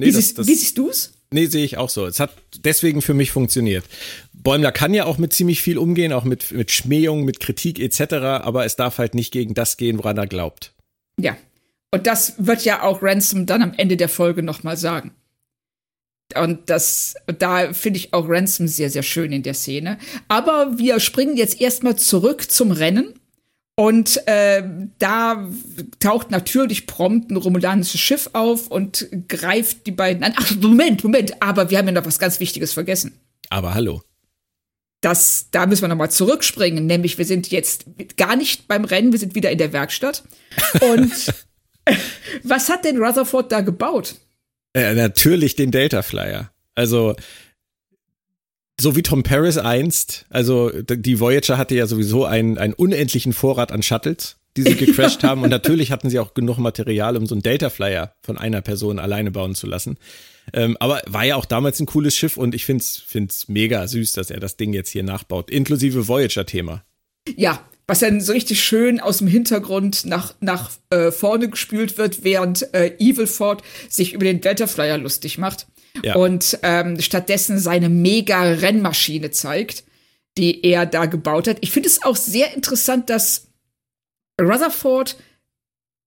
Nee, 0.00 0.06
wie, 0.06 0.12
das, 0.12 0.24
siehst, 0.24 0.38
das, 0.38 0.46
wie 0.46 0.54
siehst 0.54 0.78
du 0.78 0.88
es? 0.88 1.12
Nee, 1.32 1.46
sehe 1.46 1.64
ich 1.64 1.76
auch 1.76 1.90
so. 1.90 2.06
Es 2.06 2.18
hat 2.18 2.32
deswegen 2.64 3.02
für 3.02 3.14
mich 3.14 3.30
funktioniert. 3.30 3.84
Bäumler 4.42 4.72
kann 4.72 4.94
ja 4.94 5.04
auch 5.04 5.18
mit 5.18 5.32
ziemlich 5.32 5.62
viel 5.62 5.78
umgehen, 5.78 6.12
auch 6.12 6.24
mit, 6.24 6.50
mit 6.52 6.70
Schmähung, 6.70 7.24
mit 7.24 7.40
Kritik 7.40 7.78
etc., 7.78 8.14
aber 8.42 8.64
es 8.64 8.76
darf 8.76 8.98
halt 8.98 9.14
nicht 9.14 9.32
gegen 9.32 9.54
das 9.54 9.76
gehen, 9.76 9.98
woran 9.98 10.16
er 10.16 10.26
glaubt. 10.26 10.72
Ja. 11.18 11.36
Und 11.92 12.06
das 12.06 12.34
wird 12.38 12.64
ja 12.64 12.82
auch 12.82 13.02
Ransom 13.02 13.46
dann 13.46 13.62
am 13.62 13.74
Ende 13.76 13.96
der 13.96 14.08
Folge 14.08 14.42
nochmal 14.42 14.76
sagen. 14.76 15.12
Und 16.36 16.70
das, 16.70 17.16
da 17.26 17.72
finde 17.72 17.98
ich 17.98 18.14
auch 18.14 18.28
Ransom 18.28 18.68
sehr, 18.68 18.90
sehr 18.90 19.02
schön 19.02 19.32
in 19.32 19.42
der 19.42 19.54
Szene. 19.54 19.98
Aber 20.28 20.78
wir 20.78 21.00
springen 21.00 21.36
jetzt 21.36 21.60
erstmal 21.60 21.96
zurück 21.96 22.50
zum 22.50 22.70
Rennen. 22.70 23.14
Und 23.76 24.26
äh, 24.28 24.62
da 24.98 25.48
taucht 25.98 26.30
natürlich 26.30 26.86
prompt 26.86 27.30
ein 27.30 27.36
romulanisches 27.36 28.00
Schiff 28.00 28.30
auf 28.34 28.68
und 28.68 29.08
greift 29.26 29.86
die 29.86 29.90
beiden 29.90 30.22
an. 30.22 30.34
Ach, 30.36 30.54
Moment, 30.56 31.02
Moment, 31.02 31.42
aber 31.42 31.70
wir 31.70 31.78
haben 31.78 31.86
ja 31.86 31.92
noch 31.92 32.06
was 32.06 32.18
ganz 32.18 32.38
Wichtiges 32.40 32.72
vergessen. 32.72 33.18
Aber 33.48 33.74
hallo. 33.74 34.02
Das, 35.00 35.46
da 35.50 35.66
müssen 35.66 35.82
wir 35.82 35.88
nochmal 35.88 36.10
zurückspringen, 36.10 36.86
nämlich 36.86 37.16
wir 37.16 37.24
sind 37.24 37.50
jetzt 37.50 37.86
gar 38.16 38.36
nicht 38.36 38.68
beim 38.68 38.84
Rennen, 38.84 39.12
wir 39.12 39.18
sind 39.18 39.34
wieder 39.34 39.50
in 39.50 39.58
der 39.58 39.72
Werkstatt. 39.72 40.22
Und 40.80 41.12
was 42.42 42.68
hat 42.68 42.84
denn 42.84 43.02
Rutherford 43.02 43.50
da 43.50 43.62
gebaut? 43.62 44.16
Äh, 44.74 44.94
natürlich 44.94 45.56
den 45.56 45.70
Delta 45.70 46.02
Flyer. 46.02 46.50
Also 46.74 47.14
so 48.80 48.96
wie 48.96 49.02
Tom 49.02 49.22
Paris 49.22 49.58
einst, 49.58 50.26
also 50.30 50.70
die 50.70 51.20
Voyager 51.20 51.58
hatte 51.58 51.74
ja 51.74 51.86
sowieso 51.86 52.24
einen, 52.24 52.58
einen 52.58 52.72
unendlichen 52.72 53.32
Vorrat 53.32 53.72
an 53.72 53.82
Shuttles, 53.82 54.36
die 54.56 54.62
sie 54.62 54.74
gecrashed 54.76 55.22
haben. 55.22 55.42
Und 55.42 55.50
natürlich 55.50 55.92
hatten 55.92 56.10
sie 56.10 56.18
auch 56.18 56.34
genug 56.34 56.58
Material, 56.58 57.16
um 57.16 57.26
so 57.26 57.34
einen 57.34 57.42
Delta 57.42 57.70
Flyer 57.70 58.14
von 58.22 58.38
einer 58.38 58.62
Person 58.62 58.98
alleine 58.98 59.30
bauen 59.30 59.54
zu 59.54 59.66
lassen. 59.66 59.98
Ähm, 60.52 60.76
aber 60.80 61.02
war 61.06 61.24
ja 61.24 61.36
auch 61.36 61.44
damals 61.44 61.80
ein 61.80 61.86
cooles 61.86 62.16
Schiff 62.16 62.36
und 62.36 62.54
ich 62.54 62.64
find's, 62.64 63.02
find's 63.06 63.48
mega 63.48 63.86
süß, 63.86 64.12
dass 64.12 64.30
er 64.30 64.40
das 64.40 64.56
Ding 64.56 64.72
jetzt 64.72 64.90
hier 64.90 65.02
nachbaut, 65.02 65.50
inklusive 65.50 66.08
Voyager-Thema. 66.08 66.84
Ja, 67.36 67.64
was 67.86 67.98
dann 67.98 68.20
so 68.20 68.32
richtig 68.32 68.62
schön 68.62 69.00
aus 69.00 69.18
dem 69.18 69.26
Hintergrund 69.26 70.06
nach, 70.06 70.34
nach 70.40 70.70
äh, 70.90 71.10
vorne 71.10 71.48
gespült 71.48 71.98
wird, 71.98 72.22
während 72.22 72.72
äh, 72.72 72.96
Evil 72.98 73.26
Ford 73.26 73.62
sich 73.88 74.12
über 74.12 74.24
den 74.24 74.40
Delta 74.40 74.68
Flyer 74.68 74.96
lustig 74.96 75.38
macht 75.38 75.66
ja. 76.04 76.14
und 76.14 76.58
ähm, 76.62 77.00
stattdessen 77.00 77.58
seine 77.58 77.88
mega 77.88 78.42
Rennmaschine 78.42 79.32
zeigt, 79.32 79.84
die 80.38 80.64
er 80.64 80.86
da 80.86 81.06
gebaut 81.06 81.48
hat. 81.48 81.58
Ich 81.62 81.72
finde 81.72 81.88
es 81.88 82.02
auch 82.04 82.16
sehr 82.16 82.54
interessant, 82.54 83.10
dass 83.10 83.48
Rutherford 84.40 85.16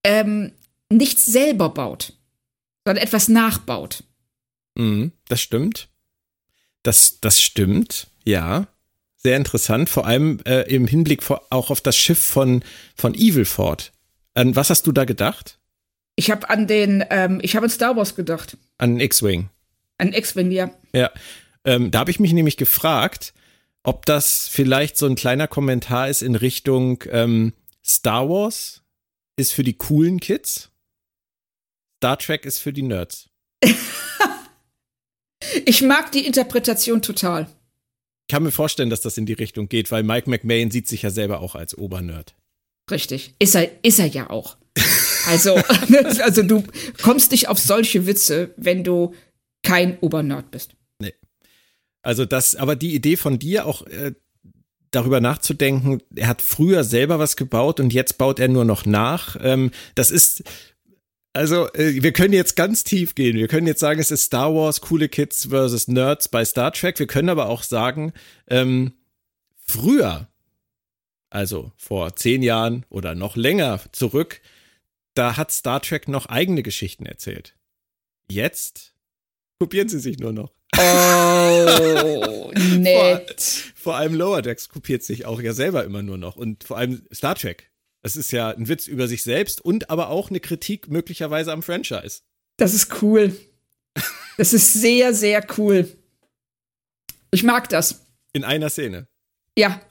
ähm, 0.05 0.53
nichts 0.89 1.25
selber 1.25 1.69
baut, 1.69 2.13
sondern 2.85 3.03
etwas 3.03 3.27
nachbaut. 3.27 4.03
Mhm, 4.76 5.11
das 5.28 5.41
stimmt. 5.41 5.89
Das, 6.84 7.19
das 7.21 7.41
stimmt, 7.41 8.07
ja. 8.26 8.67
Sehr 9.15 9.38
interessant, 9.38 9.89
vor 9.89 10.05
allem 10.05 10.39
äh, 10.45 10.61
im 10.63 10.86
Hinblick 10.86 11.24
vor, 11.24 11.47
auch 11.49 11.69
auf 11.69 11.80
das 11.80 11.95
Schiff 11.95 12.21
von, 12.21 12.63
von 12.95 13.15
Evilford. 13.15 13.93
An 14.34 14.55
was 14.55 14.69
hast 14.69 14.86
du 14.86 14.91
da 14.91 15.05
gedacht? 15.05 15.59
Ich 16.15 16.30
habe 16.30 16.49
an 16.49 16.67
den, 16.67 17.05
ähm, 17.09 17.39
ich 17.41 17.55
habe 17.55 17.65
an 17.65 17.69
Star 17.69 17.95
Wars 17.95 18.15
gedacht. 18.15 18.57
An 18.78 18.99
X-Wing. 18.99 19.49
An 19.97 20.11
X-Wing, 20.11 20.51
ja. 20.51 20.71
Ja. 20.93 21.11
Ähm, 21.63 21.89
da 21.91 21.99
habe 21.99 22.11
ich 22.11 22.19
mich 22.19 22.34
nämlich 22.34 22.57
gefragt, 22.57 23.34
ob 23.84 24.05
das 24.05 24.47
vielleicht 24.47 24.97
so 24.97 25.05
ein 25.05 25.15
kleiner 25.15 25.47
Kommentar 25.47 26.09
ist 26.09 26.21
in 26.21 26.36
Richtung 26.36 27.03
ähm, 27.09 27.53
Star 27.86 28.28
Wars 28.28 28.82
ist 29.36 29.53
für 29.53 29.63
die 29.63 29.74
coolen 29.74 30.19
Kids, 30.19 30.69
Star 31.97 32.17
Trek 32.17 32.45
ist 32.45 32.59
für 32.59 32.74
die 32.74 32.82
Nerds. 32.82 33.30
ich 35.65 35.81
mag 35.81 36.11
die 36.11 36.25
Interpretation 36.25 37.01
total. 37.01 37.47
Ich 38.27 38.33
kann 38.33 38.43
mir 38.43 38.51
vorstellen, 38.51 38.89
dass 38.89 39.01
das 39.01 39.17
in 39.17 39.25
die 39.25 39.33
Richtung 39.33 39.67
geht, 39.67 39.91
weil 39.91 40.03
Mike 40.03 40.29
McMahon 40.29 40.71
sieht 40.71 40.87
sich 40.87 41.01
ja 41.01 41.09
selber 41.09 41.41
auch 41.41 41.55
als 41.55 41.77
Obernerd. 41.77 42.35
Richtig. 42.89 43.35
Ist 43.39 43.55
er, 43.55 43.69
ist 43.83 43.99
er 43.99 44.07
ja 44.07 44.29
auch. 44.29 44.57
Also, 45.25 45.55
also 46.21 46.43
du 46.43 46.65
kommst 47.01 47.31
nicht 47.31 47.47
auf 47.47 47.57
solche 47.57 48.05
Witze, 48.05 48.53
wenn 48.57 48.83
du 48.83 49.13
kein 49.61 49.97
Obernerd 49.99 50.51
bist. 50.51 50.75
Nee. 50.99 51.13
Also 52.01 52.25
das, 52.25 52.55
aber 52.55 52.75
die 52.75 52.93
Idee 52.93 53.15
von 53.15 53.39
dir 53.39 53.65
auch 53.65 53.87
äh, 53.87 54.11
darüber 54.91 55.21
nachzudenken, 55.21 56.01
er 56.15 56.27
hat 56.27 56.41
früher 56.41 56.83
selber 56.83 57.19
was 57.19 57.35
gebaut 57.35 57.79
und 57.79 57.93
jetzt 57.93 58.17
baut 58.17 58.39
er 58.39 58.47
nur 58.49 58.65
noch 58.65 58.85
nach. 58.85 59.37
Ähm, 59.41 59.71
das 59.95 60.11
ist, 60.11 60.43
also 61.34 61.67
äh, 61.73 62.01
wir 62.01 62.13
können 62.13 62.34
jetzt 62.34 62.55
ganz 62.55 62.84
tief 62.84 63.15
gehen. 63.15 63.38
Wir 63.38 63.47
können 63.47 63.67
jetzt 63.67 63.79
sagen, 63.79 63.99
es 63.99 64.11
ist 64.11 64.23
Star 64.23 64.53
Wars, 64.53 64.81
coole 64.81 65.09
Kids 65.09 65.47
versus 65.49 65.88
Nerds 65.88 66.29
bei 66.29 66.45
Star 66.45 66.71
Trek. 66.71 66.99
Wir 66.99 67.07
können 67.07 67.29
aber 67.29 67.49
auch 67.49 67.63
sagen, 67.63 68.13
ähm, 68.47 68.93
früher, 69.65 70.27
also 71.31 71.71
vor 71.75 72.15
zehn 72.15 72.43
Jahren 72.43 72.86
oder 72.89 73.15
noch 73.15 73.36
länger 73.36 73.81
zurück, 73.91 74.41
da 75.15 75.36
hat 75.36 75.51
Star 75.51 75.81
Trek 75.81 76.07
noch 76.07 76.27
eigene 76.27 76.61
Geschichten 76.61 77.05
erzählt. 77.05 77.55
Jetzt 78.29 78.93
kopieren 79.59 79.89
sie 79.89 79.99
sich 79.99 80.19
nur 80.19 80.34
noch. 80.34 80.53
Oh, 80.77 82.51
nett. 82.77 83.41
Vor, 83.41 83.73
vor, 83.75 83.95
allem 83.95 84.13
Lower 84.13 84.41
Decks 84.41 84.69
kopiert 84.69 85.03
sich 85.03 85.25
auch 85.25 85.41
ja 85.41 85.53
selber 85.53 85.84
immer 85.84 86.03
nur 86.03 86.17
noch. 86.17 86.36
Und 86.36 86.63
vor 86.63 86.77
allem 86.77 87.03
Star 87.13 87.36
Trek. 87.36 87.71
Es 88.03 88.15
ist 88.15 88.31
ja 88.31 88.49
ein 88.49 88.67
Witz 88.67 88.87
über 88.87 89.07
sich 89.07 89.23
selbst 89.23 89.61
und 89.61 89.89
aber 89.89 90.09
auch 90.09 90.29
eine 90.29 90.39
Kritik 90.41 90.89
möglicherweise 90.89 91.51
am 91.53 91.63
Franchise. 91.63 92.19
Das 92.57 92.73
ist 92.73 93.01
cool. 93.01 93.35
Das 94.37 94.53
ist 94.53 94.73
sehr, 94.73 95.13
sehr 95.13 95.45
cool. 95.57 95.87
Ich 97.31 97.43
mag 97.43 97.69
das. 97.69 98.05
In 98.33 98.43
einer 98.43 98.69
Szene. 98.69 99.07
Ja. 99.57 99.81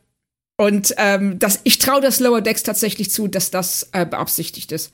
Und 0.58 0.94
ähm, 0.98 1.38
das, 1.38 1.60
ich 1.64 1.78
traue 1.78 2.00
das 2.00 2.20
Lower 2.20 2.40
Decks 2.40 2.62
tatsächlich 2.62 3.10
zu, 3.10 3.28
dass 3.28 3.50
das 3.50 3.88
äh, 3.92 4.04
beabsichtigt 4.04 4.70
ist. 4.72 4.92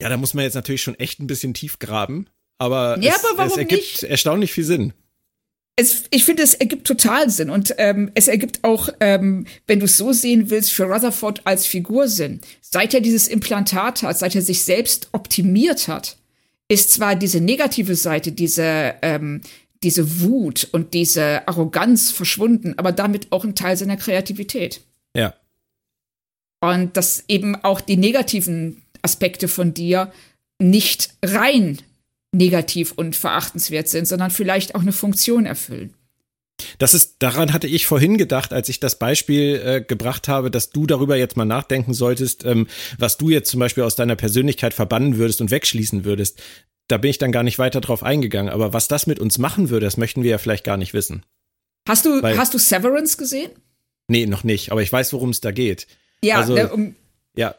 Ja, 0.00 0.08
da 0.08 0.16
muss 0.16 0.32
man 0.34 0.44
jetzt 0.44 0.54
natürlich 0.54 0.82
schon 0.82 0.94
echt 0.94 1.20
ein 1.20 1.26
bisschen 1.26 1.54
tief 1.54 1.78
graben. 1.78 2.28
Aber, 2.58 2.98
Ja, 3.00 3.14
es, 3.14 3.24
aber 3.30 3.46
es 3.46 3.56
ergibt 3.56 3.82
nicht? 3.82 4.02
erstaunlich 4.04 4.52
viel 4.52 4.64
Sinn. 4.64 4.92
Es, 5.80 6.02
ich 6.10 6.24
finde, 6.24 6.42
es 6.42 6.54
ergibt 6.54 6.88
total 6.88 7.30
Sinn. 7.30 7.50
Und 7.50 7.72
ähm, 7.78 8.10
es 8.16 8.26
ergibt 8.26 8.64
auch, 8.64 8.88
ähm, 8.98 9.46
wenn 9.68 9.78
du 9.78 9.84
es 9.84 9.96
so 9.96 10.12
sehen 10.12 10.50
willst, 10.50 10.72
für 10.72 10.86
Rutherford 10.86 11.46
als 11.46 11.66
Figur 11.66 12.08
Sinn. 12.08 12.40
Seit 12.60 12.94
er 12.94 13.00
dieses 13.00 13.28
Implantat 13.28 14.02
hat, 14.02 14.18
seit 14.18 14.34
er 14.34 14.42
sich 14.42 14.64
selbst 14.64 15.08
optimiert 15.12 15.86
hat, 15.86 16.16
ist 16.66 16.90
zwar 16.90 17.14
diese 17.14 17.40
negative 17.40 17.94
Seite, 17.94 18.32
diese, 18.32 18.96
ähm, 19.02 19.40
diese 19.84 20.20
Wut 20.20 20.66
und 20.72 20.94
diese 20.94 21.46
Arroganz 21.46 22.10
verschwunden, 22.10 22.74
aber 22.76 22.90
damit 22.90 23.30
auch 23.30 23.44
ein 23.44 23.54
Teil 23.54 23.76
seiner 23.76 23.96
Kreativität. 23.96 24.80
Ja. 25.14 25.32
Und 26.58 26.96
dass 26.96 27.22
eben 27.28 27.54
auch 27.54 27.80
die 27.80 27.96
negativen 27.96 28.82
Aspekte 29.02 29.46
von 29.46 29.74
dir 29.74 30.12
nicht 30.58 31.14
rein 31.24 31.78
negativ 32.32 32.92
und 32.92 33.16
verachtenswert 33.16 33.88
sind, 33.88 34.06
sondern 34.06 34.30
vielleicht 34.30 34.74
auch 34.74 34.80
eine 34.82 34.92
Funktion 34.92 35.46
erfüllen. 35.46 35.94
Das 36.78 36.92
ist, 36.92 37.16
daran 37.20 37.52
hatte 37.52 37.68
ich 37.68 37.86
vorhin 37.86 38.18
gedacht, 38.18 38.52
als 38.52 38.68
ich 38.68 38.80
das 38.80 38.98
Beispiel 38.98 39.62
äh, 39.64 39.80
gebracht 39.80 40.26
habe, 40.26 40.50
dass 40.50 40.70
du 40.70 40.86
darüber 40.86 41.16
jetzt 41.16 41.36
mal 41.36 41.44
nachdenken 41.44 41.94
solltest, 41.94 42.44
ähm, 42.44 42.66
was 42.98 43.16
du 43.16 43.30
jetzt 43.30 43.48
zum 43.50 43.60
Beispiel 43.60 43.84
aus 43.84 43.94
deiner 43.94 44.16
Persönlichkeit 44.16 44.74
verbannen 44.74 45.18
würdest 45.18 45.40
und 45.40 45.50
wegschließen 45.52 46.04
würdest. 46.04 46.42
Da 46.88 46.96
bin 46.98 47.10
ich 47.10 47.18
dann 47.18 47.32
gar 47.32 47.44
nicht 47.44 47.58
weiter 47.60 47.80
drauf 47.80 48.02
eingegangen. 48.02 48.52
Aber 48.52 48.72
was 48.72 48.88
das 48.88 49.06
mit 49.06 49.20
uns 49.20 49.38
machen 49.38 49.70
würde, 49.70 49.86
das 49.86 49.96
möchten 49.98 50.22
wir 50.24 50.30
ja 50.32 50.38
vielleicht 50.38 50.64
gar 50.64 50.76
nicht 50.76 50.94
wissen. 50.94 51.24
Hast 51.86 52.04
du, 52.06 52.22
Weil- 52.22 52.36
hast 52.36 52.54
du 52.54 52.58
Severance 52.58 53.16
gesehen? 53.16 53.52
Nee, 54.08 54.26
noch 54.26 54.42
nicht. 54.42 54.72
Aber 54.72 54.82
ich 54.82 54.92
weiß, 54.92 55.12
worum 55.12 55.30
es 55.30 55.40
da 55.40 55.52
geht. 55.52 55.86
Ja, 56.24 56.38
Also- 56.38 56.54
ne, 56.54 56.72
um, 56.72 56.96
Ja, 57.36 57.54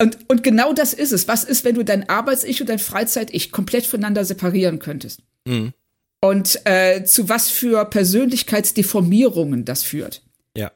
und, 0.00 0.18
und 0.28 0.42
genau 0.42 0.72
das 0.72 0.92
ist 0.92 1.12
es. 1.12 1.28
Was 1.28 1.44
ist, 1.44 1.64
wenn 1.64 1.74
du 1.74 1.84
dein 1.84 2.08
Arbeits-Ich 2.08 2.60
und 2.60 2.68
dein 2.68 2.78
Freizeit-Ich 2.78 3.52
komplett 3.52 3.86
voneinander 3.86 4.24
separieren 4.24 4.78
könntest? 4.78 5.20
Mhm. 5.44 5.72
Und 6.20 6.60
äh, 6.64 7.04
zu 7.04 7.28
was 7.28 7.50
für 7.50 7.84
Persönlichkeitsdeformierungen 7.84 9.64
das 9.64 9.82
führt. 9.82 10.22
ja. 10.56 10.72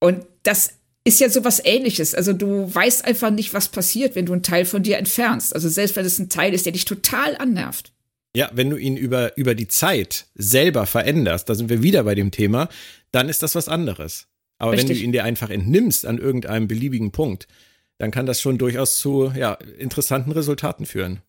Und 0.00 0.24
das 0.42 0.72
ist 1.04 1.20
ja 1.20 1.28
sowas 1.30 1.60
ähnliches. 1.64 2.14
Also 2.14 2.32
du 2.32 2.72
weißt 2.72 3.04
einfach 3.04 3.30
nicht, 3.30 3.54
was 3.54 3.68
passiert, 3.68 4.14
wenn 4.14 4.26
du 4.26 4.32
einen 4.32 4.42
Teil 4.42 4.64
von 4.64 4.82
dir 4.82 4.98
entfernst. 4.98 5.54
Also 5.54 5.68
selbst 5.68 5.96
wenn 5.96 6.04
es 6.04 6.18
ein 6.18 6.28
Teil 6.28 6.54
ist, 6.54 6.66
der 6.66 6.72
dich 6.72 6.84
total 6.84 7.36
annervt. 7.36 7.92
Ja, 8.36 8.50
wenn 8.52 8.70
du 8.70 8.76
ihn 8.76 8.96
über, 8.96 9.36
über 9.36 9.54
die 9.54 9.68
Zeit 9.68 10.26
selber 10.34 10.86
veränderst, 10.86 11.48
da 11.48 11.54
sind 11.54 11.70
wir 11.70 11.82
wieder 11.82 12.04
bei 12.04 12.14
dem 12.14 12.30
Thema, 12.30 12.68
dann 13.10 13.28
ist 13.28 13.42
das 13.42 13.54
was 13.54 13.68
anderes. 13.68 14.26
Aber 14.58 14.72
wenn 14.72 14.80
Richtig. 14.80 14.98
du 14.98 15.04
ihn 15.04 15.12
dir 15.12 15.24
einfach 15.24 15.50
entnimmst 15.50 16.04
an 16.04 16.18
irgendeinem 16.18 16.68
beliebigen 16.68 17.10
Punkt, 17.10 17.48
dann 17.98 18.10
kann 18.10 18.26
das 18.26 18.40
schon 18.40 18.58
durchaus 18.58 18.96
zu 18.96 19.32
ja, 19.36 19.54
interessanten 19.78 20.32
Resultaten 20.32 20.86
führen. 20.86 21.20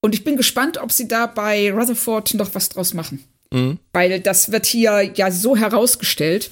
Und 0.00 0.14
ich 0.14 0.24
bin 0.24 0.36
gespannt, 0.36 0.78
ob 0.78 0.90
sie 0.90 1.06
da 1.06 1.26
bei 1.26 1.72
Rutherford 1.72 2.34
noch 2.34 2.54
was 2.54 2.68
draus 2.68 2.94
machen. 2.94 3.24
Mhm. 3.52 3.78
Weil 3.92 4.20
das 4.20 4.50
wird 4.50 4.66
hier 4.66 5.12
ja 5.14 5.30
so 5.30 5.56
herausgestellt. 5.56 6.50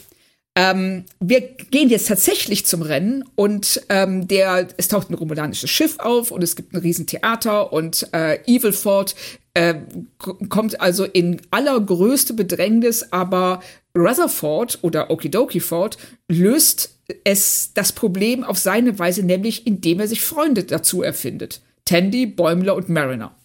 Ähm, 0.56 1.04
wir 1.20 1.40
gehen 1.40 1.88
jetzt 1.88 2.08
tatsächlich 2.08 2.66
zum 2.66 2.82
Rennen 2.82 3.24
und 3.36 3.82
ähm, 3.88 4.26
der, 4.26 4.68
es 4.76 4.88
taucht 4.88 5.08
ein 5.08 5.14
romulanisches 5.14 5.70
Schiff 5.70 5.98
auf 6.00 6.32
und 6.32 6.42
es 6.42 6.56
gibt 6.56 6.74
ein 6.74 6.80
Riesentheater 6.80 7.72
und 7.72 8.08
äh, 8.12 8.40
Evilford 8.46 9.14
äh, 9.54 9.76
kommt 10.18 10.80
also 10.80 11.04
in 11.04 11.40
allergrößte 11.50 12.34
Bedrängnis, 12.34 13.12
aber 13.12 13.60
Rutherford 13.96 14.80
oder 14.82 15.10
Okidoki 15.10 15.60
Ford 15.60 15.98
löst 16.28 16.99
es 17.24 17.72
das 17.74 17.92
Problem 17.92 18.44
auf 18.44 18.58
seine 18.58 18.98
Weise, 18.98 19.22
nämlich 19.22 19.66
indem 19.66 20.00
er 20.00 20.08
sich 20.08 20.22
Freunde 20.22 20.64
dazu 20.64 21.02
erfindet. 21.02 21.60
Tandy, 21.84 22.26
Bäumler 22.26 22.74
und 22.74 22.88
Mariner. 22.88 23.36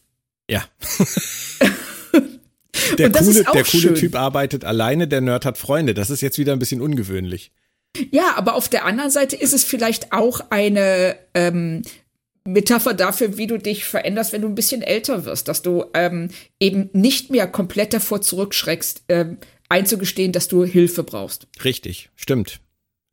Ja. 0.50 0.64
der 2.98 3.12
coole, 3.12 3.44
der 3.44 3.64
coole. 3.64 3.94
Typ 3.96 4.16
arbeitet 4.16 4.64
alleine, 4.66 5.08
der 5.08 5.22
Nerd 5.22 5.46
hat 5.46 5.58
Freunde. 5.58 5.94
Das 5.94 6.10
ist 6.10 6.22
jetzt 6.22 6.38
wieder 6.38 6.54
ein 6.54 6.60
bisschen 6.60 6.82
ungewöhnlich. 6.82 7.52
Ja, 8.12 8.34
aber 8.36 8.56
auf 8.56 8.70
der 8.70 8.86
anderen 8.86 9.10
Seite 9.12 9.36
ist 9.36 9.54
es 9.54 9.64
vielleicht 9.64 10.12
auch 10.12 10.42
eine 10.50 11.16
ähm, 11.34 11.82
Metapher 12.44 12.94
dafür, 12.94 13.38
wie 13.38 13.48
du 13.48 13.58
dich 13.58 13.86
veränderst, 13.86 14.34
wenn 14.34 14.42
du 14.42 14.48
ein 14.48 14.56
bisschen 14.56 14.82
älter 14.82 15.26
wirst, 15.26 15.48
dass 15.48 15.62
du 15.62 15.86
ähm, 15.94 16.30
eben 16.60 16.90
nicht 16.94 17.32
mehr 17.32 17.48
komplett 17.48 17.94
davor 17.94 18.22
zurückschreckst, 18.22 19.04
ähm, 19.10 19.38
einzugestehen, 19.70 20.32
dass 20.32 20.48
du 20.48 20.64
Hilfe 20.64 21.04
brauchst. 21.04 21.48
Richtig, 21.64 22.10
stimmt. 22.16 22.60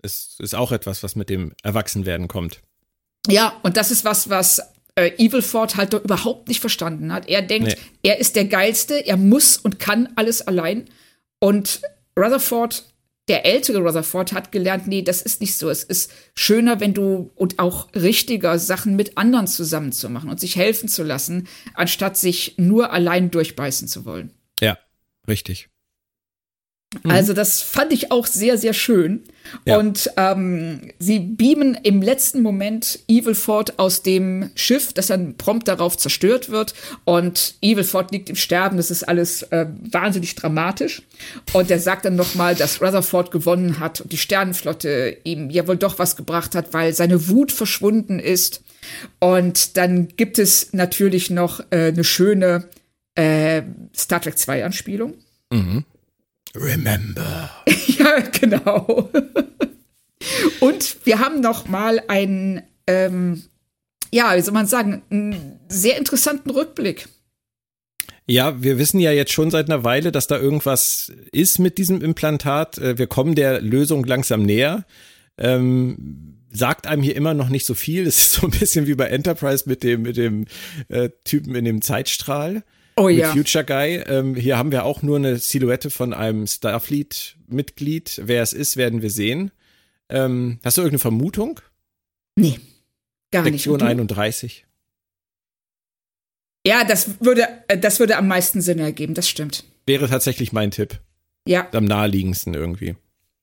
Es 0.02 0.36
ist 0.38 0.54
auch 0.54 0.72
etwas, 0.72 1.02
was 1.02 1.16
mit 1.16 1.28
dem 1.30 1.52
Erwachsenwerden 1.62 2.28
kommt. 2.28 2.60
Ja, 3.28 3.52
und 3.62 3.76
das 3.76 3.90
ist 3.90 4.04
was, 4.04 4.28
was 4.28 4.60
äh, 4.96 5.10
Evilford 5.16 5.76
halt 5.76 5.92
doch 5.92 6.02
überhaupt 6.04 6.48
nicht 6.48 6.60
verstanden 6.60 7.12
hat. 7.12 7.28
Er 7.28 7.42
denkt, 7.42 7.68
Nee. 7.68 7.76
er 8.10 8.18
ist 8.18 8.36
der 8.36 8.46
Geilste, 8.46 9.06
er 9.06 9.16
muss 9.16 9.56
und 9.56 9.78
kann 9.78 10.08
alles 10.16 10.42
allein. 10.42 10.86
Und 11.38 11.80
Rutherford, 12.18 12.84
der 13.28 13.46
ältere 13.46 13.78
Rutherford, 13.78 14.32
hat 14.32 14.50
gelernt, 14.52 14.88
nee, 14.88 15.02
das 15.02 15.22
ist 15.22 15.40
nicht 15.40 15.56
so. 15.56 15.70
Es 15.70 15.84
ist 15.84 16.10
schöner, 16.34 16.80
wenn 16.80 16.94
du 16.94 17.30
und 17.36 17.60
auch 17.60 17.88
richtiger 17.94 18.58
Sachen 18.58 18.96
mit 18.96 19.16
anderen 19.16 19.46
zusammen 19.46 19.92
zu 19.92 20.10
machen 20.10 20.28
und 20.28 20.40
sich 20.40 20.56
helfen 20.56 20.88
zu 20.88 21.04
lassen, 21.04 21.48
anstatt 21.74 22.16
sich 22.16 22.54
nur 22.58 22.92
allein 22.92 23.30
durchbeißen 23.30 23.86
zu 23.86 24.04
wollen. 24.04 24.32
Ja, 24.60 24.76
richtig. 25.28 25.68
Also 27.04 27.32
das 27.32 27.62
fand 27.62 27.92
ich 27.92 28.10
auch 28.10 28.26
sehr, 28.26 28.58
sehr 28.58 28.74
schön. 28.74 29.22
Ja. 29.64 29.78
Und 29.78 30.10
ähm, 30.16 30.92
sie 30.98 31.18
beamen 31.18 31.76
im 31.82 32.02
letzten 32.02 32.42
Moment 32.42 33.00
Evilford 33.08 33.78
aus 33.78 34.02
dem 34.02 34.50
Schiff, 34.54 34.92
das 34.92 35.08
dann 35.08 35.36
prompt 35.36 35.68
darauf 35.68 35.96
zerstört 35.96 36.50
wird. 36.50 36.74
Und 37.04 37.54
Evilford 37.60 38.12
liegt 38.12 38.30
im 38.30 38.36
Sterben. 38.36 38.76
Das 38.76 38.90
ist 38.90 39.04
alles 39.04 39.42
äh, 39.44 39.66
wahnsinnig 39.90 40.34
dramatisch. 40.34 41.02
Und 41.52 41.70
er 41.70 41.78
sagt 41.78 42.04
dann 42.04 42.16
noch 42.16 42.34
mal, 42.34 42.54
dass 42.54 42.80
Rutherford 42.80 43.30
gewonnen 43.30 43.80
hat 43.80 44.00
und 44.00 44.12
die 44.12 44.18
Sternenflotte 44.18 45.16
ihm 45.24 45.50
ja 45.50 45.66
wohl 45.66 45.76
doch 45.76 45.98
was 45.98 46.16
gebracht 46.16 46.54
hat, 46.54 46.72
weil 46.72 46.94
seine 46.94 47.28
Wut 47.28 47.52
verschwunden 47.52 48.18
ist. 48.18 48.62
Und 49.18 49.76
dann 49.76 50.08
gibt 50.08 50.38
es 50.38 50.72
natürlich 50.72 51.30
noch 51.30 51.60
äh, 51.70 51.88
eine 51.88 52.04
schöne 52.04 52.68
äh, 53.14 53.62
Star 53.94 54.20
Trek 54.20 54.38
2 54.38 54.64
Anspielung. 54.64 55.14
Remember. 56.54 57.50
Ja, 57.98 58.20
genau. 58.20 59.10
Und 60.60 60.96
wir 61.04 61.18
haben 61.20 61.40
noch 61.40 61.68
mal 61.68 62.02
einen, 62.08 62.62
ähm, 62.86 63.42
ja, 64.12 64.36
wie 64.36 64.40
soll 64.40 64.54
man 64.54 64.66
sagen, 64.66 65.02
einen 65.10 65.60
sehr 65.68 65.98
interessanten 65.98 66.50
Rückblick. 66.50 67.08
Ja, 68.26 68.62
wir 68.62 68.78
wissen 68.78 68.98
ja 68.98 69.12
jetzt 69.12 69.32
schon 69.32 69.50
seit 69.50 69.68
einer 69.68 69.84
Weile, 69.84 70.10
dass 70.10 70.26
da 70.26 70.38
irgendwas 70.38 71.12
ist 71.32 71.58
mit 71.58 71.78
diesem 71.78 72.00
Implantat. 72.00 72.78
Äh, 72.78 72.98
Wir 72.98 73.06
kommen 73.06 73.34
der 73.34 73.60
Lösung 73.60 74.04
langsam 74.04 74.42
näher. 74.42 74.84
Ähm, 75.38 76.38
sagt 76.50 76.86
einem 76.86 77.02
hier 77.02 77.16
immer 77.16 77.34
noch 77.34 77.48
nicht 77.48 77.66
so 77.66 77.74
viel. 77.74 78.06
Es 78.06 78.18
ist 78.18 78.32
so 78.34 78.46
ein 78.46 78.50
bisschen 78.58 78.86
wie 78.86 78.94
bei 78.94 79.06
Enterprise 79.06 79.68
mit 79.68 79.82
dem, 79.82 80.02
mit 80.02 80.16
dem 80.16 80.46
äh, 80.88 81.10
Typen 81.24 81.54
in 81.54 81.64
dem 81.64 81.82
Zeitstrahl. 81.82 82.62
Oh 82.96 83.06
mit 83.08 83.18
ja. 83.18 83.32
Future 83.32 83.64
Guy. 83.64 83.96
Ähm, 84.06 84.34
hier 84.34 84.58
haben 84.58 84.70
wir 84.72 84.84
auch 84.84 85.02
nur 85.02 85.16
eine 85.16 85.36
Silhouette 85.38 85.90
von 85.90 86.12
einem 86.12 86.46
Starfleet-Mitglied. 86.46 88.20
Wer 88.24 88.42
es 88.42 88.52
ist, 88.52 88.76
werden 88.76 89.02
wir 89.02 89.10
sehen. 89.10 89.50
Ähm, 90.08 90.58
hast 90.64 90.76
du 90.76 90.82
irgendeine 90.82 90.98
Vermutung? 90.98 91.60
Nee, 92.36 92.58
gar 93.30 93.42
nicht. 93.44 93.52
Sektion 93.64 93.74
Und 93.74 93.82
du? 93.82 93.86
31. 93.86 94.66
Ja, 96.66 96.84
das 96.84 97.20
würde, 97.20 97.48
äh, 97.68 97.78
das 97.78 97.98
würde 97.98 98.16
am 98.16 98.28
meisten 98.28 98.60
Sinn 98.60 98.78
ergeben, 98.78 99.14
das 99.14 99.28
stimmt. 99.28 99.64
Wäre 99.86 100.08
tatsächlich 100.08 100.52
mein 100.52 100.70
Tipp. 100.70 101.00
Ja, 101.46 101.68
Am 101.72 101.84
naheliegendsten 101.84 102.54
irgendwie. 102.54 102.94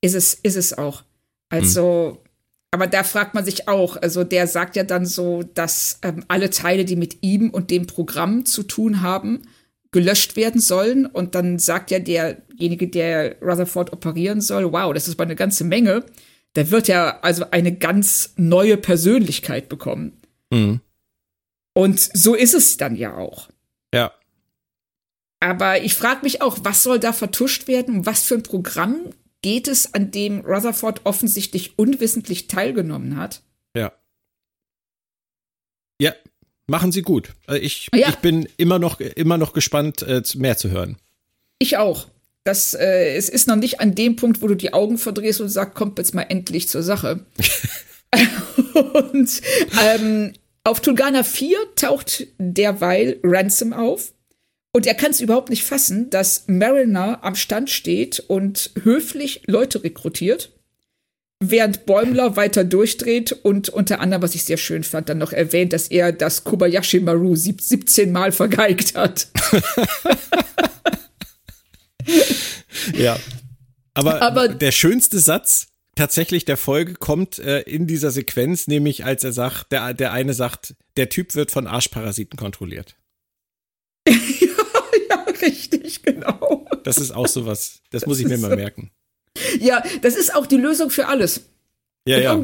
ist 0.01 0.15
es, 0.15 0.33
ist 0.35 0.55
es 0.55 0.77
auch. 0.77 1.03
Also, 1.49 2.23
aber 2.71 2.87
da 2.87 3.03
fragt 3.03 3.33
man 3.33 3.45
sich 3.45 3.67
auch, 3.67 3.97
also 3.97 4.23
der 4.23 4.47
sagt 4.47 4.75
ja 4.75 4.83
dann 4.83 5.05
so, 5.05 5.43
dass 5.43 5.99
ähm, 6.03 6.23
alle 6.27 6.49
Teile, 6.49 6.85
die 6.85 6.95
mit 6.95 7.17
ihm 7.21 7.49
und 7.49 7.71
dem 7.71 7.87
Programm 7.87 8.45
zu 8.45 8.63
tun 8.63 9.01
haben, 9.01 9.41
gelöscht 9.91 10.35
werden 10.35 10.61
sollen. 10.61 11.07
Und 11.07 11.33
dann 11.33 11.57
sagt 11.57 11.89
ja 11.89 11.99
derjenige, 11.99 12.87
der 12.87 13.41
Rutherford 13.41 13.91
operieren 13.91 14.39
soll, 14.41 14.71
wow, 14.71 14.93
das 14.93 15.07
ist 15.07 15.17
mal 15.17 15.25
eine 15.25 15.35
ganze 15.35 15.63
Menge. 15.63 16.05
Da 16.53 16.69
wird 16.69 16.89
er 16.89 17.23
also 17.23 17.45
eine 17.49 17.75
ganz 17.75 18.33
neue 18.37 18.77
Persönlichkeit 18.77 19.67
bekommen. 19.67 20.21
Mhm. 20.51 20.81
Und 21.73 21.99
so 21.99 22.35
ist 22.35 22.53
es 22.53 22.77
dann 22.77 22.95
ja 22.95 23.15
auch. 23.15 23.49
Ja. 23.93 24.11
Aber 25.39 25.81
ich 25.81 25.95
frage 25.95 26.21
mich 26.23 26.41
auch, 26.41 26.59
was 26.63 26.83
soll 26.83 26.99
da 26.99 27.13
vertuscht 27.13 27.67
werden? 27.67 28.05
Was 28.05 28.23
für 28.23 28.35
ein 28.35 28.43
Programm 28.43 28.97
geht 29.41 29.67
es, 29.67 29.93
an 29.93 30.11
dem 30.11 30.41
Rutherford 30.41 31.05
offensichtlich 31.05 31.77
unwissentlich 31.77 32.47
teilgenommen 32.47 33.17
hat? 33.17 33.41
Ja. 33.75 33.93
Ja, 36.01 36.13
Machen 36.69 36.91
sie 36.91 37.01
gut. 37.01 37.33
Also 37.47 37.61
ich, 37.61 37.89
Ja. 37.95 38.09
ich 38.09 38.17
bin 38.17 38.47
immer 38.57 38.77
noch, 38.77 38.99
immer 38.99 39.37
noch 39.39 39.53
gespannt, 39.53 40.03
äh, 40.03 40.21
mehr 40.35 40.55
zu 40.55 40.69
hören. 40.69 40.97
Ich 41.57 41.77
auch. 41.77 42.07
Das, 42.43 42.75
äh, 42.75 43.15
es 43.15 43.27
ist 43.27 43.47
noch 43.47 43.55
nicht 43.55 43.79
an 43.81 43.95
dem 43.95 44.15
Punkt, 44.15 44.41
wo 44.41 44.47
du 44.47 44.55
die 44.55 44.71
Augen 44.71 44.97
verdrehst 44.99 45.41
und 45.41 45.49
sagst, 45.49 45.75
kommt 45.75 45.97
jetzt 45.97 46.13
mal 46.13 46.23
endlich 46.29 46.69
zur 46.69 46.83
Sache. 46.83 47.25
und 49.11 49.41
ähm, 49.83 50.33
auf 50.63 50.79
Tulgana 50.79 51.23
4 51.23 51.57
taucht 51.75 52.27
derweil 52.37 53.19
Ransom 53.23 53.73
auf. 53.73 54.13
Und 54.79 54.87
er 54.87 54.95
kann 54.95 55.11
es 55.11 55.19
überhaupt 55.19 55.49
nicht 55.49 55.65
fassen, 55.65 56.09
dass 56.09 56.45
Mariner 56.47 57.21
am 57.21 57.35
Stand 57.35 57.69
steht 57.69 58.21
und 58.21 58.71
höflich 58.81 59.41
Leute 59.45 59.83
rekrutiert, 59.83 60.53
während 61.41 61.85
Bäumler 61.85 62.37
weiter 62.37 62.63
durchdreht 62.63 63.33
und 63.33 63.67
unter 63.67 63.99
anderem, 63.99 64.21
was 64.21 64.35
ich 64.35 64.45
sehr 64.45 64.55
schön 64.55 64.85
fand, 64.85 65.09
dann 65.09 65.17
noch 65.17 65.33
erwähnt, 65.33 65.73
dass 65.73 65.89
er 65.89 66.13
das 66.13 66.45
Kobayashi 66.45 67.01
Maru 67.01 67.35
sieb- 67.35 67.59
17 67.59 68.13
Mal 68.13 68.31
vergeigt 68.31 68.95
hat. 68.95 69.27
Ja. 72.95 73.19
Aber, 73.95 74.21
Aber- 74.21 74.47
der 74.47 74.71
schönste 74.71 75.19
Satz 75.19 75.67
tatsächlich 75.95 76.45
der 76.45 76.55
Folge 76.55 76.93
kommt 76.93 77.37
äh, 77.37 77.59
in 77.63 77.85
dieser 77.85 78.11
Sequenz, 78.11 78.67
nämlich 78.67 79.03
als 79.03 79.25
er 79.25 79.33
sagt, 79.33 79.73
der, 79.73 79.93
der 79.93 80.13
eine 80.13 80.33
sagt, 80.33 80.75
der 80.95 81.09
Typ 81.09 81.35
wird 81.35 81.51
von 81.51 81.67
Arschparasiten 81.67 82.37
kontrolliert. 82.39 82.95
richtig, 85.41 86.03
genau. 86.03 86.65
Das 86.83 86.97
ist 86.97 87.11
auch 87.11 87.27
sowas, 87.27 87.81
das 87.91 88.05
muss 88.05 88.19
ich 88.19 88.27
mir 88.27 88.37
mal 88.37 88.55
merken. 88.55 88.91
Ja, 89.59 89.83
das 90.01 90.15
ist 90.15 90.35
auch 90.35 90.45
die 90.45 90.57
Lösung 90.57 90.89
für 90.89 91.07
alles. 91.07 91.41
Ja, 92.07 92.17
wenn, 92.17 92.23
ja. 92.23 92.35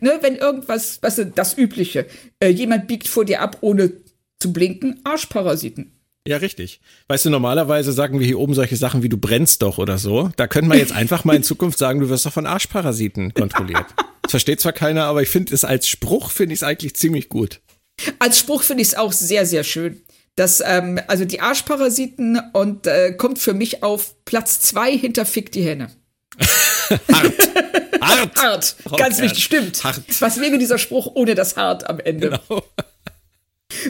ne, 0.00 0.18
wenn 0.20 0.36
irgendwas, 0.36 0.98
was 1.02 1.16
weißt 1.16 1.18
du, 1.18 1.26
das 1.26 1.56
Übliche, 1.56 2.06
äh, 2.40 2.48
jemand 2.48 2.86
biegt 2.86 3.08
vor 3.08 3.24
dir 3.24 3.40
ab, 3.40 3.58
ohne 3.60 3.92
zu 4.38 4.52
blinken, 4.52 5.00
Arschparasiten. 5.04 5.92
Ja, 6.26 6.38
richtig. 6.38 6.80
Weißt 7.08 7.26
du, 7.26 7.30
normalerweise 7.30 7.92
sagen 7.92 8.18
wir 8.18 8.26
hier 8.26 8.38
oben 8.38 8.54
solche 8.54 8.76
Sachen 8.76 9.02
wie 9.02 9.10
du 9.10 9.18
brennst 9.18 9.62
doch 9.62 9.78
oder 9.78 9.98
so. 9.98 10.30
Da 10.36 10.46
können 10.46 10.68
wir 10.68 10.78
jetzt 10.78 10.92
einfach 10.96 11.24
mal 11.24 11.36
in 11.36 11.42
Zukunft 11.42 11.78
sagen, 11.78 12.00
du 12.00 12.08
wirst 12.08 12.26
doch 12.26 12.32
von 12.32 12.46
Arschparasiten 12.46 13.34
kontrolliert. 13.34 13.86
Das 14.22 14.30
versteht 14.30 14.60
zwar 14.60 14.72
keiner, 14.72 15.04
aber 15.04 15.22
ich 15.22 15.28
finde 15.28 15.54
es 15.54 15.64
als 15.64 15.86
Spruch, 15.86 16.30
finde 16.30 16.54
ich 16.54 16.60
es 16.60 16.62
eigentlich 16.62 16.96
ziemlich 16.96 17.28
gut. 17.28 17.60
Als 18.18 18.38
Spruch 18.38 18.62
finde 18.62 18.82
ich 18.82 18.88
es 18.88 18.94
auch 18.94 19.12
sehr, 19.12 19.44
sehr 19.44 19.64
schön. 19.64 20.00
Das, 20.36 20.62
ähm, 20.64 21.00
also 21.06 21.24
die 21.24 21.40
Arschparasiten 21.40 22.40
und 22.52 22.86
äh, 22.86 23.12
kommt 23.12 23.38
für 23.38 23.54
mich 23.54 23.82
auf 23.82 24.14
Platz 24.24 24.60
zwei 24.60 24.96
hinter 24.96 25.26
Fick 25.26 25.52
die 25.52 25.62
Henne. 25.62 25.90
Hart! 28.00 28.36
Hart, 28.36 28.76
Oh, 28.90 28.96
ganz 28.96 29.20
wichtig, 29.20 29.44
stimmt. 29.44 29.82
Hart. 29.84 30.02
Was 30.20 30.40
wäre 30.40 30.58
dieser 30.58 30.78
Spruch 30.78 31.12
ohne 31.14 31.34
das 31.34 31.56
Hart 31.56 31.88
am 31.88 32.00
Ende? 32.00 32.30
Genau. 32.48 32.62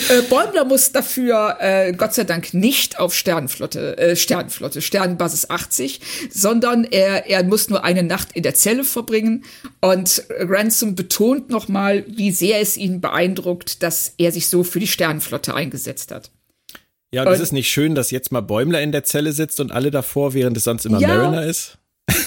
Äh, 0.09 0.23
Bäumler 0.23 0.65
muss 0.65 0.93
dafür 0.93 1.57
äh, 1.61 1.93
Gott 1.93 2.15
sei 2.15 2.25
Dank 2.25 2.55
nicht 2.55 2.99
auf 2.99 3.15
Sternenflotte, 3.15 3.97
äh, 3.99 4.17
Sternenflotte, 4.17 4.83
Sternenbasis 4.83 5.51
80, 5.51 6.01
sondern 6.31 6.85
er, 6.85 7.27
er 7.29 7.43
muss 7.45 7.69
nur 7.69 7.85
eine 7.85 8.03
Nacht 8.03 8.33
in 8.33 8.43
der 8.43 8.55
Zelle 8.55 8.85
verbringen. 8.85 9.45
Und 9.81 10.25
Ransom 10.39 10.95
betont 10.95 11.51
nochmal, 11.51 12.05
wie 12.09 12.31
sehr 12.31 12.61
es 12.61 12.77
ihn 12.77 13.01
beeindruckt, 13.01 13.83
dass 13.83 14.15
er 14.19 14.33
sich 14.33 14.49
so 14.49 14.65
für 14.65 14.81
die 14.81 14.87
Sternenflotte 14.87 15.55
eingesetzt 15.55 16.11
hat. 16.11 16.31
Ja, 17.13 17.23
und 17.23 17.29
ist 17.33 17.39
Und- 17.39 17.45
es 17.45 17.53
nicht 17.53 17.71
schön, 17.71 17.95
dass 17.95 18.11
jetzt 18.11 18.33
mal 18.33 18.41
Bäumler 18.41 18.81
in 18.83 18.91
der 18.91 19.05
Zelle 19.05 19.33
sitzt 19.33 19.61
und 19.61 19.71
alle 19.71 19.91
davor, 19.91 20.35
während 20.35 20.57
es 20.57 20.65
sonst 20.65 20.85
immer 20.85 20.99
Ja. 20.99 21.09
Mariner 21.09 21.45
ist? 21.47 21.79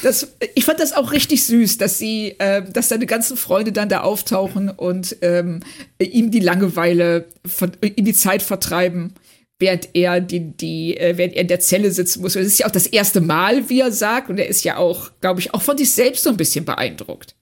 Das, 0.01 0.27
ich 0.55 0.65
fand 0.65 0.79
das 0.79 0.93
auch 0.93 1.11
richtig 1.11 1.45
süß, 1.45 1.77
dass 1.77 1.97
sie, 1.99 2.35
äh, 2.39 2.63
dass 2.63 2.89
seine 2.89 3.05
ganzen 3.05 3.37
Freunde 3.37 3.71
dann 3.71 3.89
da 3.89 4.01
auftauchen 4.01 4.69
und 4.69 5.17
ähm, 5.21 5.61
ihm 5.99 6.31
die 6.31 6.39
Langeweile, 6.39 7.27
von, 7.45 7.71
ihm 7.81 8.05
die 8.05 8.13
Zeit 8.13 8.41
vertreiben, 8.41 9.13
während 9.59 9.89
er 9.93 10.19
die, 10.19 10.51
die, 10.55 10.97
äh, 10.97 11.17
während 11.17 11.35
er 11.35 11.41
in 11.41 11.47
der 11.47 11.59
Zelle 11.59 11.91
sitzen 11.91 12.21
muss. 12.21 12.35
Es 12.35 12.47
ist 12.47 12.59
ja 12.59 12.67
auch 12.67 12.71
das 12.71 12.87
erste 12.87 13.21
Mal, 13.21 13.69
wie 13.69 13.81
er 13.81 13.91
sagt, 13.91 14.29
und 14.29 14.37
er 14.37 14.47
ist 14.47 14.63
ja 14.63 14.77
auch, 14.77 15.11
glaube 15.21 15.39
ich, 15.39 15.53
auch 15.53 15.61
von 15.61 15.77
sich 15.77 15.91
selbst 15.91 16.23
so 16.23 16.29
ein 16.29 16.37
bisschen 16.37 16.65
beeindruckt. 16.65 17.36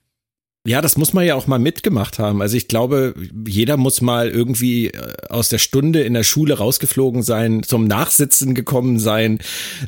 Ja, 0.66 0.82
das 0.82 0.96
muss 0.96 1.12
man 1.12 1.24
ja 1.24 1.34
auch 1.36 1.46
mal 1.46 1.58
mitgemacht 1.58 2.18
haben. 2.18 2.42
Also 2.42 2.56
ich 2.56 2.68
glaube, 2.68 3.14
jeder 3.46 3.76
muss 3.76 4.00
mal 4.00 4.28
irgendwie 4.28 4.88
äh, 4.88 5.14
aus 5.28 5.48
der 5.48 5.58
Stunde 5.58 6.02
in 6.02 6.14
der 6.14 6.24
Schule 6.24 6.54
rausgeflogen 6.58 7.22
sein, 7.22 7.62
zum 7.62 7.86
Nachsitzen 7.86 8.54
gekommen 8.54 8.98
sein, 8.98 9.38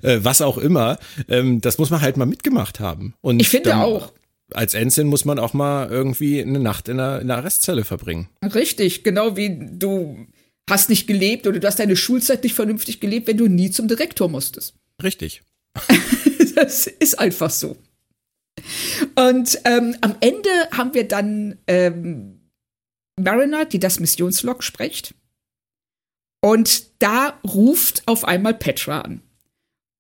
äh, 0.03 0.19
was 0.23 0.41
auch 0.41 0.57
immer. 0.57 0.99
Ähm, 1.29 1.61
das 1.61 1.79
muss 1.79 1.91
man 1.91 2.01
halt 2.01 2.17
mal 2.17 2.27
mitgemacht 2.27 2.81
haben. 2.81 3.15
Und 3.21 3.41
Ich 3.41 3.49
finde 3.49 3.77
auch. 3.77 4.13
Als 4.55 4.73
Ensign 4.73 5.09
muss 5.09 5.27
man 5.27 5.39
auch 5.39 5.53
mal 5.53 5.91
irgendwie 5.91 6.41
eine 6.41 6.59
Nacht 6.59 6.89
in 6.89 6.97
der, 6.97 7.21
in 7.21 7.29
der 7.29 7.37
Arrestzelle 7.37 7.85
verbringen. 7.85 8.29
Richtig, 8.43 9.05
genau 9.05 9.37
wie 9.37 9.59
du 9.61 10.27
hast 10.71 10.89
nicht 10.89 11.07
gelebt 11.07 11.47
oder 11.47 11.59
du 11.59 11.67
hast 11.67 11.79
deine 11.81 11.97
Schulzeit 11.97 12.45
nicht 12.45 12.55
vernünftig 12.55 13.01
gelebt, 13.01 13.27
wenn 13.27 13.37
du 13.37 13.47
nie 13.47 13.71
zum 13.71 13.89
Direktor 13.89 14.29
musstest. 14.29 14.75
Richtig. 15.03 15.43
Das 16.55 16.89
ist 16.89 17.17
einfach 17.21 17.51
so. 17.51 17.77
Und 19.15 19.59
ähm, 19.65 19.97
am 20.01 20.17
Ende 20.21 20.51
haben 20.73 20.95
wir 20.95 21.07
dann 21.07 21.59
ähm, 21.67 22.41
Mariner, 23.19 23.65
die 23.65 23.79
das 23.79 24.01
Missionslog 24.01 24.63
spricht. 24.63 25.15
Und 26.41 27.03
da 27.03 27.39
ruft 27.45 28.03
auf 28.07 28.25
einmal 28.25 28.55
Petra 28.55 29.01
an. 29.01 29.23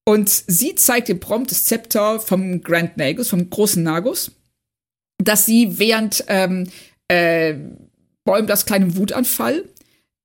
Und 0.06 0.28
sie 0.30 0.74
zeigt 0.74 1.08
dem 1.08 1.20
prompt 1.20 1.50
das 1.50 1.64
Zepter 1.64 2.20
vom 2.20 2.62
Grand 2.62 2.96
Nagus, 2.96 3.28
vom 3.28 3.50
großen 3.50 3.82
Nagus, 3.82 4.30
dass 5.22 5.44
sie 5.44 5.78
während 5.78 6.24
ähm, 6.28 6.68
äh, 7.08 7.54
Bäumlers 8.24 8.64
kleinem 8.64 8.96
Wutanfall 8.96 9.64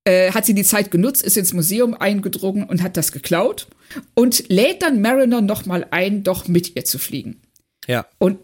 äh, 0.04 0.32
hat 0.32 0.46
sie 0.46 0.54
die 0.54 0.64
Zeit 0.64 0.90
genutzt, 0.90 1.22
ist 1.22 1.36
ins 1.36 1.52
Museum 1.52 1.94
eingedrungen 1.94 2.64
und 2.64 2.82
hat 2.82 2.96
das 2.96 3.12
geklaut 3.12 3.66
und 4.14 4.48
lädt 4.48 4.82
dann 4.82 5.00
Mariner 5.00 5.40
noch 5.40 5.66
mal 5.66 5.86
ein, 5.90 6.22
doch 6.22 6.46
mit 6.46 6.76
ihr 6.76 6.84
zu 6.84 6.98
fliegen. 6.98 7.40
Ja. 7.86 8.06
Und, 8.18 8.38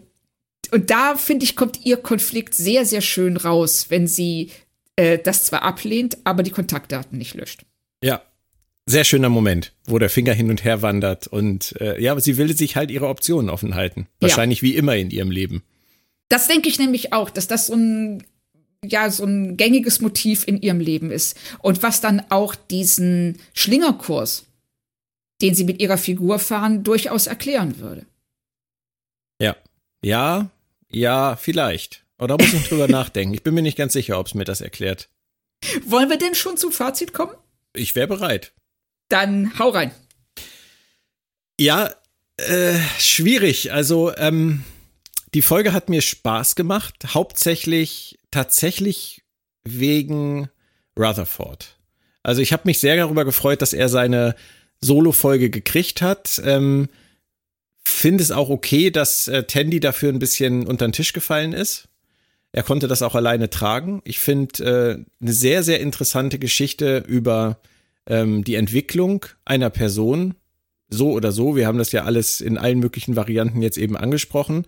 und 0.71 0.89
da, 0.89 1.15
finde 1.15 1.43
ich, 1.43 1.55
kommt 1.55 1.85
ihr 1.85 1.97
Konflikt 1.97 2.53
sehr, 2.53 2.85
sehr 2.85 3.01
schön 3.01 3.37
raus, 3.37 3.87
wenn 3.89 4.07
sie 4.07 4.51
äh, 4.95 5.17
das 5.17 5.45
zwar 5.45 5.63
ablehnt, 5.63 6.17
aber 6.23 6.43
die 6.43 6.51
Kontaktdaten 6.51 7.17
nicht 7.17 7.35
löscht. 7.35 7.65
Ja. 8.03 8.21
Sehr 8.87 9.03
schöner 9.03 9.29
Moment, 9.29 9.73
wo 9.85 9.99
der 9.99 10.09
Finger 10.09 10.33
hin 10.33 10.49
und 10.49 10.63
her 10.63 10.81
wandert 10.81 11.27
und 11.27 11.79
äh, 11.79 12.01
ja, 12.01 12.11
aber 12.11 12.19
sie 12.19 12.37
will 12.37 12.57
sich 12.57 12.75
halt 12.75 12.89
ihre 12.89 13.07
Optionen 13.07 13.49
offen 13.49 13.75
halten. 13.75 14.01
Ja. 14.01 14.27
Wahrscheinlich 14.27 14.63
wie 14.63 14.75
immer 14.75 14.95
in 14.95 15.11
ihrem 15.11 15.29
Leben. 15.29 15.63
Das 16.29 16.47
denke 16.47 16.67
ich 16.67 16.79
nämlich 16.79 17.13
auch, 17.13 17.29
dass 17.29 17.47
das 17.47 17.67
so 17.67 17.73
ein, 17.75 18.23
ja, 18.83 19.11
so 19.11 19.23
ein 19.23 19.55
gängiges 19.55 20.01
Motiv 20.01 20.47
in 20.47 20.59
ihrem 20.61 20.79
Leben 20.79 21.11
ist. 21.11 21.37
Und 21.59 21.83
was 21.83 22.01
dann 22.01 22.23
auch 22.29 22.55
diesen 22.55 23.37
Schlingerkurs, 23.53 24.45
den 25.41 25.53
sie 25.53 25.63
mit 25.63 25.79
ihrer 25.79 25.97
Figur 25.97 26.39
fahren, 26.39 26.83
durchaus 26.83 27.27
erklären 27.27 27.79
würde. 27.79 28.05
Ja. 30.01 30.49
Ja, 30.89 31.35
vielleicht. 31.35 32.03
Aber 32.17 32.27
da 32.27 32.43
muss 32.43 32.53
ich 32.53 32.67
drüber 32.67 32.87
nachdenken. 32.89 33.33
Ich 33.33 33.43
bin 33.43 33.53
mir 33.53 33.61
nicht 33.61 33.77
ganz 33.77 33.93
sicher, 33.93 34.19
ob 34.19 34.27
es 34.27 34.33
mir 34.33 34.43
das 34.43 34.61
erklärt. 34.61 35.09
Wollen 35.85 36.09
wir 36.09 36.17
denn 36.17 36.35
schon 36.35 36.57
zum 36.57 36.71
Fazit 36.71 37.13
kommen? 37.13 37.33
Ich 37.73 37.95
wäre 37.95 38.07
bereit. 38.07 38.51
Dann 39.09 39.57
hau 39.59 39.69
rein. 39.69 39.91
Ja, 41.59 41.93
äh, 42.37 42.79
schwierig. 42.97 43.71
Also, 43.71 44.15
ähm, 44.17 44.63
die 45.33 45.41
Folge 45.41 45.73
hat 45.73 45.89
mir 45.89 46.01
Spaß 46.01 46.55
gemacht. 46.55 46.95
Hauptsächlich 47.07 48.19
tatsächlich 48.31 49.21
wegen 49.63 50.49
Rutherford. 50.97 51.77
Also, 52.23 52.41
ich 52.41 52.53
habe 52.53 52.63
mich 52.65 52.79
sehr 52.79 52.95
darüber 52.95 53.25
gefreut, 53.25 53.61
dass 53.61 53.73
er 53.73 53.89
seine 53.89 54.35
Solo-Folge 54.81 55.49
gekriegt 55.49 56.01
hat. 56.01 56.41
Ähm, 56.43 56.89
Finde 57.83 58.23
es 58.23 58.31
auch 58.31 58.49
okay, 58.49 58.91
dass 58.91 59.27
äh, 59.27 59.43
Tandy 59.43 59.79
dafür 59.79 60.09
ein 60.09 60.19
bisschen 60.19 60.67
unter 60.67 60.87
den 60.87 60.93
Tisch 60.93 61.13
gefallen 61.13 61.53
ist. 61.53 61.87
Er 62.51 62.63
konnte 62.63 62.87
das 62.87 63.01
auch 63.01 63.15
alleine 63.15 63.49
tragen. 63.49 64.01
Ich 64.03 64.19
finde 64.19 64.63
äh, 64.63 65.05
eine 65.21 65.33
sehr, 65.33 65.63
sehr 65.63 65.79
interessante 65.79 66.37
Geschichte 66.37 67.03
über 67.07 67.59
ähm, 68.07 68.43
die 68.43 68.55
Entwicklung 68.55 69.25
einer 69.45 69.69
Person, 69.69 70.35
so 70.89 71.11
oder 71.11 71.31
so. 71.31 71.55
Wir 71.55 71.67
haben 71.67 71.77
das 71.77 71.91
ja 71.93 72.03
alles 72.03 72.41
in 72.41 72.57
allen 72.57 72.79
möglichen 72.79 73.15
Varianten 73.15 73.61
jetzt 73.61 73.77
eben 73.77 73.95
angesprochen. 73.95 74.65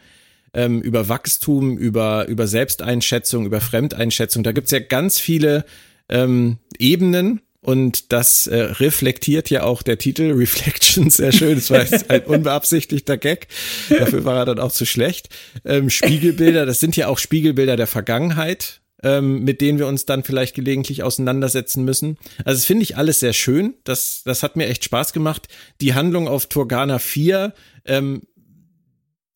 Ähm, 0.53 0.81
über 0.81 1.09
Wachstum, 1.09 1.77
über, 1.77 2.27
über 2.27 2.47
Selbsteinschätzung, 2.47 3.45
über 3.45 3.59
Fremdeinschätzung. 3.59 4.43
Da 4.43 4.51
gibt's 4.51 4.71
ja 4.71 4.79
ganz 4.79 5.19
viele 5.19 5.65
ähm, 6.09 6.59
Ebenen. 6.77 7.41
Und 7.63 8.11
das 8.11 8.45
äh, 8.45 8.57
reflektiert 8.57 9.49
ja 9.49 9.63
auch 9.63 9.83
der 9.83 9.97
Titel 9.97 10.31
Reflections 10.35 11.15
sehr 11.15 11.31
schön. 11.31 11.55
Das 11.55 11.71
war 11.71 11.79
jetzt 11.79 12.09
ein 12.09 12.21
unbeabsichtigter 12.25 13.17
Gag. 13.17 13.47
Dafür 13.89 14.25
war 14.25 14.37
er 14.37 14.45
dann 14.45 14.59
auch 14.59 14.71
zu 14.71 14.85
schlecht. 14.85 15.29
Ähm, 15.63 15.89
Spiegelbilder, 15.89 16.65
das 16.65 16.81
sind 16.81 16.97
ja 16.97 17.07
auch 17.07 17.17
Spiegelbilder 17.17 17.77
der 17.77 17.87
Vergangenheit, 17.87 18.81
ähm, 19.01 19.43
mit 19.43 19.61
denen 19.61 19.79
wir 19.79 19.87
uns 19.87 20.05
dann 20.05 20.23
vielleicht 20.23 20.55
gelegentlich 20.55 21.03
auseinandersetzen 21.03 21.85
müssen. 21.85 22.17
Also 22.39 22.57
das 22.59 22.65
finde 22.65 22.83
ich 22.83 22.97
alles 22.97 23.21
sehr 23.21 23.33
schön. 23.33 23.75
Das, 23.85 24.23
das 24.25 24.43
hat 24.43 24.57
mir 24.57 24.67
echt 24.67 24.83
Spaß 24.83 25.13
gemacht. 25.13 25.47
Die 25.79 25.93
Handlung 25.93 26.27
auf 26.27 26.47
Turgana 26.47 26.99
4, 26.99 27.53
ähm, 27.85 28.23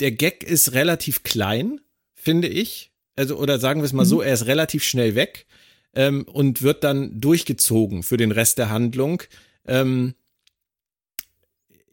der 0.02 0.12
Gag 0.12 0.44
ist 0.44 0.74
relativ 0.74 1.24
klein, 1.24 1.80
finde 2.14 2.50
ich. 2.50 2.92
Also, 3.16 3.38
oder 3.38 3.58
sagen 3.58 3.80
wir 3.82 3.86
es 3.86 3.94
mal 3.94 4.06
so, 4.06 4.22
er 4.22 4.34
ist 4.34 4.48
relativ 4.48 4.84
schnell 4.84 5.16
weg. 5.16 5.48
Ähm, 5.96 6.24
und 6.24 6.62
wird 6.62 6.84
dann 6.84 7.20
durchgezogen 7.20 8.04
für 8.04 8.18
den 8.18 8.32
Rest 8.32 8.58
der 8.58 8.70
Handlung. 8.70 9.24
Ähm, 9.66 10.16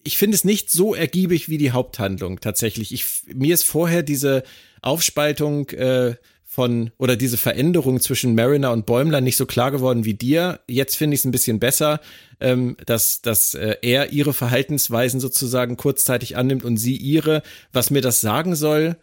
ich 0.05 0.19
finde 0.19 0.35
es 0.35 0.45
nicht 0.45 0.71
so 0.71 0.95
ergiebig 0.95 1.49
wie 1.49 1.59
die 1.59 1.73
Haupthandlung 1.73 2.41
tatsächlich. 2.41 2.93
Ich, 2.93 3.07
mir 3.35 3.55
ist 3.55 3.65
vorher 3.65 4.03
diese 4.03 4.43
Aufspaltung 4.83 5.71
äh, 5.71 6.17
von 6.55 6.93
oder 6.99 7.17
diese 7.17 7.37
Veränderung 7.37 8.01
zwischen 8.01 8.37
Mariner 8.37 8.71
und 8.71 8.87
Bäumler 8.87 9.21
nicht 9.21 9.37
so 9.37 9.45
klar 9.45 9.73
geworden 9.73 10.05
wie 10.05 10.15
dir. 10.15 10.61
Jetzt 10.69 10.95
finde 10.95 11.15
ich 11.15 11.23
es 11.23 11.25
ein 11.25 11.33
bisschen 11.33 11.59
besser, 11.59 12.01
ähm, 12.39 12.77
dass, 12.87 13.23
dass 13.23 13.55
äh, 13.55 13.77
er 13.83 14.13
ihre 14.13 14.33
Verhaltensweisen 14.33 15.19
sozusagen 15.19 15.77
kurzzeitig 15.77 16.37
annimmt 16.37 16.65
und 16.65 16.77
sie 16.77 16.97
ihre. 16.97 17.43
Was 17.73 17.91
mir 17.91 18.03
das 18.03 18.21
sagen 18.21 18.55
soll, 18.55 18.97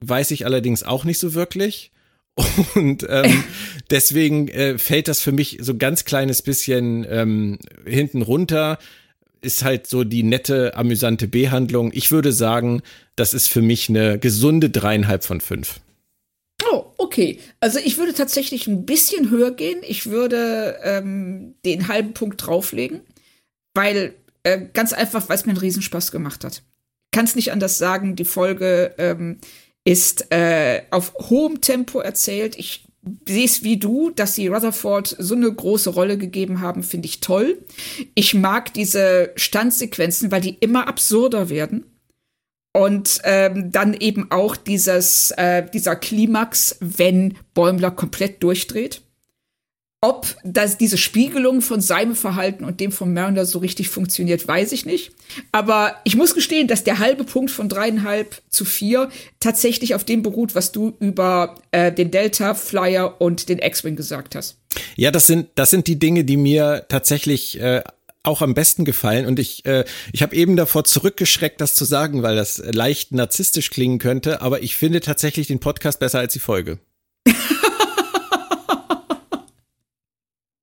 weiß 0.00 0.32
ich 0.32 0.44
allerdings 0.44 0.82
auch 0.82 1.04
nicht 1.04 1.18
so 1.18 1.32
wirklich. 1.32 1.92
Und 2.74 3.06
ähm, 3.08 3.44
deswegen 3.90 4.48
äh, 4.48 4.78
fällt 4.78 5.08
das 5.08 5.20
für 5.20 5.32
mich 5.32 5.58
so 5.60 5.76
ganz 5.76 6.04
kleines 6.04 6.42
bisschen 6.42 7.06
ähm, 7.08 7.58
hinten 7.84 8.22
runter. 8.22 8.78
Ist 9.40 9.64
halt 9.64 9.86
so 9.86 10.04
die 10.04 10.22
nette, 10.22 10.76
amüsante 10.76 11.28
Behandlung. 11.28 11.90
Ich 11.94 12.10
würde 12.10 12.32
sagen, 12.32 12.82
das 13.16 13.34
ist 13.34 13.48
für 13.48 13.62
mich 13.62 13.88
eine 13.88 14.18
gesunde 14.18 14.70
dreieinhalb 14.70 15.24
von 15.24 15.40
fünf. 15.40 15.80
Oh, 16.70 16.86
okay. 16.98 17.38
Also 17.60 17.78
ich 17.78 17.96
würde 17.98 18.12
tatsächlich 18.12 18.66
ein 18.66 18.86
bisschen 18.86 19.30
höher 19.30 19.52
gehen. 19.52 19.80
Ich 19.86 20.06
würde 20.06 20.78
ähm, 20.82 21.54
den 21.64 21.88
halben 21.88 22.12
Punkt 22.12 22.44
drauflegen, 22.44 23.00
weil 23.74 24.14
äh, 24.42 24.60
ganz 24.72 24.92
einfach, 24.92 25.28
weil 25.28 25.36
es 25.36 25.46
mir 25.46 25.52
einen 25.52 25.60
Riesenspaß 25.60 26.10
gemacht 26.12 26.44
hat. 26.44 26.62
Kann 27.12 27.24
es 27.24 27.36
nicht 27.36 27.52
anders 27.52 27.78
sagen. 27.78 28.16
Die 28.16 28.24
Folge 28.24 28.94
ähm, 28.98 29.38
ist 29.86 30.32
äh, 30.32 30.82
auf 30.90 31.14
hohem 31.14 31.60
Tempo 31.60 32.00
erzählt. 32.00 32.58
Ich 32.58 32.84
sehe 33.26 33.44
es 33.44 33.62
wie 33.62 33.76
du, 33.76 34.10
dass 34.10 34.34
sie 34.34 34.48
Rutherford 34.48 35.14
so 35.16 35.36
eine 35.36 35.52
große 35.52 35.90
Rolle 35.90 36.18
gegeben 36.18 36.60
haben, 36.60 36.82
finde 36.82 37.06
ich 37.06 37.20
toll. 37.20 37.64
Ich 38.16 38.34
mag 38.34 38.74
diese 38.74 39.30
Standsequenzen, 39.36 40.32
weil 40.32 40.40
die 40.40 40.56
immer 40.58 40.88
absurder 40.88 41.48
werden. 41.50 41.86
Und 42.72 43.20
ähm, 43.22 43.70
dann 43.70 43.94
eben 43.94 44.30
auch 44.32 44.56
dieses, 44.56 45.30
äh, 45.36 45.64
dieser 45.72 45.94
Klimax, 45.94 46.76
wenn 46.80 47.38
Bäumler 47.54 47.92
komplett 47.92 48.42
durchdreht. 48.42 49.02
Ob 50.06 50.36
das, 50.44 50.78
diese 50.78 50.98
Spiegelung 50.98 51.62
von 51.62 51.80
seinem 51.80 52.14
Verhalten 52.14 52.64
und 52.64 52.78
dem 52.78 52.92
von 52.92 53.12
Mariner 53.12 53.44
so 53.44 53.58
richtig 53.58 53.88
funktioniert, 53.88 54.46
weiß 54.46 54.70
ich 54.70 54.86
nicht. 54.86 55.10
Aber 55.50 55.96
ich 56.04 56.14
muss 56.14 56.32
gestehen, 56.32 56.68
dass 56.68 56.84
der 56.84 57.00
halbe 57.00 57.24
Punkt 57.24 57.50
von 57.50 57.68
dreieinhalb 57.68 58.40
zu 58.48 58.64
vier 58.64 59.08
tatsächlich 59.40 59.96
auf 59.96 60.04
dem 60.04 60.22
beruht, 60.22 60.54
was 60.54 60.70
du 60.70 60.96
über 61.00 61.56
äh, 61.72 61.90
den 61.90 62.12
Delta 62.12 62.54
Flyer 62.54 63.20
und 63.20 63.48
den 63.48 63.58
X-Wing 63.58 63.96
gesagt 63.96 64.36
hast. 64.36 64.58
Ja, 64.94 65.10
das 65.10 65.26
sind 65.26 65.48
das 65.56 65.70
sind 65.70 65.88
die 65.88 65.98
Dinge, 65.98 66.22
die 66.22 66.36
mir 66.36 66.86
tatsächlich 66.88 67.60
äh, 67.60 67.82
auch 68.22 68.42
am 68.42 68.54
besten 68.54 68.84
gefallen. 68.84 69.26
Und 69.26 69.40
ich, 69.40 69.66
äh, 69.66 69.84
ich 70.12 70.22
habe 70.22 70.36
eben 70.36 70.54
davor 70.54 70.84
zurückgeschreckt, 70.84 71.60
das 71.60 71.74
zu 71.74 71.84
sagen, 71.84 72.22
weil 72.22 72.36
das 72.36 72.62
leicht 72.64 73.10
narzisstisch 73.10 73.70
klingen 73.70 73.98
könnte. 73.98 74.40
Aber 74.40 74.62
ich 74.62 74.76
finde 74.76 75.00
tatsächlich 75.00 75.48
den 75.48 75.58
Podcast 75.58 75.98
besser 75.98 76.20
als 76.20 76.32
die 76.32 76.38
Folge. 76.38 76.78
das 77.26 77.34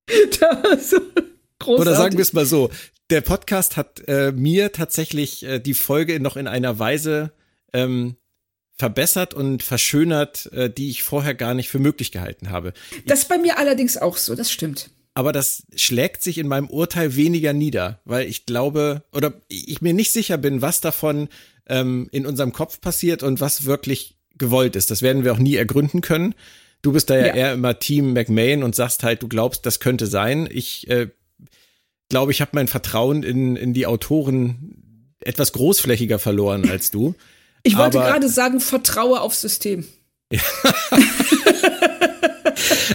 Oder 1.66 1.96
sagen 1.96 2.18
wir 2.18 2.22
es 2.22 2.34
mal 2.34 2.46
so: 2.46 2.70
Der 3.10 3.22
Podcast 3.22 3.78
hat 3.78 4.02
äh, 4.08 4.32
mir 4.32 4.72
tatsächlich 4.72 5.44
äh, 5.44 5.60
die 5.60 5.74
Folge 5.74 6.20
noch 6.20 6.36
in 6.38 6.48
einer 6.48 6.80
Weise 6.80 7.32
ähm, 7.74 8.16
verbessert 8.76 9.34
und 9.34 9.64
verschönert, 9.64 10.52
äh, 10.52 10.70
die 10.70 10.90
ich 10.90 11.04
vorher 11.04 11.36
gar 11.36 11.54
nicht 11.54 11.70
für 11.70 11.80
möglich 11.80 12.12
gehalten 12.12 12.50
habe. 12.50 12.74
Das 13.06 13.20
ist 13.20 13.30
bei 13.30 13.38
mir 13.38 13.58
allerdings 13.58 13.98
auch 13.98 14.18
so, 14.18 14.36
das 14.36 14.52
stimmt 14.52 14.90
aber 15.14 15.32
das 15.32 15.64
schlägt 15.76 16.24
sich 16.24 16.38
in 16.38 16.48
meinem 16.48 16.70
Urteil 16.70 17.16
weniger 17.16 17.54
nieder, 17.54 18.02
weil 18.06 18.28
ich 18.28 18.46
glaube 18.46 19.04
oder 19.14 19.34
ich 19.48 19.82
mir 19.82 19.94
nicht 19.94 20.12
sicher 20.12 20.38
bin, 20.38 20.62
was 20.62 20.82
davon 20.82 21.30
ähm, 21.68 22.10
in 22.12 22.26
unserem 22.26 22.52
Kopf 22.52 22.82
passiert 22.82 23.24
und 23.24 23.40
was 23.40 23.66
wirklich 23.66 24.18
gewollt 24.38 24.76
ist. 24.76 24.90
Das 24.90 25.02
werden 25.02 25.24
wir 25.24 25.34
auch 25.34 25.40
nie 25.40 25.56
ergründen 25.56 26.02
können. 26.02 26.34
Du 26.84 26.92
bist 26.92 27.10
da 27.10 27.18
ja, 27.18 27.28
ja. 27.28 27.34
eher 27.34 27.54
immer 27.54 27.80
Team 27.80 28.14
McMahon 28.14 28.62
und 28.62 28.76
sagst 28.76 29.04
halt, 29.04 29.24
du 29.24 29.28
glaubst, 29.28 29.66
das 29.66 29.80
könnte 29.80 30.06
sein. 30.06 30.48
Ich 30.52 30.88
äh, 30.90 31.08
glaube, 32.10 32.32
ich 32.32 32.42
habe 32.42 32.52
mein 32.54 32.68
Vertrauen 32.68 33.24
in, 33.24 33.56
in 33.56 33.74
die 33.74 33.88
Autoren 33.88 35.14
etwas 35.22 35.54
großflächiger 35.54 36.20
verloren 36.20 36.70
als 36.70 36.92
du. 36.92 37.16
Ich 37.66 37.78
wollte 37.78 38.00
gerade 38.00 38.28
sagen, 38.28 38.60
vertraue 38.60 39.22
aufs 39.22 39.40
System. 39.40 39.88
Ja. 40.30 40.42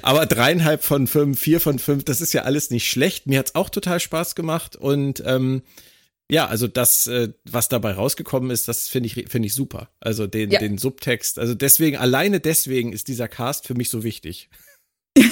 Aber 0.02 0.26
dreieinhalb 0.26 0.84
von 0.84 1.06
fünf, 1.06 1.40
vier 1.40 1.58
von 1.58 1.78
fünf, 1.78 2.04
das 2.04 2.20
ist 2.20 2.34
ja 2.34 2.42
alles 2.42 2.68
nicht 2.68 2.86
schlecht. 2.86 3.26
Mir 3.26 3.38
hat's 3.38 3.54
auch 3.54 3.70
total 3.70 3.98
Spaß 3.98 4.34
gemacht 4.34 4.76
und 4.76 5.22
ähm, 5.24 5.62
ja, 6.30 6.46
also 6.46 6.66
das, 6.66 7.06
äh, 7.06 7.32
was 7.44 7.68
dabei 7.68 7.92
rausgekommen 7.92 8.50
ist, 8.50 8.68
das 8.68 8.88
finde 8.88 9.06
ich, 9.06 9.14
finde 9.14 9.46
ich 9.46 9.54
super. 9.54 9.90
Also 9.98 10.26
den, 10.26 10.50
ja. 10.50 10.58
den 10.58 10.76
Subtext. 10.76 11.38
Also 11.38 11.54
deswegen, 11.54 11.96
alleine 11.96 12.38
deswegen 12.40 12.92
ist 12.92 13.08
dieser 13.08 13.28
Cast 13.28 13.66
für 13.66 13.74
mich 13.74 13.88
so 13.88 14.04
wichtig. 14.04 14.50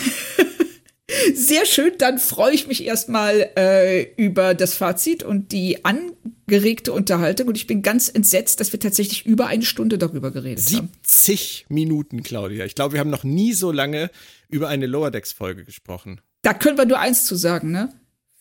Sehr 1.34 1.66
schön, 1.66 1.92
dann 1.99 2.18
freue 2.18 2.55
ich 2.55 2.66
mich 2.66 2.84
erstmal 2.84 3.51
äh, 3.57 4.03
über 4.16 4.55
das 4.55 4.74
Fazit 4.74 5.22
und 5.22 5.53
die 5.53 5.84
angeregte 5.84 6.92
Unterhaltung. 6.92 7.49
Und 7.49 7.57
ich 7.57 7.66
bin 7.66 7.82
ganz 7.82 8.09
entsetzt, 8.09 8.61
dass 8.61 8.72
wir 8.72 8.80
tatsächlich 8.80 9.26
über 9.26 9.47
eine 9.47 9.64
Stunde 9.64 9.99
darüber 9.99 10.30
geredet 10.30 10.61
70 10.61 10.78
haben. 10.78 10.92
70 11.03 11.66
Minuten, 11.68 12.22
Claudia. 12.22 12.64
Ich 12.64 12.74
glaube, 12.74 12.94
wir 12.94 13.01
haben 13.01 13.11
noch 13.11 13.24
nie 13.24 13.53
so 13.53 13.70
lange 13.70 14.11
über 14.49 14.68
eine 14.68 14.86
Lower 14.86 15.11
Decks-Folge 15.11 15.64
gesprochen. 15.64 16.20
Da 16.42 16.55
können 16.55 16.78
wir 16.78 16.86
nur 16.86 16.99
eins 16.99 17.24
zu 17.24 17.36
sagen, 17.36 17.70
ne? 17.70 17.92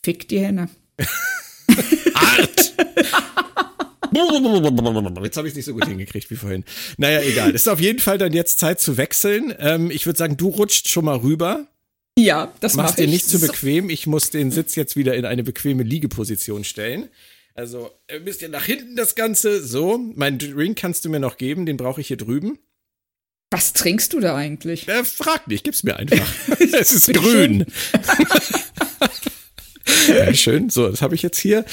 Fick 0.03 0.28
die 0.28 0.39
Henne. 0.39 0.70
Art! 2.13 2.74
Jetzt 5.24 5.38
habe 5.38 5.47
ich 5.47 5.51
es 5.51 5.55
nicht 5.55 5.66
so 5.66 5.74
gut 5.74 5.88
hingekriegt 5.88 6.30
wie 6.32 6.36
vorhin. 6.36 6.63
Naja, 6.97 7.22
egal. 7.22 7.51
Ist 7.51 7.68
auf 7.68 7.80
jeden 7.80 7.99
Fall 7.99 8.18
dann 8.18 8.34
jetzt 8.34 8.59
Zeit 8.59 8.80
zu 8.80 8.97
wechseln. 8.97 9.53
Ähm, 9.59 9.91
ich 9.91 10.05
würde 10.05 10.18
sagen, 10.18 10.38
du 10.38 10.49
rutscht 10.49 10.88
schon 10.88 11.05
mal 11.05 11.18
rüber. 11.18 11.68
Ja, 12.18 12.53
das 12.61 12.76
Mach's 12.76 12.91
mach 12.91 12.95
dir 12.95 13.07
nicht 13.07 13.28
zu 13.28 13.39
bequem. 13.39 13.89
Ich 13.89 14.07
muss 14.07 14.30
den 14.30 14.51
Sitz 14.51 14.76
jetzt 14.76 14.95
wieder 14.95 15.16
in 15.16 15.26
eine 15.26 15.43
bequeme 15.43 15.84
Liegeposition 15.84 16.63
stellen. 16.63 17.09
Also, 17.55 17.91
ein 18.09 18.24
bisschen 18.24 18.51
nach 18.51 18.66
hinten 18.66 18.95
das 18.95 19.16
Ganze. 19.16 19.66
So, 19.66 19.97
mein 20.16 20.38
Drink 20.38 20.78
kannst 20.78 21.03
du 21.03 21.09
mir 21.09 21.20
noch 21.20 21.38
geben, 21.38 21.66
den 21.66 21.78
brauche 21.78 22.01
ich 22.01 22.07
hier 22.07 22.18
drüben. 22.18 22.57
Was 23.51 23.74
trinkst 23.74 24.13
du 24.13 24.20
da 24.20 24.36
eigentlich? 24.36 24.88
Äh, 24.88 25.03
frag 25.03 25.47
nicht, 25.47 25.63
gib's 25.63 25.84
mir 25.84 25.97
einfach. 25.97 26.34
es 26.59 26.91
ist 26.91 27.13
grün. 27.13 27.66
ja, 30.08 30.34
schön. 30.34 30.70
So, 30.70 30.90
das 30.90 31.02
habe 31.02 31.16
ich 31.16 31.22
jetzt 31.22 31.40
hier. 31.40 31.66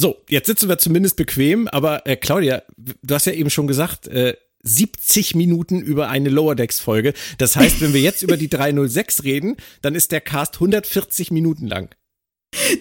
So, 0.00 0.22
jetzt 0.28 0.46
sitzen 0.46 0.68
wir 0.68 0.78
zumindest 0.78 1.16
bequem, 1.16 1.66
aber 1.68 2.06
äh, 2.06 2.16
Claudia, 2.16 2.62
du 2.76 3.14
hast 3.14 3.26
ja 3.26 3.32
eben 3.32 3.50
schon 3.50 3.66
gesagt, 3.66 4.06
äh, 4.08 4.36
70 4.62 5.34
Minuten 5.34 5.80
über 5.80 6.08
eine 6.08 6.28
Lower 6.28 6.54
Decks 6.54 6.80
Folge. 6.80 7.14
Das 7.38 7.56
heißt, 7.56 7.80
wenn 7.80 7.94
wir 7.94 8.00
jetzt 8.00 8.22
über 8.22 8.36
die 8.36 8.48
306 8.48 9.24
reden, 9.24 9.56
dann 9.82 9.94
ist 9.94 10.12
der 10.12 10.20
Cast 10.20 10.54
140 10.54 11.30
Minuten 11.30 11.66
lang. 11.66 11.90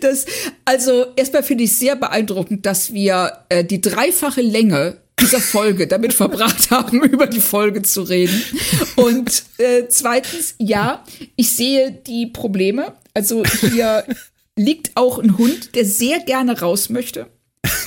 Das, 0.02 0.26
also 0.66 1.08
erstmal 1.16 1.44
finde 1.44 1.66
ich 1.66 1.76
sehr 1.76 1.96
beeindruckend, 1.96 2.66
dass 2.66 2.94
wir 2.94 3.46
äh, 3.50 3.64
die 3.64 3.82
dreifache 3.82 4.42
Länge 4.42 5.02
dieser 5.20 5.40
Folge 5.40 5.88
damit 5.88 6.14
verbracht 6.14 6.72
haben, 6.72 7.04
über 7.04 7.28
die 7.28 7.42
Folge 7.42 7.82
zu 7.82 8.04
reden. 8.04 8.42
Und 8.96 9.44
äh, 9.58 9.88
zweitens, 9.90 10.56
ja, 10.58 11.04
ich 11.36 11.56
sehe 11.56 11.92
die 11.92 12.28
Probleme. 12.28 12.94
Also 13.14 13.44
hier 13.46 14.04
liegt 14.56 14.92
auch 14.96 15.20
ein 15.20 15.38
Hund, 15.38 15.76
der 15.76 15.86
sehr 15.86 16.20
gerne 16.20 16.60
raus 16.60 16.90
möchte. 16.90 17.28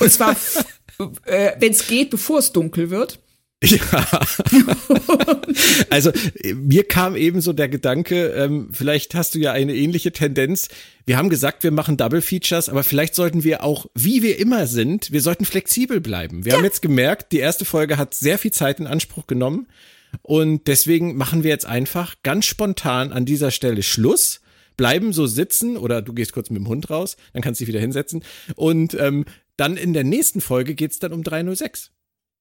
Und 0.01 0.13
zwar, 0.13 0.37
äh, 1.25 1.53
wenn 1.59 1.73
es 1.73 1.87
geht, 1.87 2.11
bevor 2.11 2.39
es 2.39 2.53
dunkel 2.53 2.91
wird. 2.91 3.19
Ja. 3.71 4.07
also 5.91 6.13
mir 6.55 6.85
kam 6.85 7.15
eben 7.15 7.43
so 7.43 7.53
der 7.53 7.69
Gedanke, 7.69 8.29
ähm, 8.29 8.71
vielleicht 8.73 9.15
hast 9.15 9.35
du 9.35 9.39
ja 9.39 9.53
eine 9.53 9.75
ähnliche 9.75 10.13
Tendenz. 10.13 10.69
Wir 11.05 11.19
haben 11.19 11.29
gesagt, 11.29 11.63
wir 11.63 11.71
machen 11.71 11.99
Double 11.99 12.23
Features, 12.23 12.71
aber 12.71 12.85
vielleicht 12.85 13.15
sollten 13.15 13.45
wir 13.45 13.63
auch, 13.63 13.87
wie 13.95 14.23
wir 14.23 14.39
immer 14.39 14.67
sind, 14.67 15.13
wir 15.13 15.21
sollten 15.21 15.45
flexibel 15.45 16.01
bleiben. 16.01 16.45
Wir 16.45 16.53
ja. 16.53 16.59
haben 16.59 16.65
jetzt 16.65 16.81
gemerkt, 16.81 17.33
die 17.33 17.39
erste 17.39 17.67
Folge 17.67 17.99
hat 17.99 18.15
sehr 18.15 18.39
viel 18.39 18.51
Zeit 18.51 18.81
in 18.81 18.87
Anspruch 18.87 19.27
genommen 19.27 19.67
und 20.23 20.67
deswegen 20.67 21.17
machen 21.17 21.43
wir 21.43 21.51
jetzt 21.51 21.67
einfach 21.67 22.17
ganz 22.23 22.47
spontan 22.47 23.13
an 23.13 23.27
dieser 23.27 23.51
Stelle 23.51 23.83
Schluss 23.83 24.41
bleiben 24.77 25.13
so 25.13 25.27
sitzen 25.27 25.77
oder 25.77 26.01
du 26.01 26.15
gehst 26.15 26.33
kurz 26.33 26.49
mit 26.49 26.59
dem 26.59 26.69
Hund 26.69 26.89
raus, 26.89 27.19
dann 27.35 27.43
kannst 27.43 27.61
du 27.61 27.65
dich 27.65 27.69
wieder 27.69 27.81
hinsetzen 27.81 28.25
und 28.57 28.95
ähm, 28.99 29.27
dann 29.59 29.77
in 29.77 29.93
der 29.93 30.05
nächsten 30.05 30.41
Folge 30.41 30.75
geht's 30.75 30.99
dann 30.99 31.13
um 31.13 31.23
306. 31.23 31.91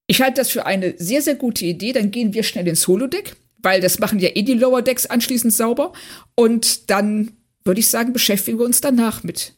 Ich 0.10 0.24
halte 0.24 0.42
das 0.42 0.50
für 0.50 0.66
eine 0.66 0.96
sehr, 0.98 1.22
sehr 1.22 1.36
gute 1.36 1.66
Idee. 1.66 1.94
Dann 1.94 2.10
gehen 2.10 2.34
wir 2.34 2.42
schnell 2.42 2.68
ins 2.68 2.88
Holodeck, 2.88 3.36
weil 3.60 3.80
das 3.80 4.00
machen 4.00 4.18
ja 4.18 4.30
eh 4.34 4.42
die 4.42 4.56
Lower 4.56 4.82
Decks 4.82 5.06
anschließend 5.06 5.54
sauber. 5.54 5.94
Und 6.34 6.90
dann 6.90 7.34
würde 7.64 7.80
ich 7.80 7.90
sagen, 7.90 8.12
beschäftigen 8.12 8.58
wir 8.58 8.66
uns 8.66 8.82
danach 8.82 9.24
mit 9.24 9.54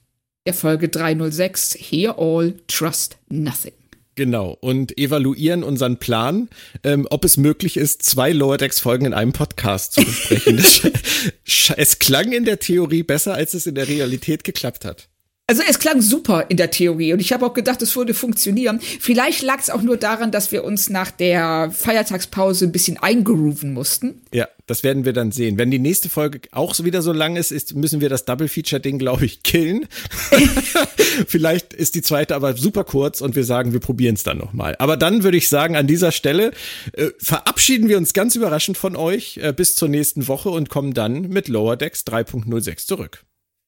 der 0.46 0.54
Folge 0.54 0.90
306 0.90 1.78
Hear 1.80 2.20
All, 2.20 2.56
Trust 2.68 3.18
Nothing. 3.30 3.72
Genau, 4.16 4.58
und 4.60 4.98
evaluieren 4.98 5.64
unseren 5.64 6.00
Plan, 6.00 6.50
ähm, 6.84 7.08
ob 7.10 7.24
es 7.24 7.38
möglich 7.38 7.78
ist, 7.78 8.04
zwei 8.04 8.34
Lower 8.34 8.58
Decks 8.58 8.82
Folgen 8.82 9.06
in 9.06 9.14
einem 9.14 9.32
Podcast 9.32 9.94
zu 9.94 10.04
besprechen. 10.04 10.58
es 11.78 12.00
klang 12.00 12.34
in 12.34 12.44
der 12.44 12.60
Theorie 12.60 13.04
besser, 13.04 13.36
als 13.36 13.54
es 13.54 13.68
in 13.68 13.76
der 13.76 13.88
Realität 13.88 14.44
geklappt 14.44 14.84
hat. 14.84 15.08
Also 15.52 15.64
es 15.68 15.80
klang 15.80 16.02
super 16.02 16.46
in 16.48 16.56
der 16.56 16.72
Theorie 16.72 17.12
und 17.12 17.20
ich 17.20 17.34
habe 17.34 17.46
auch 17.46 17.54
gedacht, 17.54 17.82
es 17.82 17.94
würde 17.98 18.14
funktionieren. 18.14 18.80
Vielleicht 18.80 19.42
lag 19.42 19.60
es 19.60 19.70
auch 19.70 19.82
nur 19.82 19.98
daran, 19.98 20.32
dass 20.32 20.54
wir 20.54 20.64
uns 20.64 20.90
nach 20.90 21.12
der 21.12 21.74
Feiertagspause 21.78 22.68
ein 22.68 22.72
bisschen 22.72 22.96
eingrooven 22.96 23.74
mussten. 23.74 24.22
Ja, 24.34 24.48
das 24.66 24.84
werden 24.84 25.04
wir 25.04 25.12
dann 25.12 25.34
sehen. 25.34 25.58
Wenn 25.58 25.70
die 25.70 25.78
nächste 25.78 26.08
Folge 26.08 26.40
auch 26.54 26.74
wieder 26.82 27.02
so 27.02 27.12
lang 27.12 27.36
ist, 27.36 27.52
ist 27.52 27.76
müssen 27.76 28.00
wir 28.00 28.08
das 28.08 28.24
Double 28.24 28.48
Feature 28.48 28.80
Ding, 28.80 28.98
glaube 28.98 29.26
ich, 29.26 29.44
killen. 29.44 29.88
Vielleicht 31.28 31.74
ist 31.74 31.96
die 31.96 32.02
zweite 32.02 32.34
aber 32.34 32.56
super 32.56 32.86
kurz 32.86 33.20
und 33.20 33.36
wir 33.36 33.44
sagen, 33.44 33.74
wir 33.74 33.82
probieren 33.82 34.16
es 34.16 34.24
dann 34.24 34.38
nochmal. 34.38 34.78
Aber 34.80 34.96
dann 34.96 35.24
würde 35.24 35.36
ich 35.36 35.50
sagen, 35.50 35.76
an 35.76 35.86
dieser 35.86 36.14
Stelle 36.14 36.52
äh, 36.94 37.10
verabschieden 37.18 37.90
wir 37.90 37.98
uns 37.98 38.14
ganz 38.14 38.38
überraschend 38.38 38.78
von 38.78 38.96
euch 38.96 39.38
äh, 39.44 39.52
bis 39.52 39.76
zur 39.76 39.90
nächsten 39.90 40.30
Woche 40.30 40.50
und 40.50 40.70
kommen 40.70 40.94
dann 40.94 41.24
mit 41.24 41.50
Lower 41.50 41.76
Decks 41.76 42.06
3.06 42.08 42.88
zurück. 42.88 43.26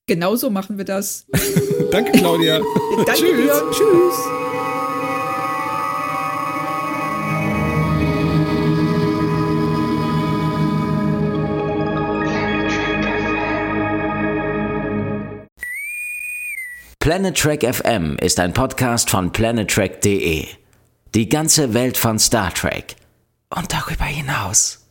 Genauso 0.07 0.49
machen 0.49 0.77
wir 0.77 0.85
das. 0.85 1.25
Danke, 1.91 2.11
Claudia. 2.11 2.59
Danke 3.05 3.13
Tschüss. 3.13 3.35
dir. 3.37 3.71
Tschüss. 3.71 4.15
Planet 16.99 17.37
Trek 17.37 17.63
FM 17.75 18.17
ist 18.17 18.39
ein 18.39 18.53
Podcast 18.53 19.09
von 19.09 19.31
planettrek.de. 19.33 20.47
Die 21.13 21.29
ganze 21.29 21.73
Welt 21.73 21.97
von 21.97 22.17
Star 22.17 22.53
Trek 22.53 22.95
und 23.49 23.71
darüber 23.73 24.05
hinaus. 24.05 24.82